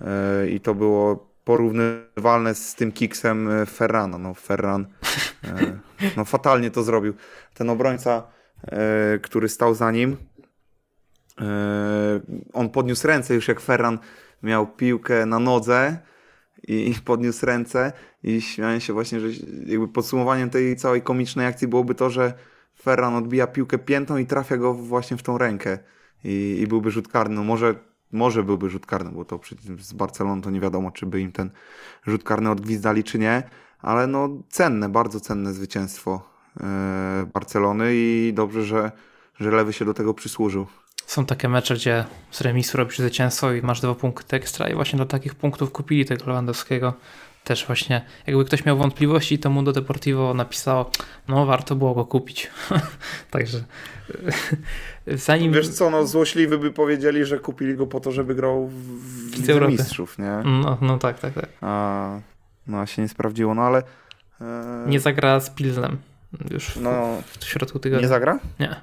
E, 0.00 0.48
I 0.48 0.60
to 0.60 0.74
było 0.74 1.28
porównywalne 1.44 2.54
z 2.54 2.74
tym 2.74 2.92
kiksem 2.92 3.50
e, 3.50 3.66
Ferrana. 3.66 4.18
No, 4.18 4.34
Ferran 4.34 4.86
no, 6.16 6.24
fatalnie 6.24 6.70
to 6.70 6.82
zrobił. 6.82 7.14
Ten 7.54 7.70
obrońca, 7.70 8.22
który 9.22 9.48
stał 9.48 9.74
za 9.74 9.90
nim, 9.90 10.16
on 12.52 12.70
podniósł 12.70 13.06
ręce 13.06 13.34
już 13.34 13.48
jak 13.48 13.60
Ferran 13.60 13.98
miał 14.42 14.66
piłkę 14.66 15.26
na 15.26 15.38
nodze 15.38 15.98
i 16.68 16.94
podniósł 17.04 17.46
ręce 17.46 17.92
i 18.22 18.40
śmiałem 18.40 18.80
się 18.80 18.92
właśnie, 18.92 19.20
że 19.20 19.28
jakby 19.66 19.88
podsumowaniem 19.88 20.50
tej 20.50 20.76
całej 20.76 21.02
komicznej 21.02 21.46
akcji 21.46 21.68
byłoby 21.68 21.94
to, 21.94 22.10
że 22.10 22.34
Ferran 22.82 23.14
odbija 23.14 23.46
piłkę 23.46 23.78
piętą 23.78 24.16
i 24.16 24.26
trafia 24.26 24.56
go 24.56 24.74
właśnie 24.74 25.16
w 25.16 25.22
tą 25.22 25.38
rękę 25.38 25.78
i, 26.24 26.58
i 26.60 26.66
byłby 26.66 26.90
rzut 26.90 27.08
karny. 27.08 27.34
No 27.34 27.44
może, 27.44 27.74
może 28.12 28.42
byłby 28.42 28.70
rzut 28.70 28.86
karny, 28.86 29.10
bo 29.10 29.24
to 29.24 29.38
przecież 29.38 29.84
z 29.84 29.92
Barceloną 29.92 30.42
to 30.42 30.50
nie 30.50 30.60
wiadomo, 30.60 30.90
czy 30.90 31.06
by 31.06 31.20
im 31.20 31.32
ten 31.32 31.50
rzut 32.06 32.24
karny 32.24 32.50
odgwizdali, 32.50 33.04
czy 33.04 33.18
nie, 33.18 33.42
ale 33.78 34.06
no 34.06 34.28
cenne, 34.48 34.88
bardzo 34.88 35.20
cenne 35.20 35.52
zwycięstwo 35.52 36.28
e, 36.60 37.26
Barcelony 37.34 37.90
i 37.94 38.32
dobrze, 38.34 38.64
że, 38.64 38.92
że 39.40 39.50
Lewy 39.50 39.72
się 39.72 39.84
do 39.84 39.94
tego 39.94 40.14
przysłużył. 40.14 40.66
Są 41.06 41.26
takie 41.26 41.48
mecze, 41.48 41.74
gdzie 41.74 42.04
z 42.30 42.40
remisu 42.40 42.78
robisz 42.78 42.98
zwycięstwo 42.98 43.52
i 43.52 43.62
masz 43.62 43.80
dwa 43.80 43.94
punkty 43.94 44.36
ekstra 44.36 44.68
i 44.68 44.74
właśnie 44.74 44.98
do 44.98 45.06
takich 45.06 45.34
punktów 45.34 45.72
kupili 45.72 46.04
tego 46.04 46.26
Lewandowskiego. 46.26 46.94
Też 47.44 47.66
właśnie, 47.66 48.04
jakby 48.26 48.44
ktoś 48.44 48.64
miał 48.64 48.76
wątpliwości, 48.76 49.38
to 49.38 49.50
Mundo 49.50 49.72
Deportivo 49.72 50.34
napisało, 50.34 50.90
no 51.28 51.46
warto 51.46 51.76
było 51.76 51.94
go 51.94 52.04
kupić. 52.04 52.50
Także 53.30 53.64
zanim... 55.06 55.52
Wiesz 55.52 55.68
co, 55.68 55.90
no 55.90 56.06
złośliwy 56.06 56.58
by 56.58 56.70
powiedzieli, 56.70 57.24
że 57.24 57.38
kupili 57.38 57.76
go 57.76 57.86
po 57.86 58.00
to, 58.00 58.12
żeby 58.12 58.34
grał 58.34 58.68
w, 58.68 59.36
Lidze. 59.36 59.68
Mistrzów, 59.68 60.18
nie? 60.18 60.42
No, 60.44 60.78
no 60.80 60.98
tak, 60.98 61.18
tak, 61.18 61.34
tak. 61.34 61.48
A, 61.60 62.20
no 62.66 62.80
a 62.80 62.86
się 62.86 63.02
nie 63.02 63.08
sprawdziło, 63.08 63.54
no 63.54 63.62
ale 63.62 63.82
e, 64.40 64.84
Nie 64.86 65.00
zagra 65.00 65.40
z 65.40 65.50
Pilzem 65.50 65.98
już 66.50 66.64
w, 66.64 66.80
no, 66.80 67.22
w 67.38 67.44
środku 67.44 67.78
tygodnia. 67.78 68.02
nie 68.02 68.08
zagra? 68.08 68.38
Nie. 68.60 68.76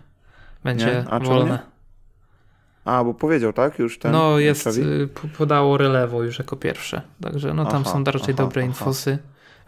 Będzie 0.64 0.86
Nie? 0.86 1.06
A 1.10 1.20
wolne. 1.20 1.60
Nie? 2.92 2.96
A, 2.98 3.04
bo 3.04 3.14
powiedział, 3.14 3.54
tak? 3.54 3.80
Już 3.80 4.00
ten 4.00 4.12
no 4.12 4.40
jest, 4.40 4.68
y, 4.68 5.08
po- 5.14 5.28
podało 5.38 5.78
relewo 5.78 6.24
już 6.24 6.40
jako 6.40 6.56
pierwsze. 6.56 7.02
Także 7.22 7.54
no 7.54 7.66
tam 7.66 7.82
Aha, 7.86 7.92
są 7.94 8.04
raczej 8.04 8.22
aha, 8.22 8.44
dobre 8.44 8.62
aha. 8.62 8.68
infosy, 8.68 9.18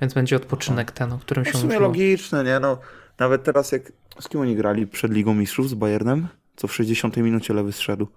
więc 0.01 0.13
będzie 0.13 0.35
odpoczynek 0.35 0.91
ten, 0.91 1.11
o 1.13 1.17
którym 1.17 1.43
No 1.43 1.51
się 1.51 1.57
w 1.57 1.61
sumie 1.61 1.73
mówiło. 1.73 1.87
logiczne, 1.87 2.43
nie? 2.43 2.59
No, 2.59 2.77
nawet 3.19 3.43
teraz 3.43 3.71
jak... 3.71 3.91
Z 4.19 4.29
kim 4.29 4.41
oni 4.41 4.55
grali 4.55 4.87
przed 4.87 5.11
Ligą 5.11 5.33
Mistrzów? 5.33 5.69
Z 5.69 5.73
Bayernem? 5.73 6.27
Co 6.55 6.67
w 6.67 6.73
60 6.75 7.17
minucie 7.17 7.53
lewy 7.53 7.71
zszedł. 7.71 8.07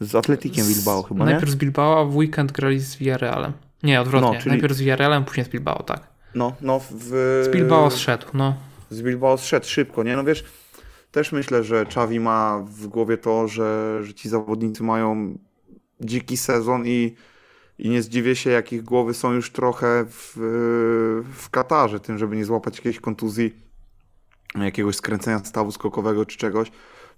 Z 0.00 0.14
Atletikiem 0.14 0.64
Z- 0.64 0.74
Bilbao 0.74 1.02
chyba, 1.02 1.24
nie? 1.24 1.30
Najpierw 1.30 1.52
z 1.52 1.56
Bilbao, 1.56 2.00
a 2.00 2.04
w 2.04 2.16
weekend 2.16 2.52
grali 2.52 2.80
z 2.80 2.96
Villarrealem. 2.96 3.52
Nie, 3.82 4.00
odwrotnie. 4.00 4.28
No, 4.30 4.38
czyli- 4.38 4.48
Najpierw 4.50 4.74
z 4.74 4.80
Villarrealem, 4.80 5.24
później 5.24 5.46
z 5.46 5.48
Bilbao, 5.48 5.82
tak. 5.82 6.06
No, 6.34 6.52
no 6.60 6.80
w... 6.90 7.02
Z 7.44 7.52
Bilbao 7.52 7.90
zszedł, 7.90 8.26
no. 8.34 8.54
z 8.90 9.02
Bilbao 9.02 9.38
zszedł 9.38 9.66
szybko, 9.66 10.02
nie? 10.02 10.16
No 10.16 10.24
wiesz, 10.24 10.44
też 11.10 11.32
myślę, 11.32 11.64
że 11.64 11.80
Xavi 11.80 12.20
ma 12.20 12.64
w 12.66 12.86
głowie 12.86 13.16
to, 13.16 13.48
że, 13.48 13.98
że 14.02 14.14
ci 14.14 14.28
zawodnicy 14.28 14.82
mają 14.82 15.38
dziki 16.00 16.36
sezon 16.36 16.86
i, 16.86 17.14
i 17.78 17.88
nie 17.88 18.02
zdziwię 18.02 18.36
się, 18.36 18.50
jak 18.50 18.72
ich 18.72 18.82
głowy 18.82 19.14
są 19.14 19.32
już 19.32 19.52
trochę 19.52 20.04
w, 20.08 20.32
w 21.34 21.50
Katarze, 21.50 22.00
tym, 22.00 22.18
żeby 22.18 22.36
nie 22.36 22.44
złapać 22.44 22.76
jakiejś 22.76 23.00
kontuzji, 23.00 23.54
jakiegoś 24.54 24.96
skręcenia 24.96 25.38
stawu 25.44 25.72
skokowego 25.72 26.26
czy 26.26 26.38
czegoś, 26.38 26.70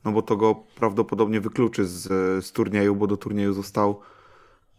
no 0.04 0.12
bo 0.12 0.22
to 0.22 0.36
go 0.36 0.54
prawdopodobnie 0.54 1.40
wykluczy 1.40 1.84
z, 1.86 2.04
z 2.44 2.52
turnieju, 2.52 2.96
bo 2.96 3.06
do 3.06 3.16
turnieju 3.16 3.52
został, 3.52 4.00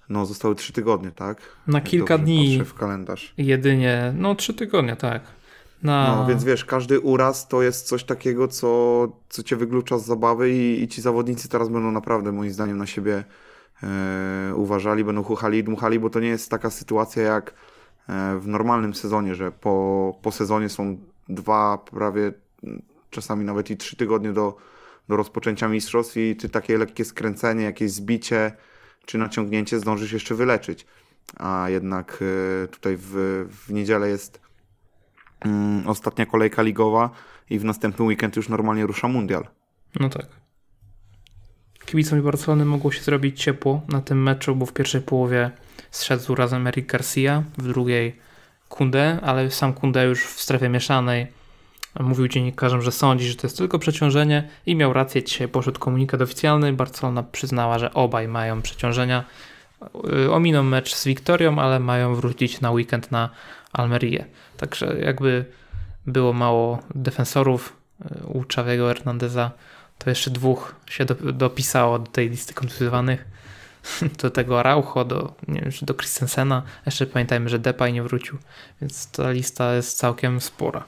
no 0.09 0.25
zostały 0.25 0.55
trzy 0.55 0.73
tygodnie, 0.73 1.11
tak? 1.11 1.41
Na 1.67 1.81
kilka 1.81 2.17
dobrze 2.17 2.33
dni 2.33 2.63
w 2.65 2.73
kalendarz. 2.73 3.33
jedynie, 3.37 4.13
no 4.17 4.35
trzy 4.35 4.53
tygodnie, 4.53 4.95
tak. 4.95 5.40
Na... 5.83 6.15
No, 6.15 6.25
więc 6.25 6.43
wiesz, 6.43 6.65
każdy 6.65 6.99
uraz 6.99 7.47
to 7.47 7.61
jest 7.61 7.87
coś 7.87 8.03
takiego, 8.03 8.47
co, 8.47 9.07
co 9.29 9.43
cię 9.43 9.55
wyglucza 9.55 9.97
z 9.97 10.05
zabawy 10.05 10.51
i, 10.51 10.83
i 10.83 10.87
ci 10.87 11.01
zawodnicy 11.01 11.49
teraz 11.49 11.69
będą 11.69 11.91
naprawdę, 11.91 12.31
moim 12.31 12.51
zdaniem, 12.51 12.77
na 12.77 12.85
siebie 12.85 13.23
e, 13.83 14.55
uważali, 14.55 15.03
będą 15.03 15.23
chuchali 15.23 15.57
i 15.57 15.63
dmuchali, 15.63 15.99
bo 15.99 16.09
to 16.09 16.19
nie 16.19 16.27
jest 16.27 16.51
taka 16.51 16.69
sytuacja 16.69 17.23
jak 17.23 17.53
e, 18.09 18.39
w 18.39 18.47
normalnym 18.47 18.93
sezonie, 18.93 19.35
że 19.35 19.51
po, 19.51 20.19
po 20.21 20.31
sezonie 20.31 20.69
są 20.69 20.97
dwa, 21.29 21.77
prawie 21.77 22.33
czasami 23.09 23.45
nawet 23.45 23.69
i 23.69 23.77
trzy 23.77 23.95
tygodnie 23.95 24.33
do, 24.33 24.57
do 25.09 25.17
rozpoczęcia 25.17 25.67
mistrzostw 25.67 26.17
i 26.17 26.35
ty 26.35 26.49
takie 26.49 26.77
lekkie 26.77 27.05
skręcenie, 27.05 27.63
jakieś 27.63 27.91
zbicie 27.91 28.51
czy 29.05 29.17
naciągnięcie 29.17 29.79
zdążysz 29.79 30.11
jeszcze 30.11 30.35
wyleczyć. 30.35 30.85
A 31.37 31.65
jednak 31.69 32.23
e, 32.63 32.67
tutaj 32.67 32.97
w, 32.97 33.11
w 33.49 33.73
niedzielę 33.73 34.09
jest 34.09 34.40
ostatnia 35.85 36.25
kolejka 36.25 36.61
ligowa 36.61 37.09
i 37.49 37.59
w 37.59 37.63
następny 37.63 38.05
weekend 38.05 38.35
już 38.35 38.49
normalnie 38.49 38.85
rusza 38.85 39.07
mundial. 39.07 39.47
No 39.99 40.09
tak. 40.09 40.25
Kibicom 41.85 42.21
Barcelony 42.21 42.65
mogło 42.65 42.91
się 42.91 43.01
zrobić 43.01 43.43
ciepło 43.43 43.81
na 43.87 44.01
tym 44.01 44.23
meczu, 44.23 44.55
bo 44.55 44.65
w 44.65 44.73
pierwszej 44.73 45.01
połowie 45.01 45.51
zszedł 45.91 46.35
razem 46.35 46.67
Eric 46.67 46.91
Garcia, 46.91 47.43
w 47.57 47.67
drugiej 47.67 48.15
Kunde, 48.69 49.19
ale 49.21 49.51
sam 49.51 49.73
Kunde 49.73 50.05
już 50.05 50.25
w 50.25 50.41
strefie 50.41 50.69
mieszanej 50.69 51.27
Mówił 51.99 52.27
dziennikarzom, 52.27 52.81
że 52.81 52.91
sądzi, 52.91 53.27
że 53.27 53.35
to 53.35 53.47
jest 53.47 53.57
tylko 53.57 53.79
przeciążenie 53.79 54.49
i 54.65 54.75
miał 54.75 54.93
rację. 54.93 55.23
Dzisiaj 55.23 55.47
poszedł 55.47 55.79
komunikat 55.79 56.21
oficjalny. 56.21 56.73
Barcelona 56.73 57.23
przyznała, 57.23 57.79
że 57.79 57.93
obaj 57.93 58.27
mają 58.27 58.61
przeciążenia. 58.61 59.23
Y, 60.25 60.31
ominą 60.31 60.63
mecz 60.63 60.95
z 60.95 61.05
Wiktorią, 61.05 61.59
ale 61.59 61.79
mają 61.79 62.15
wrócić 62.15 62.61
na 62.61 62.71
weekend 62.71 63.11
na 63.11 63.29
Almerię. 63.73 64.25
Także 64.57 64.95
jakby 64.99 65.45
było 66.07 66.33
mało 66.33 66.79
defensorów 66.95 67.75
y, 68.01 68.27
u 68.27 68.43
Czawiego 68.43 68.87
Hernandeza, 68.87 69.51
to 69.97 70.09
jeszcze 70.09 70.31
dwóch 70.31 70.75
się 70.89 71.05
do, 71.05 71.15
dopisało 71.15 71.99
do 71.99 72.11
tej 72.11 72.29
listy 72.29 72.53
kontuzjowanych. 72.53 73.25
Do 74.21 74.29
tego 74.29 74.59
Araujo, 74.59 75.05
do, 75.05 75.33
do 75.81 75.93
Christensena. 75.93 76.63
Jeszcze 76.85 77.05
pamiętajmy, 77.05 77.49
że 77.49 77.59
Depay 77.59 77.93
nie 77.93 78.03
wrócił, 78.03 78.37
więc 78.81 79.11
ta 79.11 79.31
lista 79.31 79.73
jest 79.73 79.97
całkiem 79.97 80.41
spora. 80.41 80.83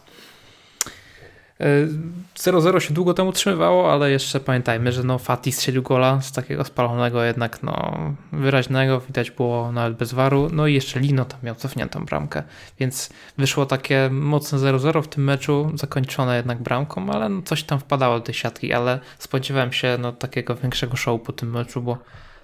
0-0 2.36 2.80
się 2.80 2.94
długo 2.94 3.14
temu 3.14 3.30
utrzymywało, 3.30 3.94
ale 3.94 4.12
jeszcze 4.12 4.40
pamiętajmy, 4.40 4.92
że 4.92 5.04
no 5.04 5.20
Fati 5.20 5.52
strzelił 5.52 5.84
gola 5.84 6.22
z 6.22 6.32
takiego 6.32 6.64
spalonego 6.64 7.24
jednak 7.24 7.64
no 7.64 7.94
wyraźnego, 8.32 9.00
widać 9.00 9.32
było 9.32 9.72
nawet 9.72 9.98
bez 9.98 10.14
waru, 10.14 10.50
no 10.52 10.68
i 10.68 10.74
jeszcze 10.74 11.00
Lino 11.00 11.26
tam 11.26 11.40
miał 11.44 11.56
cofniętą 11.56 12.06
bramkę, 12.06 12.44
więc 12.80 13.10
wyszło 13.38 13.66
takie 13.66 14.10
mocne 14.12 14.58
0-0 14.58 15.04
w 15.04 15.08
tym 15.08 15.24
meczu, 15.24 15.72
zakończone 15.76 16.38
jednak 16.38 16.62
bramką, 16.62 17.10
ale 17.10 17.30
no 17.30 17.42
coś 17.42 17.64
tam 17.64 17.80
wpadało 17.80 18.20
do 18.20 18.26
tej 18.26 18.36
siatki, 18.36 18.74
ale 18.74 19.00
spodziewałem 19.20 19.74
się 19.74 19.98
no 20.00 20.12
takiego 20.12 20.56
większego 20.56 20.96
show 20.98 21.22
po 21.22 21.34
tym 21.34 21.52
meczu, 21.52 21.82
bo 21.82 21.98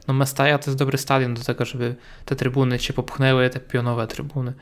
no 0.08 0.14
Mestaja 0.14 0.58
to 0.58 0.72
jest 0.72 0.78
dobry 0.78 0.98
stadion 0.98 1.34
do 1.34 1.44
tego, 1.44 1.66
żeby 1.66 1.96
te 2.26 2.36
trybuny 2.36 2.80
się 2.80 2.94
popchnęły, 2.94 3.50
te 3.50 3.60
pionowe 3.60 4.08
trybuny. 4.08 4.54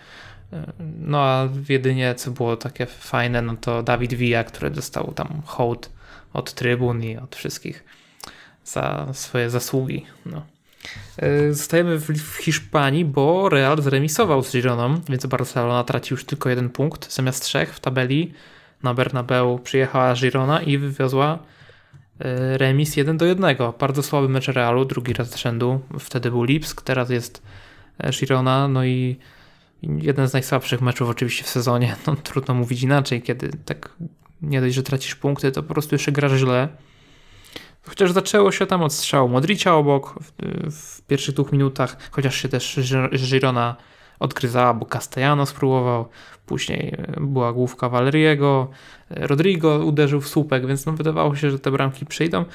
No 1.00 1.22
a 1.22 1.50
jedynie 1.70 2.16
co 2.16 2.32
było 2.32 2.58
takie 2.58 2.86
fajne, 2.86 3.41
no 3.41 3.56
to 3.62 3.84
Dawid 3.84 4.14
Villa, 4.14 4.43
który 4.43 4.70
dostał 4.70 5.14
tam 5.14 5.41
hołd 5.45 5.89
od 6.34 6.54
trybun 6.54 7.04
i 7.04 7.18
od 7.18 7.36
wszystkich 7.36 7.84
za 8.66 9.08
swoje 9.14 9.50
zasługi. 9.50 10.06
No. 10.26 10.45
E, 11.18 11.54
zostajemy 11.54 12.00
w 12.00 12.38
Hiszpanii, 12.41 13.06
bo 13.06 13.50
Real 13.50 13.82
zremisował 13.82 14.43
z 14.43 14.52
Gironą, 14.52 15.02
więc 15.10 15.26
Barcelona 15.26 15.84
traci 15.84 16.14
już 16.14 16.26
tylko 16.26 16.50
jeden 16.50 16.70
punkt 16.70 17.14
zamiast 17.14 17.43
trzech 17.43 17.76
w 17.76 17.80
tabeli. 17.80 18.34
Na 18.84 18.93
Bernabeu 18.93 19.60
przyjechała 19.60 20.14
Girona 20.14 20.62
i 20.62 20.78
wywiozła 20.78 21.39
e, 22.20 22.58
remis 22.58 22.95
1 22.95 23.18
do 23.18 23.26
1. 23.26 23.58
Bardzo 23.80 24.04
słaby 24.04 24.30
mecz 24.30 24.48
Realu, 24.48 24.86
drugi 24.86 25.14
raz 25.14 25.30
z 25.32 25.36
rzędu. 25.36 25.82
Wtedy 26.00 26.32
był 26.32 26.43
Lipsk, 26.43 26.82
teraz 26.82 27.10
jest 27.10 27.41
e, 28.00 28.12
Girona, 28.12 28.68
no 28.68 28.86
i 28.86 29.18
jeden 29.82 30.28
z 30.28 30.34
najsłabszych 30.34 30.82
meczów 30.82 31.09
oczywiście 31.09 31.43
w 31.43 31.49
sezonie. 31.49 31.95
No, 32.07 32.15
trudno 32.15 32.53
mówić 32.53 32.84
inaczej, 32.84 33.21
kiedy 33.21 33.49
tak 33.65 33.95
nie 34.41 34.61
dość, 34.61 34.75
że 34.75 34.84
tracisz 34.84 35.15
punkty, 35.15 35.51
to 35.51 35.63
po 35.63 35.73
prostu 35.73 35.95
jeszcze 35.95 36.11
grasz 36.11 36.32
źle. 36.39 36.67
Chociaż 37.84 38.11
zaczęło 38.11 38.51
się 38.51 38.65
tam 38.65 38.84
od 38.84 38.93
strzału 38.93 39.30
Modricia 39.30 39.75
obok 39.75 40.19
w, 40.23 40.32
w 40.71 41.01
pierwszych 41.01 41.36
dwóch 41.36 41.51
minutach, 41.51 41.97
chociaż 42.11 42.36
się 42.36 42.49
też 42.49 42.80
Girona 43.30 43.75
odgryzała, 44.20 44.74
bo 44.74 44.86
Castellano 44.86 45.45
spróbował, 45.45 46.09
później 46.45 46.97
była 47.18 47.53
główka 47.53 47.89
Valeriego, 47.89 48.72
Rodrigo 49.09 49.78
uderzył 49.86 50.22
w 50.22 50.28
słupek, 50.28 50.68
więc 50.68 50.86
no 50.86 50.93
wydawało 50.93 51.36
się, 51.36 51.51
że 51.51 51.59
te 51.59 51.72
bramki 51.72 52.05
przyjdą. 52.05 52.45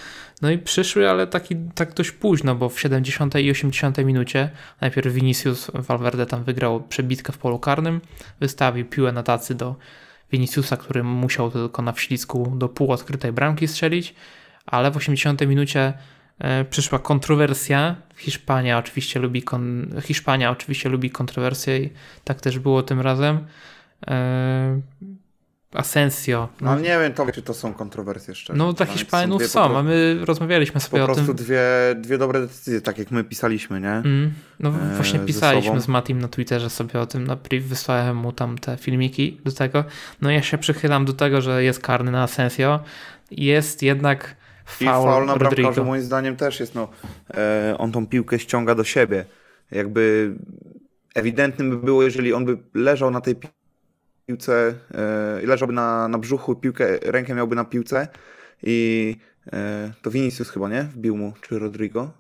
No 0.43 0.51
i 0.51 0.59
przyszły, 0.59 1.11
ale 1.11 1.27
taki, 1.27 1.57
tak 1.75 1.95
dość 1.95 2.11
późno, 2.11 2.55
bo 2.55 2.69
w 2.69 2.81
70 2.81 3.35
i 3.35 3.51
80 3.51 3.99
minucie 3.99 4.51
najpierw 4.81 5.15
Vinicius 5.15 5.71
Valverde 5.75 6.27
tam 6.27 6.45
wygrał 6.45 6.81
przebitkę 6.81 7.33
w 7.33 7.39
polu 7.39 7.59
karnym, 7.59 8.01
wystawił 8.41 8.87
piłę 8.87 9.13
na 9.13 9.23
tacy 9.23 9.55
do 9.55 9.77
Viniciusa, 10.33 10.77
który 10.77 11.05
musiał 11.05 11.51
tylko 11.51 11.83
na 11.83 11.93
wślizgu 11.93 12.53
do 12.57 12.69
półodkrytej 12.69 13.33
bramki 13.33 13.69
strzelić, 13.69 14.15
ale 14.67 14.91
w 14.91 14.97
80 14.97 15.47
minucie 15.47 15.93
przyszła 16.71 16.99
kontrowersja. 16.99 17.97
Hiszpania 18.17 18.79
oczywiście 18.79 19.21
lubi 19.21 19.43
kon... 19.43 19.95
Hiszpania 20.03 20.51
oczywiście 20.51 20.89
lubi 20.89 21.11
kontrowersje 21.11 21.79
i 21.79 21.91
tak 22.25 22.41
też 22.41 22.59
było 22.59 22.83
tym 22.83 23.01
razem. 23.01 23.47
E... 24.07 24.81
Asensio. 25.75 26.49
No 26.61 26.71
ale 26.71 26.81
nie 26.81 26.99
wiem, 26.99 27.13
to, 27.13 27.33
czy 27.33 27.43
to 27.43 27.55
są 27.55 27.75
kontrowersje 27.75 28.33
jeszcze. 28.33 28.55
No 28.55 28.73
dla 28.73 28.87
Hiszpanów 28.87 29.43
są, 29.43 29.49
są 29.49 29.79
a 29.79 29.83
my 29.83 30.19
rozmawialiśmy 30.25 30.81
sobie 30.81 31.05
o 31.05 31.07
tym. 31.07 31.15
Po 31.15 31.21
prostu 31.25 31.45
dwie, 31.45 31.63
dwie 31.97 32.19
dobre 32.19 32.41
decyzje, 32.41 32.81
tak 32.81 32.99
jak 32.99 33.11
my 33.11 33.25
pisaliśmy, 33.25 33.81
nie? 33.81 33.91
Mm, 33.91 34.33
no 34.61 34.69
e, 34.69 34.97
właśnie 34.97 35.21
pisaliśmy 35.21 35.81
z 35.81 35.89
Matim 35.89 36.21
na 36.21 36.29
Twitterze 36.29 36.71
sobie 36.71 37.01
o 37.01 37.07
tym, 37.07 37.27
na 37.27 37.37
priv 37.37 37.69
wysłałem 37.69 38.17
mu 38.17 38.33
tam 38.33 38.59
te 38.59 38.77
filmiki 38.77 39.41
do 39.45 39.53
tego. 39.53 39.85
No 40.21 40.31
ja 40.31 40.43
się 40.43 40.59
przychylam 40.59 41.05
do 41.05 41.13
tego, 41.13 41.41
że 41.41 41.65
jest 41.65 41.81
karny 41.81 42.11
na 42.11 42.23
Asensio. 42.23 42.81
Jest 43.31 43.83
jednak 43.83 44.37
i 44.81 44.85
faul 44.85 45.27
na 45.27 45.37
bramkarzu 45.37 45.85
moim 45.85 46.03
zdaniem 46.03 46.37
też 46.37 46.61
jest, 46.61 46.75
no, 46.75 46.89
e, 47.35 47.75
on 47.79 47.93
tą 47.93 48.07
piłkę 48.07 48.39
ściąga 48.39 48.75
do 48.75 48.85
siebie. 48.85 49.25
Jakby 49.71 50.35
ewidentnym 51.15 51.71
by 51.71 51.77
było, 51.77 52.03
jeżeli 52.03 52.33
on 52.33 52.45
by 52.45 52.59
leżał 52.75 53.11
na 53.11 53.21
tej 53.21 53.37
piłce, 54.27 54.75
e, 54.95 55.47
leżałby 55.47 55.75
na, 55.75 56.09
na 56.09 56.19
brzuchu, 56.19 56.57
piłkę, 56.57 56.99
rękę 57.03 57.35
miałby 57.35 57.57
na 57.57 57.65
piłce 57.65 58.09
i 58.63 59.17
e, 59.53 59.93
to 60.03 60.11
Vinicius 60.11 60.51
chyba, 60.51 60.69
nie? 60.69 60.83
Wbił 60.83 61.17
mu, 61.17 61.33
czy 61.41 61.59
Rodrigo? 61.59 62.11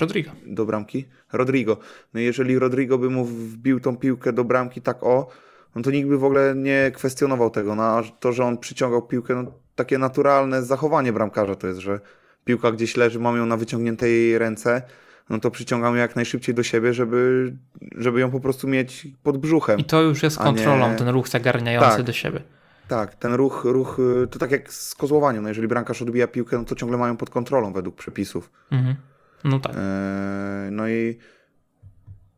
Rodrigo. 0.00 0.30
Do 0.46 0.66
bramki? 0.66 1.04
Rodrigo. 1.32 1.76
No 2.14 2.20
jeżeli 2.20 2.58
Rodrigo 2.58 2.98
by 2.98 3.10
mu 3.10 3.24
wbił 3.24 3.80
tą 3.80 3.96
piłkę 3.96 4.32
do 4.32 4.44
bramki 4.44 4.82
tak 4.82 5.02
o, 5.02 5.28
no 5.76 5.82
to 5.82 5.90
nikt 5.90 6.08
by 6.08 6.18
w 6.18 6.24
ogóle 6.24 6.54
nie 6.56 6.92
kwestionował 6.94 7.50
tego. 7.50 7.74
No, 7.74 7.82
a 7.82 8.02
to, 8.20 8.32
że 8.32 8.44
on 8.44 8.58
przyciągał 8.58 9.02
piłkę, 9.02 9.34
no 9.34 9.52
takie 9.78 9.98
naturalne 9.98 10.62
zachowanie 10.62 11.12
bramkarza 11.12 11.54
to 11.54 11.66
jest, 11.66 11.78
że 11.78 12.00
piłka 12.44 12.72
gdzieś 12.72 12.96
leży, 12.96 13.20
mam 13.20 13.36
ją 13.36 13.46
na 13.46 13.56
wyciągniętej 13.56 14.38
ręce, 14.38 14.82
no 15.30 15.38
to 15.38 15.50
przyciągam 15.50 15.94
ją 15.94 16.00
jak 16.00 16.16
najszybciej 16.16 16.54
do 16.54 16.62
siebie, 16.62 16.94
żeby, 16.94 17.52
żeby 17.96 18.20
ją 18.20 18.30
po 18.30 18.40
prostu 18.40 18.68
mieć 18.68 19.08
pod 19.22 19.38
brzuchem. 19.38 19.78
I 19.78 19.84
to 19.84 20.02
już 20.02 20.22
jest 20.22 20.38
kontrolą, 20.38 20.90
nie... 20.90 20.96
ten 20.96 21.08
ruch 21.08 21.28
zagarniający 21.28 21.96
tak, 21.96 22.06
do 22.06 22.12
siebie. 22.12 22.40
Tak, 22.88 23.14
ten 23.14 23.34
ruch, 23.34 23.64
ruch, 23.64 23.98
to 24.30 24.38
tak 24.38 24.50
jak 24.50 24.72
z 24.72 24.94
kozłowaniem, 24.94 25.42
no 25.42 25.48
jeżeli 25.48 25.68
bramkarz 25.68 26.02
odbija 26.02 26.26
piłkę, 26.26 26.58
no 26.58 26.64
to 26.64 26.74
ciągle 26.74 26.98
mają 26.98 27.16
pod 27.16 27.30
kontrolą 27.30 27.72
według 27.72 27.96
przepisów. 27.96 28.50
Mhm. 28.70 28.96
No 29.44 29.60
tak. 29.60 29.72
E, 29.76 30.68
no 30.70 30.88
i 30.88 31.18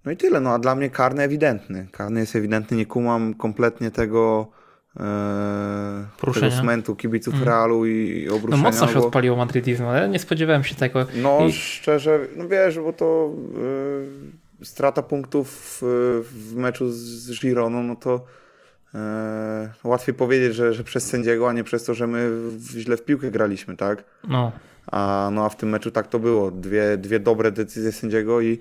no 0.04 0.10
i 0.12 0.16
tyle, 0.16 0.40
no 0.40 0.50
a 0.50 0.58
dla 0.58 0.74
mnie 0.74 0.90
karny 0.90 1.22
ewidentny. 1.22 1.88
Karny 1.92 2.20
jest 2.20 2.36
ewidentny, 2.36 2.76
nie 2.76 2.86
kumam 2.86 3.34
kompletnie 3.34 3.90
tego 3.90 4.50
Eee, 4.96 6.32
tego 6.34 6.50
smentu 6.50 6.96
kibiców 6.96 7.34
mm. 7.34 7.46
Realu 7.46 7.86
i 7.86 8.28
obruszenia. 8.28 8.62
No 8.62 8.70
mocno 8.70 8.88
się 8.88 8.94
bo... 8.94 9.06
odpaliło 9.06 9.36
madrydyzm, 9.36 9.84
ale 9.84 10.08
nie 10.08 10.18
spodziewałem 10.18 10.64
się 10.64 10.74
tego. 10.74 11.06
No 11.22 11.46
I... 11.46 11.52
szczerze, 11.52 12.20
no 12.36 12.48
wiesz, 12.48 12.78
bo 12.78 12.92
to 12.92 13.30
yy, 14.58 14.64
strata 14.64 15.02
punktów 15.02 15.48
w, 15.50 15.82
w 16.22 16.56
meczu 16.56 16.90
z 16.90 17.40
Gironą, 17.40 17.82
no 17.82 17.96
to 17.96 18.24
yy, 18.94 19.00
łatwiej 19.84 20.14
powiedzieć, 20.14 20.54
że, 20.54 20.74
że 20.74 20.84
przez 20.84 21.06
sędziego, 21.06 21.48
a 21.48 21.52
nie 21.52 21.64
przez 21.64 21.84
to, 21.84 21.94
że 21.94 22.06
my 22.06 22.30
w, 22.50 22.70
źle 22.78 22.96
w 22.96 23.04
piłkę 23.04 23.30
graliśmy, 23.30 23.76
tak? 23.76 24.04
No. 24.28 24.52
A, 24.86 25.30
no 25.32 25.44
a 25.44 25.48
w 25.48 25.56
tym 25.56 25.68
meczu 25.68 25.90
tak 25.90 26.08
to 26.08 26.18
było. 26.18 26.50
Dwie, 26.50 26.96
dwie 26.96 27.20
dobre 27.20 27.52
decyzje 27.52 27.92
sędziego 27.92 28.40
i 28.40 28.58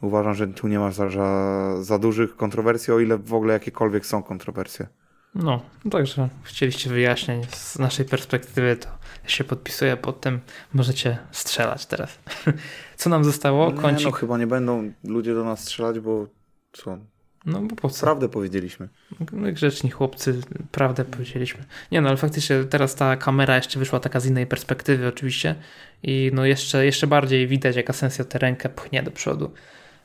uważam, 0.00 0.34
że 0.34 0.48
tu 0.48 0.68
nie 0.68 0.78
ma 0.78 0.90
za, 0.90 1.10
za, 1.10 1.82
za 1.82 1.98
dużych 1.98 2.36
kontrowersji, 2.36 2.92
o 2.92 3.00
ile 3.00 3.18
w 3.18 3.34
ogóle 3.34 3.52
jakiekolwiek 3.52 4.06
są 4.06 4.22
kontrowersje. 4.22 4.86
No, 5.34 5.62
także 5.90 6.28
chcieliście 6.42 6.90
wyjaśnień 6.90 7.44
z 7.50 7.78
naszej 7.78 8.06
perspektywy, 8.06 8.76
to 8.76 8.88
się 9.26 9.44
podpisuję 9.44 9.96
pod 9.96 10.20
tym. 10.20 10.40
Możecie 10.74 11.18
strzelać 11.30 11.86
teraz. 11.86 12.18
Co 12.96 13.10
nam 13.10 13.24
zostało? 13.24 13.72
Kącik. 13.72 13.98
Nie, 13.98 14.04
no 14.04 14.12
chyba 14.12 14.38
nie 14.38 14.46
będą 14.46 14.92
ludzie 15.04 15.34
do 15.34 15.44
nas 15.44 15.60
strzelać, 15.60 16.00
bo 16.00 16.26
co? 16.72 16.98
No 17.46 17.62
bo 17.62 17.76
po 17.76 17.90
co? 17.90 18.06
Prawdę 18.06 18.28
powiedzieliśmy. 18.28 18.88
My 19.32 19.52
grzeczni 19.52 19.90
chłopcy, 19.90 20.40
prawdę 20.72 21.04
powiedzieliśmy. 21.04 21.64
Nie 21.92 22.00
no, 22.00 22.08
ale 22.08 22.16
faktycznie 22.16 22.64
teraz 22.64 22.94
ta 22.94 23.16
kamera 23.16 23.56
jeszcze 23.56 23.78
wyszła 23.78 24.00
taka 24.00 24.20
z 24.20 24.26
innej 24.26 24.46
perspektywy 24.46 25.08
oczywiście 25.08 25.54
i 26.02 26.30
no 26.34 26.44
jeszcze, 26.44 26.84
jeszcze 26.86 27.06
bardziej 27.06 27.46
widać 27.46 27.76
jak 27.76 27.90
Asensio 27.90 28.24
tę 28.24 28.38
rękę 28.38 28.68
pchnie 28.68 29.02
do 29.02 29.10
przodu 29.10 29.50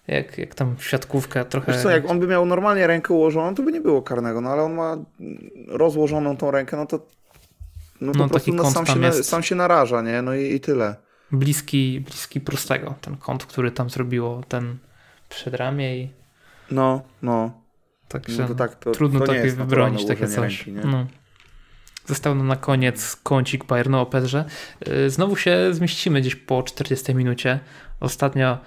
jak, 0.08 0.38
jak 0.38 0.56
tam 0.56 0.76
siatkówka 0.80 1.46
trochę... 1.46 1.72
Wiesz 1.72 1.82
co, 1.82 1.90
jak 1.90 2.10
on 2.10 2.20
by 2.20 2.28
miał 2.28 2.46
normalnie 2.46 2.88
rękę 2.88 3.14
ułożoną, 3.14 3.56
to 3.56 3.64
by 3.64 3.72
nie 3.72 3.82
było 3.82 4.02
karnego, 4.02 4.42
no 4.42 4.50
ale 4.50 4.64
on 4.64 4.74
ma 4.74 4.98
rozłożoną 5.68 6.38
tą 6.38 6.52
rękę, 6.52 6.78
no 6.78 6.86
to 6.86 7.00
no, 8.02 8.12
no, 8.16 8.24
po 8.24 8.30
prostu 8.30 8.54
no, 8.54 8.72
sam, 8.72 8.86
się, 8.86 9.12
sam 9.24 9.44
się 9.44 9.56
naraża, 9.56 10.02
nie? 10.02 10.22
No 10.22 10.36
i, 10.36 10.54
i 10.54 10.60
tyle. 10.60 10.96
Bliski, 11.32 12.02
bliski 12.02 12.42
prostego, 12.42 12.96
ten 13.02 13.18
kąt, 13.18 13.46
który 13.46 13.72
tam 13.72 13.90
zrobiło 13.90 14.44
ten 14.48 14.78
przedramię 15.30 15.98
i... 15.98 16.10
No, 16.72 17.02
no. 17.22 17.52
Także 18.08 18.42
no 18.42 18.48
to 18.48 18.56
tak, 18.56 18.76
to, 18.76 18.92
trudno 18.92 19.20
to 19.20 19.26
tak 19.26 19.52
wybronić 19.52 20.06
takie 20.06 20.28
coś. 20.28 20.68
Ręki, 20.68 20.88
no. 20.88 21.06
Został 22.08 22.36
nam 22.36 22.48
na 22.48 22.56
koniec 22.56 23.16
kącik 23.24 23.66
Bayernu 23.66 24.00
o 24.00 24.06
Pedrze. 24.06 24.46
Y, 24.88 25.10
znowu 25.10 25.36
się 25.36 25.58
zmieścimy 25.72 26.22
gdzieś 26.22 26.36
po 26.36 26.64
40 26.64 27.16
minucie. 27.16 27.60
Ostatnio 28.00 28.58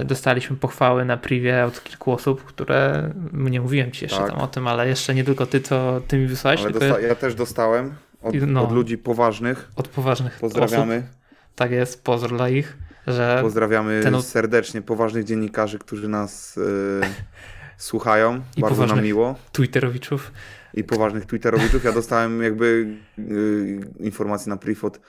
y, 0.00 0.04
dostaliśmy 0.04 0.56
pochwały 0.56 1.04
na 1.04 1.16
privie 1.16 1.64
od 1.64 1.84
kilku 1.84 2.12
osób, 2.12 2.44
które 2.44 3.10
nie 3.32 3.60
mówiłem 3.60 3.92
ci 3.92 4.04
jeszcze 4.04 4.18
tak. 4.18 4.30
tam 4.30 4.38
o 4.40 4.46
tym, 4.46 4.66
ale 4.66 4.88
jeszcze 4.88 5.14
nie 5.14 5.24
tylko 5.24 5.46
ty, 5.46 5.60
to 5.60 6.00
ty 6.08 6.18
mi 6.18 6.26
wysłałeś. 6.26 6.62
Tylko... 6.62 6.98
ja 6.98 7.14
też 7.14 7.34
dostałem 7.34 7.94
od, 8.22 8.34
no, 8.46 8.62
od, 8.62 8.72
ludzi 8.72 8.98
poważnych. 8.98 9.70
Od 9.76 9.88
poważnych 9.88 10.38
Pozdrawiamy. 10.38 10.96
Osób. 10.96 11.08
Tak 11.54 11.70
jest, 11.70 12.04
pozdro 12.04 12.36
dla 12.36 12.48
ich. 12.48 12.76
Że 13.06 13.38
Pozdrawiamy 13.42 14.00
ten... 14.02 14.22
serdecznie 14.22 14.82
poważnych 14.82 15.24
dziennikarzy, 15.24 15.78
którzy 15.78 16.08
nas 16.08 16.56
yy, 16.56 17.00
słuchają. 17.76 18.40
I 18.56 18.60
Bardzo 18.60 18.86
nam 18.86 19.02
miło. 19.02 19.34
Twitterowiczów 19.52 20.32
i 20.74 20.84
poważnych 20.84 21.26
Twitterowiczów. 21.26 21.84
Ja 21.84 21.92
dostałem 21.92 22.42
jakby 22.42 22.96
yy, 23.18 23.80
informacje 24.00 24.50
na 24.50 24.56
priv 24.56 24.86
od, 24.86 25.00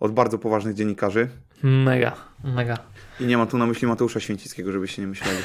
od 0.00 0.12
bardzo 0.12 0.38
poważnych 0.38 0.74
dziennikarzy. 0.74 1.28
Mega, 1.62 2.16
mega. 2.44 2.78
I 3.20 3.26
nie 3.26 3.38
ma 3.38 3.46
tu 3.46 3.58
na 3.58 3.66
myśli 3.66 3.88
Mateusza 3.88 4.20
Święcickiego, 4.20 4.72
żebyście 4.72 5.02
nie 5.02 5.08
myśleli, 5.08 5.38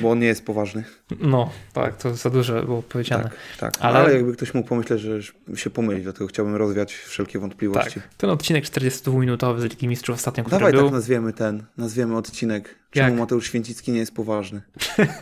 bo 0.00 0.10
on 0.10 0.18
nie 0.18 0.26
jest 0.26 0.44
poważny. 0.44 0.84
No, 1.20 1.50
tak, 1.72 1.96
to 1.96 2.14
za 2.14 2.30
dużo 2.30 2.62
było 2.62 2.82
powiedziane. 2.82 3.22
Tak, 3.22 3.32
tak. 3.58 3.74
Ale... 3.80 3.98
Ale 3.98 4.14
jakby 4.14 4.32
ktoś 4.32 4.54
mógł 4.54 4.68
pomyśleć, 4.68 5.00
że 5.00 5.20
się 5.54 5.70
pomyli, 5.70 6.02
dlatego 6.02 6.26
chciałbym 6.26 6.56
rozwiać 6.56 6.94
wszelkie 6.94 7.38
wątpliwości. 7.38 8.00
Tak. 8.00 8.14
Ten 8.14 8.30
odcinek 8.30 8.64
42-minutowy 8.64 9.60
z 9.60 9.64
Ligi 9.64 9.88
Mistrzów 9.88 10.16
ostatnio, 10.16 10.44
który 10.44 10.58
Dawaj 10.58 10.72
był... 10.72 10.82
tak 10.82 10.92
nazwiemy 10.92 11.32
ten, 11.32 11.64
nazwiemy 11.76 12.16
odcinek. 12.16 12.74
Czemu 12.90 13.08
Jak? 13.08 13.18
Mateusz 13.18 13.46
Święcicki 13.46 13.92
nie 13.92 13.98
jest 13.98 14.14
poważny? 14.14 14.62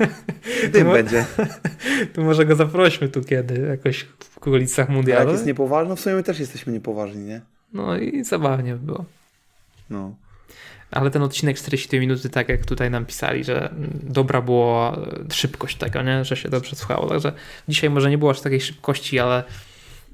Tym 0.73 0.87
mo... 0.87 0.93
będzie. 0.93 1.25
to 2.15 2.23
może 2.23 2.47
go 2.47 2.57
zaprośmy 2.57 3.09
tu 3.09 3.25
kiedy, 3.25 3.61
jakoś 3.61 4.07
w 4.19 4.39
okolicach 4.39 4.89
mundialu. 4.89 5.21
jak 5.21 5.33
jest 5.33 5.47
niepoważny, 5.47 5.89
no 5.89 5.97
w 5.97 6.01
sumie 6.01 6.15
my 6.15 6.23
też 6.23 6.41
jesteśmy 6.41 6.73
niepoważni, 6.73 7.25
nie? 7.25 7.41
No 7.73 7.99
i 7.99 8.25
zabawnie 8.25 8.75
by 8.75 8.87
było. 8.87 9.05
No. 9.91 10.15
Ale 10.91 11.11
ten 11.11 11.23
odcinek 11.23 11.59
42 11.59 12.01
minuty, 12.01 12.31
tak 12.31 12.49
jak 12.49 12.67
tutaj 12.67 12.91
nam 12.91 13.07
pisali, 13.07 13.45
że 13.45 13.75
dobra 14.03 14.43
była 14.43 14.97
szybkość 15.33 15.77
tego, 15.77 16.03
nie? 16.03 16.25
że 16.25 16.37
się 16.37 16.49
dobrze 16.49 16.77
słuchało. 16.77 17.09
Także 17.09 17.33
dzisiaj 17.69 17.91
może 17.91 18.11
nie 18.11 18.19
było 18.19 18.31
aż 18.31 18.41
takiej 18.41 18.61
szybkości, 18.61 19.19
ale 19.19 19.45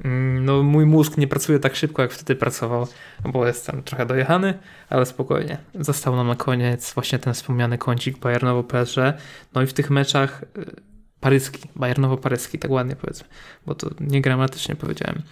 mm, 0.05 0.45
no, 0.45 0.63
mój 0.63 0.87
mózg 0.87 1.17
nie 1.17 1.29
pracuje 1.29 1.59
tak 1.59 1.77
szybko, 1.77 2.03
jak 2.03 2.13
wtedy 2.13 2.37
pracował, 2.37 2.89
bo 3.25 3.47
jestem 3.47 3.83
trochę 3.83 4.07
dojechany, 4.07 4.55
ale 4.91 5.07
spokojnie. 5.07 5.59
Został 5.75 6.17
nam 6.17 6.27
na 6.27 6.37
koniec 6.37 6.95
właśnie 6.95 7.19
ten 7.19 7.35
wspomniany 7.35 7.79
kącik 7.79 8.19
Bayernowo-PSG. 8.19 9.13
No 9.55 9.63
i 9.63 9.67
w 9.67 9.73
tych 9.73 9.91
meczach 9.91 10.43
y, 10.43 10.81
paryski, 11.21 11.69
Bayernowo-paryski, 11.77 12.59
tak 12.59 12.71
ładnie 12.71 12.97
powiedzmy, 12.97 13.29
bo 13.67 13.75
to 13.75 13.91
nie 14.01 14.21
gramatycznie 14.21 14.77
powiedziałem. 14.77 15.23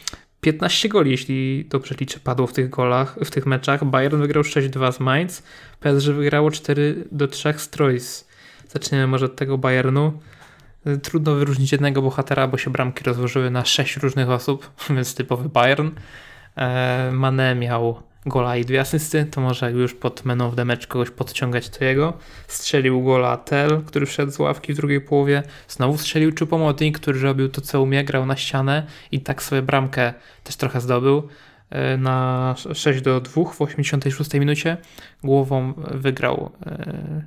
15 0.45 0.89
goli, 0.89 1.11
jeśli 1.11 1.65
dobrze 1.65 1.95
liczę, 2.01 2.21
padło 2.21 2.47
w 2.47 2.53
tych 2.53 2.71
golach, 2.71 3.19
w 3.25 3.31
tych 3.31 3.47
meczach. 3.47 3.85
Bayern 3.85 4.21
wygrał 4.21 4.43
6-2 4.43 4.93
z 4.93 5.01
Mainz, 5.01 5.43
PSG 5.81 6.07
wygrało 6.07 6.49
4-3 6.49 7.59
z 7.59 7.69
Troyes. 7.69 8.29
Zaczniemy 8.69 9.07
może 9.07 9.27
od 9.27 9.37
tego 9.37 9.59
Bayernu. 9.59 10.21
Trudno 11.03 11.35
wyróżnić 11.35 11.73
jednego 11.73 12.03
bohatera, 12.03 12.49
bo 12.49 12.59
się 12.59 12.71
bramki 12.71 13.05
rozłożyły 13.05 13.51
na 13.51 13.65
6 13.65 13.97
różnych 13.97 14.31
osób, 14.31 14.71
więc 14.97 15.15
typowy 15.15 15.49
Bayern. 15.49 15.91
E, 16.57 17.11
Mane 17.13 17.55
miał 17.55 18.03
gola 18.27 18.57
i 18.57 18.65
dwie 18.65 18.81
asysty, 18.81 19.25
to 19.25 19.41
może 19.41 19.73
już 19.73 19.95
pod 19.95 20.23
of 20.41 20.57
the 20.57 20.65
match 20.65 20.87
kogoś 20.87 21.11
podciągać 21.11 21.69
to 21.69 21.85
jego. 21.85 22.13
Strzelił 22.49 23.03
gola 23.03 23.37
Tel, 23.37 23.83
który 23.87 24.07
wszedł 24.07 24.33
z 24.33 24.39
ławki 24.39 24.73
w 24.73 24.77
drugiej 24.77 25.01
połowie. 25.01 25.43
Znowu 25.69 25.99
strzelił 25.99 26.31
Choupo-Moting, 26.31 26.93
który 26.93 27.21
robił 27.21 27.49
to 27.49 27.61
co 27.61 27.83
umie, 27.83 28.05
grał 28.05 28.27
na 28.27 28.37
ścianę 28.37 28.87
i 29.13 29.21
tak 29.21 29.43
sobie 29.43 29.63
bramkę 29.63 30.15
też 30.45 30.57
trochę 30.57 30.81
zdobył 30.81 31.29
e, 31.71 31.97
na 31.97 32.55
6 32.75 33.01
do 33.01 33.21
2 33.21 33.45
w 33.45 33.63
86 33.63 34.35
minucie. 34.35 34.77
Głową 35.25 35.73
wygrał 35.77 36.51
e, 36.67 37.23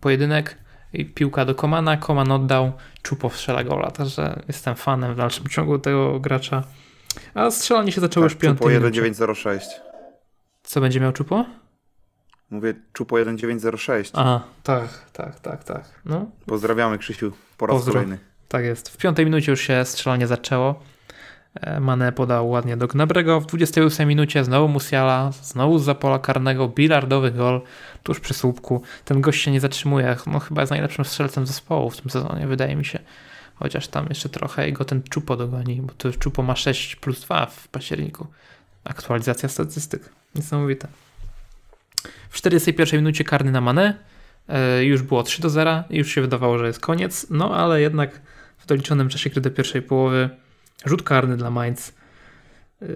pojedynek 0.00 0.56
i 0.92 1.04
piłka 1.04 1.44
do 1.44 1.54
Komana. 1.54 1.96
Koman 1.96 2.32
oddał, 2.32 2.72
Czupo 3.02 3.30
strzela 3.30 3.64
gola, 3.64 3.90
także 3.90 4.42
jestem 4.48 4.74
fanem 4.74 5.14
w 5.14 5.16
dalszym 5.16 5.48
ciągu 5.48 5.78
tego 5.78 6.20
gracza. 6.20 6.62
A 7.34 7.50
strzelanie 7.50 7.92
się 7.92 8.00
zaczęło 8.00 8.26
tak, 8.26 8.32
już 8.32 8.42
piąty. 8.42 8.60
Po 8.60 8.66
1.906. 8.68 9.60
Co 10.66 10.80
będzie 10.80 11.00
miał 11.00 11.12
Czupo? 11.12 11.44
Mówię 12.50 12.74
Czupo 12.92 13.16
1906. 13.16 14.12
A, 14.14 14.40
tak, 14.62 15.10
tak, 15.12 15.40
tak, 15.40 15.64
tak. 15.64 16.00
No. 16.04 16.26
Pozdrawiamy 16.46 16.98
Krzysiu 16.98 17.32
po 17.56 17.66
raz 17.66 17.76
Pozdro. 17.76 17.92
kolejny. 17.92 18.18
Tak 18.48 18.64
jest. 18.64 18.88
W 18.88 18.96
piątej 18.96 19.24
minucie 19.24 19.52
już 19.52 19.60
się 19.60 19.84
strzelanie 19.84 20.26
zaczęło. 20.26 20.82
E, 21.54 21.80
Mane 21.80 22.12
podał 22.12 22.48
ładnie 22.48 22.76
do 22.76 22.86
Gnabrego. 22.86 23.40
W 23.40 23.46
28 23.46 24.08
minucie 24.08 24.44
znowu 24.44 24.68
Musiala, 24.68 25.30
znowu 25.42 25.78
z 25.78 25.84
zapola 25.84 26.18
karnego, 26.18 26.68
bilardowy 26.68 27.30
gol 27.30 27.60
tuż 28.02 28.20
przy 28.20 28.34
słupku. 28.34 28.82
Ten 29.04 29.20
gość 29.20 29.42
się 29.42 29.50
nie 29.50 29.60
zatrzymuje. 29.60 30.16
No 30.26 30.38
chyba 30.38 30.62
jest 30.62 30.70
najlepszym 30.70 31.04
strzelcem 31.04 31.46
zespołu 31.46 31.90
w 31.90 32.00
tym 32.00 32.10
sezonie, 32.10 32.46
wydaje 32.46 32.76
mi 32.76 32.84
się. 32.84 32.98
Chociaż 33.54 33.88
tam 33.88 34.06
jeszcze 34.08 34.28
trochę 34.28 34.68
i 34.68 34.72
go 34.72 34.84
ten 34.84 35.02
Czupo 35.02 35.36
dogoni, 35.36 35.82
bo 35.82 35.92
to 35.98 36.12
Czupo 36.12 36.42
ma 36.42 36.56
6 36.56 36.96
plus 36.96 37.20
2 37.20 37.46
w 37.46 37.68
październiku. 37.68 38.26
Aktualizacja 38.84 39.48
statystyk. 39.48 40.10
Niesamowite. 40.36 40.88
W 42.30 42.36
41 42.36 43.00
minucie 43.00 43.24
karny 43.24 43.50
na 43.50 43.60
Mane. 43.60 43.94
E, 44.48 44.84
już 44.84 45.02
było 45.02 45.22
3 45.22 45.42
do 45.42 45.50
0. 45.50 45.84
Już 45.90 46.08
się 46.08 46.20
wydawało, 46.20 46.58
że 46.58 46.66
jest 46.66 46.80
koniec. 46.80 47.26
No 47.30 47.54
ale 47.54 47.80
jednak 47.80 48.20
w 48.58 48.66
doliczonym 48.66 49.08
czasie 49.08 49.30
gry 49.30 49.40
do 49.40 49.50
pierwszej 49.50 49.82
połowy 49.82 50.30
rzut 50.84 51.02
karny 51.02 51.36
dla 51.36 51.50
Mainz. 51.50 51.92
E, 52.82 52.86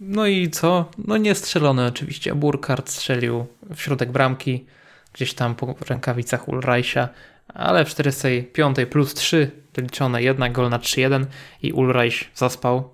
no 0.00 0.26
i 0.26 0.50
co? 0.50 0.90
No 0.98 1.16
nie 1.16 1.34
strzelony 1.34 1.86
oczywiście. 1.86 2.34
Burkhardt 2.34 2.90
strzelił 2.90 3.46
w 3.74 3.80
środek 3.80 4.12
bramki, 4.12 4.64
gdzieś 5.12 5.34
tam 5.34 5.54
po 5.54 5.74
rękawicach 5.88 6.48
Ulreicha, 6.48 7.08
ale 7.48 7.84
w 7.84 7.88
45 7.88 8.76
plus 8.90 9.14
3 9.14 9.50
doliczone 9.74 10.22
jednak 10.22 10.52
gol 10.52 10.70
na 10.70 10.78
3-1 10.78 11.26
i 11.62 11.72
Ulreich 11.72 12.24
zaspał. 12.34 12.90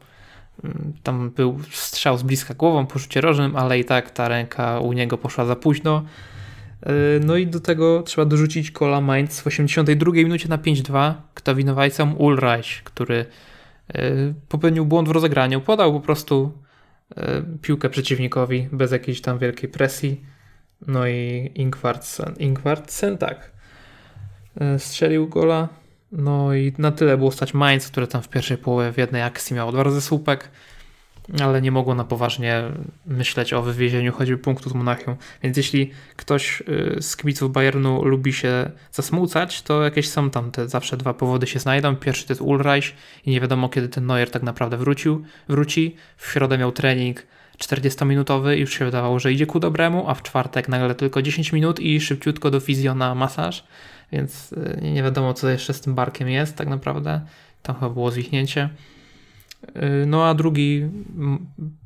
Tam 1.03 1.31
był 1.31 1.59
strzał 1.71 2.19
z 2.19 2.23
bliska 2.23 2.55
głową 2.55 2.87
po 2.87 2.99
rzucie 2.99 3.21
rożnym, 3.21 3.57
ale 3.57 3.79
i 3.79 3.85
tak 3.85 4.11
ta 4.11 4.29
ręka 4.29 4.81
u 4.81 4.93
niego 4.93 5.19
poszła 5.19 5.45
za 5.45 5.57
późno. 5.57 6.05
E, 6.83 6.93
no 7.21 7.37
i 7.37 7.47
do 7.47 7.61
tego 7.61 8.03
trzeba 8.03 8.25
dorzucić 8.25 8.71
kola 8.71 9.01
Mainz 9.01 9.41
w 9.41 9.47
82 9.47 10.13
minucie 10.13 10.49
na 10.49 10.59
5-2. 10.59 11.15
Kto 11.35 11.55
winowajcą? 11.55 12.13
Ulreich, 12.15 12.83
który 12.85 13.27
e, 13.95 14.35
popełnił 14.49 14.87
błąd 14.87 15.09
w 15.09 15.11
rozegraniu. 15.11 15.61
Podał 15.61 15.93
po 15.93 16.01
prostu 16.01 16.53
e, 17.17 17.43
piłkę 17.63 17.91
przeciwnikowi 17.91 18.69
bez 18.73 18.93
jakiejś 18.93 19.21
tam 19.21 19.39
wielkiej 19.39 19.71
presji. 19.71 20.25
No 20.87 21.07
i 21.07 21.51
Ingwartsen, 21.55 22.35
Ingwartsen 22.39 23.19
tak, 23.19 23.51
strzelił 24.79 25.29
gola 25.29 25.69
no 26.13 26.55
i 26.55 26.73
na 26.79 26.91
tyle 26.91 27.17
było 27.17 27.33
stać 27.33 27.55
Mainz, 27.55 27.89
które 27.89 28.07
tam 28.07 28.23
w 28.23 28.29
pierwszej 28.29 28.59
połowie 28.59 28.93
w 28.93 28.99
jednej 28.99 29.23
akcji 29.23 29.57
miało 29.57 29.73
dwa 29.73 29.83
razy 29.83 30.01
słupek, 30.01 30.51
ale 31.41 31.63
nie 31.63 31.71
mogło 31.71 31.95
na 31.95 32.05
poważnie 32.05 32.63
myśleć 33.07 33.53
o 33.53 33.63
wywiezieniu 33.63 34.13
choćby 34.13 34.39
punktu 34.39 34.71
z 34.71 34.75
Monachium. 34.75 35.17
Więc 35.43 35.57
jeśli 35.57 35.91
ktoś 36.17 36.61
y, 36.61 36.97
z 37.03 37.17
kibiców 37.17 37.53
Bayernu 37.53 38.05
lubi 38.05 38.33
się 38.33 38.71
zasmucać, 38.93 39.63
to 39.63 39.83
jakieś 39.83 40.09
są 40.09 40.31
tam 40.31 40.51
te 40.51 40.69
zawsze 40.69 40.97
dwa 40.97 41.15
powody 41.15 41.47
się 41.47 41.59
znajdą. 41.59 41.97
Pierwszy 41.97 42.27
to 42.27 42.33
jest 42.33 42.43
Ulreich 42.43 42.95
i 43.27 43.31
nie 43.31 43.41
wiadomo 43.41 43.69
kiedy 43.69 43.89
ten 43.89 44.07
Neuer 44.07 44.31
tak 44.31 44.43
naprawdę 44.43 44.77
wrócił, 44.77 45.25
wróci. 45.49 45.97
W 46.17 46.33
środę 46.33 46.59
miał 46.59 46.73
trening 46.73 47.27
40-minutowy 47.59 48.57
i 48.57 48.61
już 48.61 48.79
się 48.79 48.85
wydawało, 48.85 49.19
że 49.19 49.33
idzie 49.33 49.47
ku 49.47 49.61
dobremu, 49.61 50.09
a 50.09 50.15
w 50.15 50.23
czwartek 50.23 50.69
nagle 50.69 50.95
tylko 50.95 51.23
10 51.23 51.53
minut 51.53 51.81
i 51.81 52.01
szybciutko 52.01 52.51
do 52.51 52.61
fizjo 52.61 52.95
na 52.95 53.15
masaż 53.15 53.65
więc 54.13 54.53
y, 54.53 54.79
nie 54.83 55.03
wiadomo, 55.03 55.35
co 55.35 55.49
jeszcze 55.49 55.75
z 55.75 55.81
tym 55.81 55.95
barkiem 55.95 56.29
jest 56.29 56.57
tak 56.57 56.69
naprawdę. 56.69 57.21
Tam 57.63 57.75
chyba 57.75 57.91
było 57.91 58.11
zwichnięcie. 58.11 58.69
Y, 59.77 60.07
no 60.07 60.27
a 60.27 60.35
drugi 60.35 60.89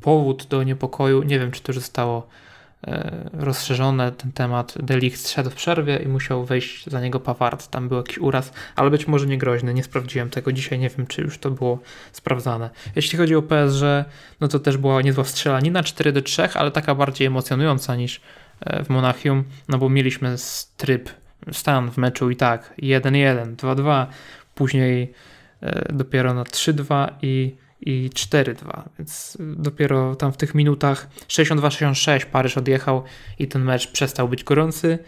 powód 0.01 0.47
do 0.47 0.63
niepokoju, 0.63 1.23
nie 1.23 1.39
wiem, 1.39 1.51
czy 1.51 1.63
to 1.63 1.73
zostało 1.73 2.27
e, 2.87 3.31
rozszerzone, 3.33 4.13
ten 4.13 4.33
temat. 4.33 4.75
Delikt 4.83 5.29
szedł 5.29 5.51
w 5.51 5.55
przerwie 5.55 5.97
i 5.97 6.09
musiał 6.09 6.45
wejść 6.45 6.87
za 6.87 7.01
niego 7.01 7.21
Pawart. 7.21 7.69
Tam 7.69 7.89
był 7.89 7.97
jakiś 7.97 8.19
uraz, 8.19 8.53
ale 8.77 8.91
być 8.91 9.09
może 9.09 9.27
nie 9.27 9.39
groźny. 9.39 9.75
Nie 9.75 9.85
sprawdziłem 9.85 10.31
tego 10.31 10.53
dzisiaj, 10.53 10.79
nie 10.79 10.89
wiem, 10.89 11.07
czy 11.07 11.23
już 11.23 11.39
to 11.39 11.51
było 11.51 11.79
sprawdzane. 12.13 12.71
Jeśli 12.97 13.19
chodzi 13.19 13.35
o 13.35 13.43
PSG, 13.43 13.85
no 14.41 14.49
to 14.49 14.59
też 14.59 14.77
była 14.77 15.03
niezła 15.03 15.25
strzelanina 15.25 15.83
4 15.83 16.13
do 16.13 16.23
3, 16.23 16.49
ale 16.55 16.71
taka 16.71 16.95
bardziej 16.95 17.27
emocjonująca 17.27 17.97
niż 17.97 18.21
w 18.85 18.89
Monachium, 18.89 19.45
no 19.69 19.79
bo 19.79 19.89
mieliśmy 19.89 20.37
tryb 20.77 21.11
stan 21.53 21.91
w 21.91 21.97
meczu 21.97 22.31
i 22.31 22.37
tak 22.37 22.75
1-1, 22.83 23.57
2-2, 23.57 24.07
później 24.55 25.13
e, 25.61 25.93
dopiero 25.93 26.35
na 26.35 26.45
3-2 26.45 27.09
i, 27.23 27.57
i 27.81 28.11
4-2, 28.15 28.83
więc 28.99 29.37
dopiero 29.41 30.15
tam 30.15 30.33
w 30.33 30.37
tych 30.37 30.55
minutach 30.55 31.09
62-66 31.29 32.27
Paryż 32.27 32.57
odjechał 32.59 33.03
i 33.39 33.49
ten 33.49 33.63
mecz 33.65 33.93
przestał 33.93 34.29
być 34.29 34.45
gorący. 34.45 34.99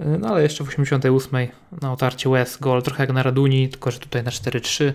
E, 0.00 0.18
no 0.18 0.28
ale 0.28 0.42
jeszcze 0.42 0.64
w 0.64 0.68
88 0.68 1.48
na 1.82 1.92
otarcie 1.92 2.28
łez 2.28 2.56
gol, 2.56 2.82
trochę 2.82 3.02
jak 3.02 3.12
na 3.12 3.22
Raduni, 3.22 3.68
tylko 3.68 3.90
że 3.90 3.98
tutaj 3.98 4.22
na 4.22 4.30
4-3, 4.30 4.92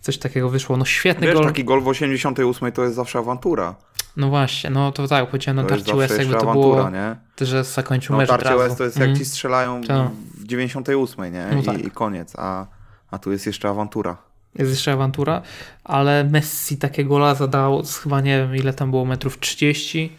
coś 0.00 0.18
takiego 0.18 0.48
wyszło. 0.48 0.76
No 0.76 0.84
świetny 0.84 1.26
Wiesz, 1.26 1.36
gol. 1.36 1.46
taki 1.46 1.64
gol 1.64 1.80
w 1.80 1.88
88 1.88 2.72
to 2.72 2.82
jest 2.82 2.94
zawsze 2.96 3.18
awantura. 3.18 3.74
No 4.16 4.28
właśnie, 4.28 4.70
no 4.70 4.92
to 4.92 5.08
tak, 5.08 5.30
powiedziałem, 5.30 5.56
no 5.56 5.62
To 5.62 5.68
Darci 5.68 5.92
West 5.94 6.08
zawsze 6.08 6.16
jakby 6.16 6.34
to 6.34 6.40
awantura, 6.50 6.76
było, 6.76 6.90
nie? 6.90 7.16
że 7.46 7.64
zakończył 7.64 8.12
No 8.12 8.18
mecz 8.18 8.30
razu. 8.30 8.58
West 8.58 8.78
to 8.78 8.84
jest 8.84 8.96
jak 8.96 9.04
Mm. 9.08 9.18
ci 9.18 9.24
strzelają 9.24 9.82
Tak. 9.82 10.10
w 10.34 10.46
98, 10.46 11.32
nie? 11.32 11.46
No 11.52 11.60
I, 11.60 11.64
tak. 11.64 11.78
I 11.84 11.90
koniec, 11.90 12.32
a, 12.38 12.66
a 13.10 13.18
tu 13.18 13.32
jest 13.32 13.46
jeszcze 13.46 13.68
awantura. 13.68 14.16
jest 14.54 14.70
jeszcze 14.70 14.92
awantura, 14.92 15.42
ale 15.84 16.24
Messi 16.24 16.76
takie 16.76 17.04
gola 17.04 17.34
zadał 17.34 17.84
z 17.84 17.98
chyba 17.98 18.20
nie 18.20 18.38
wiem 18.38 18.56
ile 18.56 18.72
tam 18.72 18.90
było 18.90 19.04
metrów 19.04 19.40
30, 19.40 20.16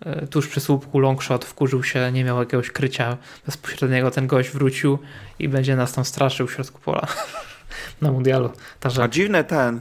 e, 0.00 0.26
tuż 0.26 0.48
przy 0.48 0.60
słupku 0.60 0.98
longshot, 0.98 1.44
wkurzył 1.44 1.82
się, 1.84 2.12
nie 2.12 2.24
miał 2.24 2.38
jakiegoś 2.38 2.70
krycia 2.70 3.16
bezpośredniego, 3.46 4.10
ten 4.10 4.26
gość 4.26 4.50
wrócił 4.50 4.98
i 5.38 5.48
będzie 5.48 5.76
nas 5.76 5.92
tam 5.92 6.04
straszył 6.04 6.46
w 6.46 6.52
środku 6.52 6.80
pola 6.80 7.06
na 8.02 8.12
mundialu. 8.12 8.50
Także 8.80 9.02
A 9.02 9.08
dziwne 9.08 9.44
ten, 9.44 9.80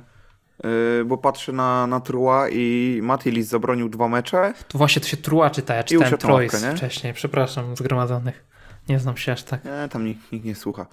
bo 1.05 1.17
patrzę 1.17 1.51
na, 1.51 1.87
na 1.87 1.99
Trua 1.99 2.49
i 2.49 2.99
Matilis 3.03 3.47
zabronił 3.47 3.89
dwa 3.89 4.07
mecze. 4.07 4.53
to 4.67 4.77
właśnie 4.77 5.01
to 5.01 5.07
się 5.07 5.17
Trua 5.17 5.49
czyta, 5.49 5.75
ja 5.75 5.83
czytałem 5.83 6.17
Trois 6.17 6.65
wcześniej, 6.75 7.13
przepraszam, 7.13 7.75
zgromadzonych. 7.75 8.45
Nie 8.89 8.99
znam 8.99 9.17
się 9.17 9.31
aż 9.31 9.43
tak. 9.43 9.65
Nie, 9.65 9.87
tam 9.89 10.05
nikt, 10.05 10.31
nikt 10.31 10.45
nie 10.45 10.55
słucha. 10.55 10.85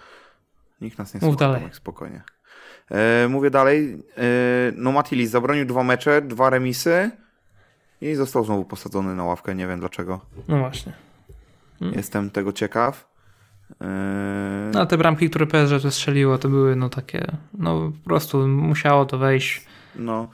Nikt 0.80 0.98
nas 0.98 1.14
nie 1.14 1.20
Mów 1.20 1.30
słucha. 1.30 1.38
dalej. 1.38 1.60
Tomek, 1.60 1.76
spokojnie. 1.76 2.22
E, 2.90 3.28
mówię 3.28 3.50
dalej. 3.50 4.02
E, 4.18 4.22
no 4.76 4.92
Matilis 4.92 5.30
zabronił 5.30 5.66
dwa 5.66 5.82
mecze, 5.82 6.22
dwa 6.22 6.50
remisy 6.50 7.10
i 8.00 8.14
został 8.14 8.44
znowu 8.44 8.64
posadzony 8.64 9.14
na 9.14 9.24
ławkę. 9.24 9.54
Nie 9.54 9.66
wiem 9.66 9.80
dlaczego. 9.80 10.20
No 10.48 10.58
właśnie. 10.58 10.92
Mm. 11.80 11.94
Jestem 11.94 12.30
tego 12.30 12.52
ciekaw. 12.52 13.13
E, 13.80 14.70
No 14.74 14.80
a 14.80 14.86
te 14.86 14.98
bramki, 14.98 15.30
które 15.30 15.46
PSG 15.46 15.90
strzeliło, 15.90 16.38
to 16.38 16.48
były 16.48 16.76
no 16.76 16.88
takie, 16.88 17.26
no 17.58 17.92
po 18.02 18.08
prostu 18.08 18.48
musiało 18.48 19.04
to 19.06 19.18
wejść. 19.18 19.66
no, 19.96 20.28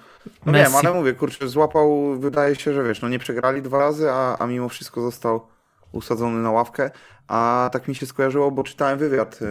no 0.46 0.52
Messi. 0.52 0.72
wiem, 0.72 0.86
ale 0.86 0.94
mówię, 0.98 1.12
kurczę, 1.12 1.48
złapał, 1.48 2.18
wydaje 2.18 2.54
się, 2.56 2.72
że 2.72 2.84
wiesz, 2.84 3.02
no 3.02 3.08
nie 3.08 3.18
przegrali 3.18 3.62
dwa 3.62 3.78
razy, 3.78 4.10
a, 4.10 4.38
a 4.38 4.46
mimo 4.46 4.68
wszystko 4.68 5.00
został 5.00 5.46
usadzony 5.92 6.42
na 6.42 6.50
ławkę. 6.50 6.90
A 7.28 7.70
tak 7.72 7.88
mi 7.88 7.94
się 7.94 8.06
skojarzyło, 8.06 8.50
bo 8.50 8.62
czytałem 8.62 8.98
wywiad 8.98 9.38
e, 9.42 9.46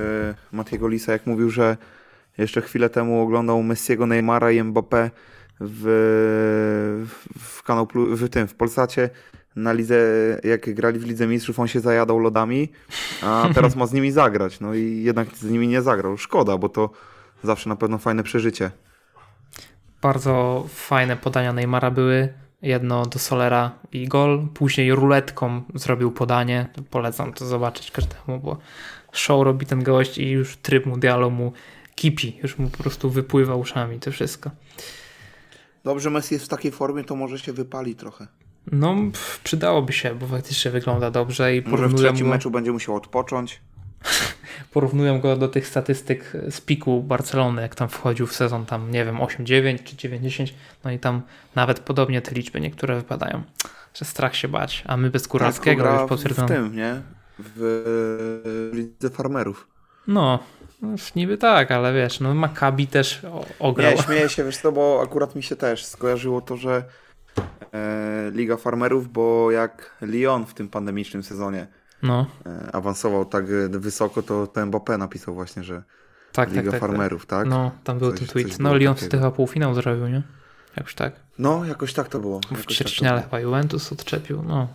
Matiego 0.51 0.88
Lisa, 0.88 1.11
jak 1.11 1.25
mówił, 1.27 1.49
że 1.49 1.77
jeszcze 2.38 2.61
chwilę 2.61 2.89
temu 2.89 3.21
oglądał 3.21 3.63
Messiego, 3.63 4.05
Neymara 4.05 4.51
i 4.51 4.61
Mbappé 4.61 5.09
w, 5.59 7.05
w, 7.39 7.63
kanał, 7.63 7.88
w 7.95 8.30
tym, 8.30 8.47
w 8.47 8.55
Polsacie 8.55 9.09
na 9.56 9.74
lidze, 9.74 9.95
jak 10.43 10.74
grali 10.74 11.00
w 11.00 11.06
Lidze 11.06 11.28
Mistrzów, 11.28 11.60
on 11.60 11.68
się 11.68 11.80
zajadał 11.80 12.20
lodami, 12.20 12.70
a 13.22 13.47
teraz 13.56 13.76
ma 13.76 13.86
z 13.86 13.93
nimi 13.93 14.12
zagrać. 14.12 14.60
No 14.60 14.74
i 14.74 15.04
jednak 15.04 15.28
z 15.36 15.43
nimi 15.43 15.68
nie 15.68 15.82
zagrał. 15.82 16.18
Szkoda, 16.18 16.58
bo 16.58 16.70
to 16.70 16.89
zawsze 17.43 17.70
na 17.70 17.76
pewno 17.76 17.97
fajne 17.97 18.24
przeżycie. 18.24 18.72
Bardzo 20.02 20.66
fajne 20.70 21.18
podania 21.18 21.54
Neymara 21.54 21.91
były. 21.91 22.34
Jedno 22.62 23.06
do 23.06 23.20
Solera 23.20 23.72
i 23.91 24.08
gol. 24.08 24.47
Później 24.54 24.95
ruletką 24.95 25.62
zrobił 25.76 26.12
podanie. 26.12 26.68
Polecam 26.89 27.34
to 27.34 27.45
zobaczyć 27.45 27.91
każdemu, 27.91 28.39
bo 28.39 28.58
show 29.12 29.43
robi 29.43 29.66
ten 29.66 29.84
gość 29.84 30.18
i 30.18 30.30
już 30.30 30.58
tryb 30.58 30.86
mundialu 30.86 31.32
mu 31.32 31.54
kipi. 31.95 32.39
Już 32.43 32.58
mu 32.58 32.70
po 32.70 32.78
prostu 32.78 33.10
wypływa 33.10 33.56
uszami 33.56 34.00
to 34.00 34.12
wszystko. 34.12 34.52
Dobrze, 35.84 36.10
Messi 36.10 36.34
jest 36.34 36.45
w 36.45 36.50
takiej 36.50 36.72
formie, 36.72 37.04
to 37.04 37.16
może 37.16 37.39
się 37.39 37.54
wypali 37.54 37.95
trochę. 37.95 38.28
No, 38.72 38.95
pff, 39.11 39.39
przydałoby 39.43 39.93
się, 39.93 40.15
bo 40.15 40.28
faktycznie 40.28 40.72
wygląda 40.72 41.11
dobrze 41.11 41.55
i 41.55 41.61
Może 41.61 41.88
w 41.88 41.95
trzecim 41.95 42.26
go, 42.26 42.34
meczu 42.34 42.51
będzie 42.51 42.72
musiał 42.72 42.95
odpocząć. 42.95 43.61
porównują 44.74 45.20
go 45.20 45.36
do 45.36 45.47
tych 45.47 45.67
statystyk 45.67 46.34
z 46.49 46.61
piku 46.61 47.03
Barcelony, 47.03 47.61
jak 47.61 47.76
tam 47.76 47.89
wchodził 47.89 48.28
w 48.28 48.36
sezon 48.36 48.65
tam, 48.65 48.91
nie 48.91 49.05
wiem, 49.05 49.17
8-9 49.17 49.84
czy 49.84 50.09
9-10, 50.09 50.53
no 50.84 50.91
i 50.91 50.99
tam 50.99 51.22
nawet 51.55 51.80
podobnie 51.80 52.22
te 52.22 52.36
liczby 52.36 52.61
niektóre 52.61 52.95
wypadają, 52.95 53.43
że 53.93 54.05
strach 54.05 54.36
się 54.36 54.47
bać, 54.47 54.84
a 54.88 54.97
my 54.97 55.09
bez 55.09 55.28
Kurackiego 55.28 55.84
Tak, 55.84 55.93
już 55.93 56.01
w 56.01 56.09
potwierdzone. 56.09 56.47
tym, 56.47 56.76
nie? 56.76 57.01
W 57.39 58.70
Lidze 58.74 59.09
Farmerów. 59.09 59.67
No, 60.07 60.39
no, 60.82 60.89
niby 61.15 61.38
tak, 61.38 61.72
ale 61.72 61.93
wiesz, 61.93 62.20
no 62.20 62.36
Maccabi 62.36 62.88
też 62.88 63.22
ograł. 63.59 63.91
Nie, 63.91 63.97
śmieję 63.97 64.30
się, 64.30 64.43
wiesz 64.43 64.57
co, 64.57 64.72
bo 64.72 65.01
akurat 65.03 65.36
mi 65.36 65.43
się 65.43 65.55
też 65.55 65.86
skojarzyło 65.86 66.41
to, 66.41 66.57
że 66.57 66.84
Liga 68.32 68.57
Farmerów, 68.57 69.11
bo 69.11 69.51
jak 69.51 69.97
Lyon 70.01 70.45
w 70.45 70.53
tym 70.53 70.70
pandemicznym 70.70 71.24
sezonie 71.24 71.67
No, 72.03 72.26
e, 72.45 72.76
awansował 72.76 73.26
tak 73.26 73.45
e, 73.45 73.80
wysoko, 73.80 74.22
to 74.22 74.47
ten 74.47 74.72
Mbappé 74.72 74.97
napisał 74.97 75.34
właśnie, 75.34 75.63
że 75.63 75.84
tak, 76.32 76.49
Liga 76.49 76.61
tak, 76.61 76.72
tak, 76.72 76.80
tak. 76.80 76.89
Farmerów, 76.89 77.26
tak? 77.26 77.47
No, 77.47 77.72
tam 77.84 77.99
był 77.99 78.11
Coś- 78.11 78.20
ten 78.20 78.28
tweet. 78.28 78.59
No, 78.59 78.76
Lyon 78.76 78.95
takiego. 78.95 79.17
chyba 79.17 79.32
półfinał 79.32 79.74
zrobił, 79.74 80.07
nie? 80.07 80.24
Jakoś 80.78 80.95
tak. 80.95 81.13
No, 81.39 81.65
jakoś 81.65 81.93
tak 81.93 82.07
to 82.09 82.20
było. 82.20 82.39
W 82.39 82.51
jakoś 82.51 82.65
tak 82.65 82.76
ćwierćfinale 82.76 83.22
chyba 83.22 83.39
Juventus 83.39 83.91
odczepił, 83.91 84.43
no. 84.43 84.67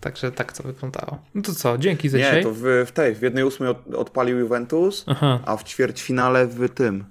Także 0.00 0.32
tak 0.32 0.52
to 0.52 0.62
wyglądało. 0.62 1.18
No 1.34 1.42
to 1.42 1.54
co, 1.54 1.78
dzięki 1.78 2.08
za 2.08 2.18
Nie, 2.18 2.24
dzisiaj. 2.24 2.42
to 2.42 2.50
w, 2.54 2.62
w 2.86 2.92
tej, 2.92 3.14
w 3.14 3.22
jednej 3.22 3.44
ósmej 3.44 3.68
od, 3.68 3.94
odpalił 3.94 4.38
Juventus, 4.38 5.04
Aha, 5.06 5.40
a 5.46 5.56
w 5.56 5.64
ćwierćfinale 5.64 6.46
w 6.46 6.68
tym, 6.68 7.04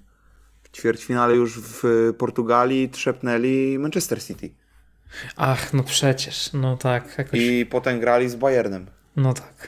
w 0.63 0.69
ćwierćfinale 0.69 1.35
już 1.35 1.59
w 1.59 1.83
Portugalii 2.17 2.89
trzepnęli 2.89 3.79
Manchester 3.79 4.23
City. 4.23 4.49
Ach, 5.35 5.73
no 5.73 5.83
przecież, 5.83 6.53
no 6.53 6.77
tak, 6.77 7.17
jakoś, 7.17 7.39
I 7.39 7.65
potem 7.65 7.99
grali 7.99 8.29
z 8.29 8.35
Bayernem. 8.35 8.87
no 9.15 9.33
tak. 9.33 9.67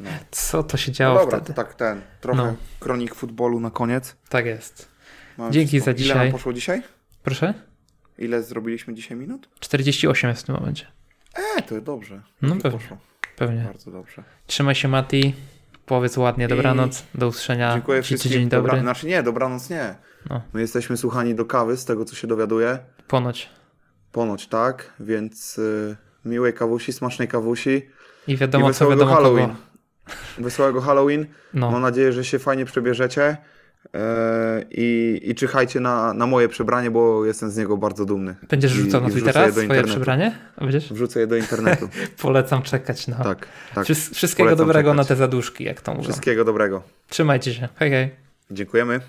No. 0.00 0.10
Co 0.30 0.62
to 0.62 0.76
się 0.76 0.90
No 0.92 0.94
działo 0.94 1.18
dobra, 1.20 1.38
wtedy? 1.38 1.54
to 1.54 1.62
tak 1.64 1.74
ten, 1.74 2.00
trochę 2.20 2.42
No. 2.42 2.54
kronik 2.80 3.14
futbolu 3.14 3.60
na 3.60 3.70
koniec. 3.70 4.16
Tak 4.28 4.46
jest. 4.46 4.88
Mamy 5.38 5.50
Dzięki 5.52 5.68
wszystko. 5.68 5.84
za 5.84 5.90
Ile 5.90 5.98
dzisiaj. 6.02 6.16
nam 6.18 6.32
poszło 6.32 6.52
dzisiaj? 6.52 6.82
Proszę? 7.22 7.54
Ile 8.18 8.42
zrobiliśmy 8.42 8.94
dzisiaj 8.94 9.16
minut? 9.18 9.48
48 9.60 10.30
jest 10.30 10.42
w 10.42 10.46
tym 10.46 10.54
momencie. 10.54 10.86
E, 11.58 11.62
to 11.62 11.80
dobrze. 11.80 12.22
No 12.42 12.56
pewnie. 12.56 12.70
poszło. 12.78 12.96
Pewnie. 13.36 13.60
Bardzo 13.62 13.90
dobrze. 13.90 14.22
Trzymaj 14.46 14.74
się, 14.74 14.88
Mati. 14.88 15.34
Powiedz 15.86 16.16
ładnie 16.16 16.48
dobranoc. 16.48 17.04
Do 17.14 17.28
usłyszenia. 17.28 17.72
Dziękuję 17.74 18.00
Ci 18.02 18.04
wszystkim. 18.06 18.32
Dzień 18.32 18.48
dobry. 18.48 18.68
Dobra, 18.70 18.82
znaczy 18.82 19.06
nie, 19.06 19.22
dobranoc 19.22 19.70
nie. 19.70 19.94
No. 20.30 20.42
My 20.52 20.60
jesteśmy 20.60 20.96
słuchani 20.96 21.34
do 21.34 21.44
kawy, 21.44 21.76
z 21.76 21.84
tego 21.84 22.04
co 22.04 22.16
się 22.16 22.26
dowiaduję. 22.26 22.78
Ponoć. 23.08 23.48
Ponoć 24.16 24.46
tak, 24.46 24.92
więc 25.00 25.58
y, 25.58 25.96
miłej 26.24 26.52
kawusi, 26.52 26.92
smacznej 26.92 27.28
kawusi 27.28 27.82
I 28.28 28.36
wiadomo, 28.36 28.70
i 28.70 28.74
co 28.74 28.88
wiadomo 28.90 29.14
Halloween. 29.14 29.48
kogo. 29.48 29.58
Wesołego 30.38 30.80
Halloween. 30.80 31.26
No. 31.54 31.70
Mam 31.70 31.82
nadzieję, 31.82 32.12
że 32.12 32.24
się 32.24 32.38
fajnie 32.38 32.64
przebierzecie. 32.64 33.36
e, 33.94 34.64
I, 34.70 35.20
I 35.24 35.34
czyhajcie 35.34 35.80
na, 35.80 36.14
na 36.14 36.26
moje 36.26 36.48
przebranie, 36.48 36.90
bo 36.90 37.24
jestem 37.24 37.50
z 37.50 37.56
niego 37.56 37.76
bardzo 37.76 38.04
dumny. 38.04 38.34
Będziesz 38.50 38.76
I- 38.78 38.84
na 38.88 39.00
Twittera 39.10 39.50
swoje 39.50 39.64
internetu. 39.64 39.88
przebranie? 39.88 40.38
Będziesz? 40.60 40.92
Wrzucę 40.92 41.20
je 41.20 41.26
do 41.26 41.36
internetu. 41.36 41.88
Polecam 42.22 42.62
czekać. 42.62 43.08
No. 43.08 43.16
tak, 43.24 43.46
tak. 43.74 43.84
Wszys- 43.84 44.14
wszystkiego 44.14 44.46
Polecam 44.46 44.66
dobrego 44.66 44.90
czekać. 44.90 44.96
na 44.96 45.08
te 45.08 45.16
zaduszki, 45.16 45.64
jak 45.64 45.80
to 45.80 45.92
mówią. 45.94 46.04
Wszystkiego 46.04 46.44
dobrego. 46.44 46.82
Trzymajcie 47.08 47.54
się. 47.54 47.68
Hej, 47.76 47.90
hej. 47.90 48.10
Dziękujemy. 48.50 49.00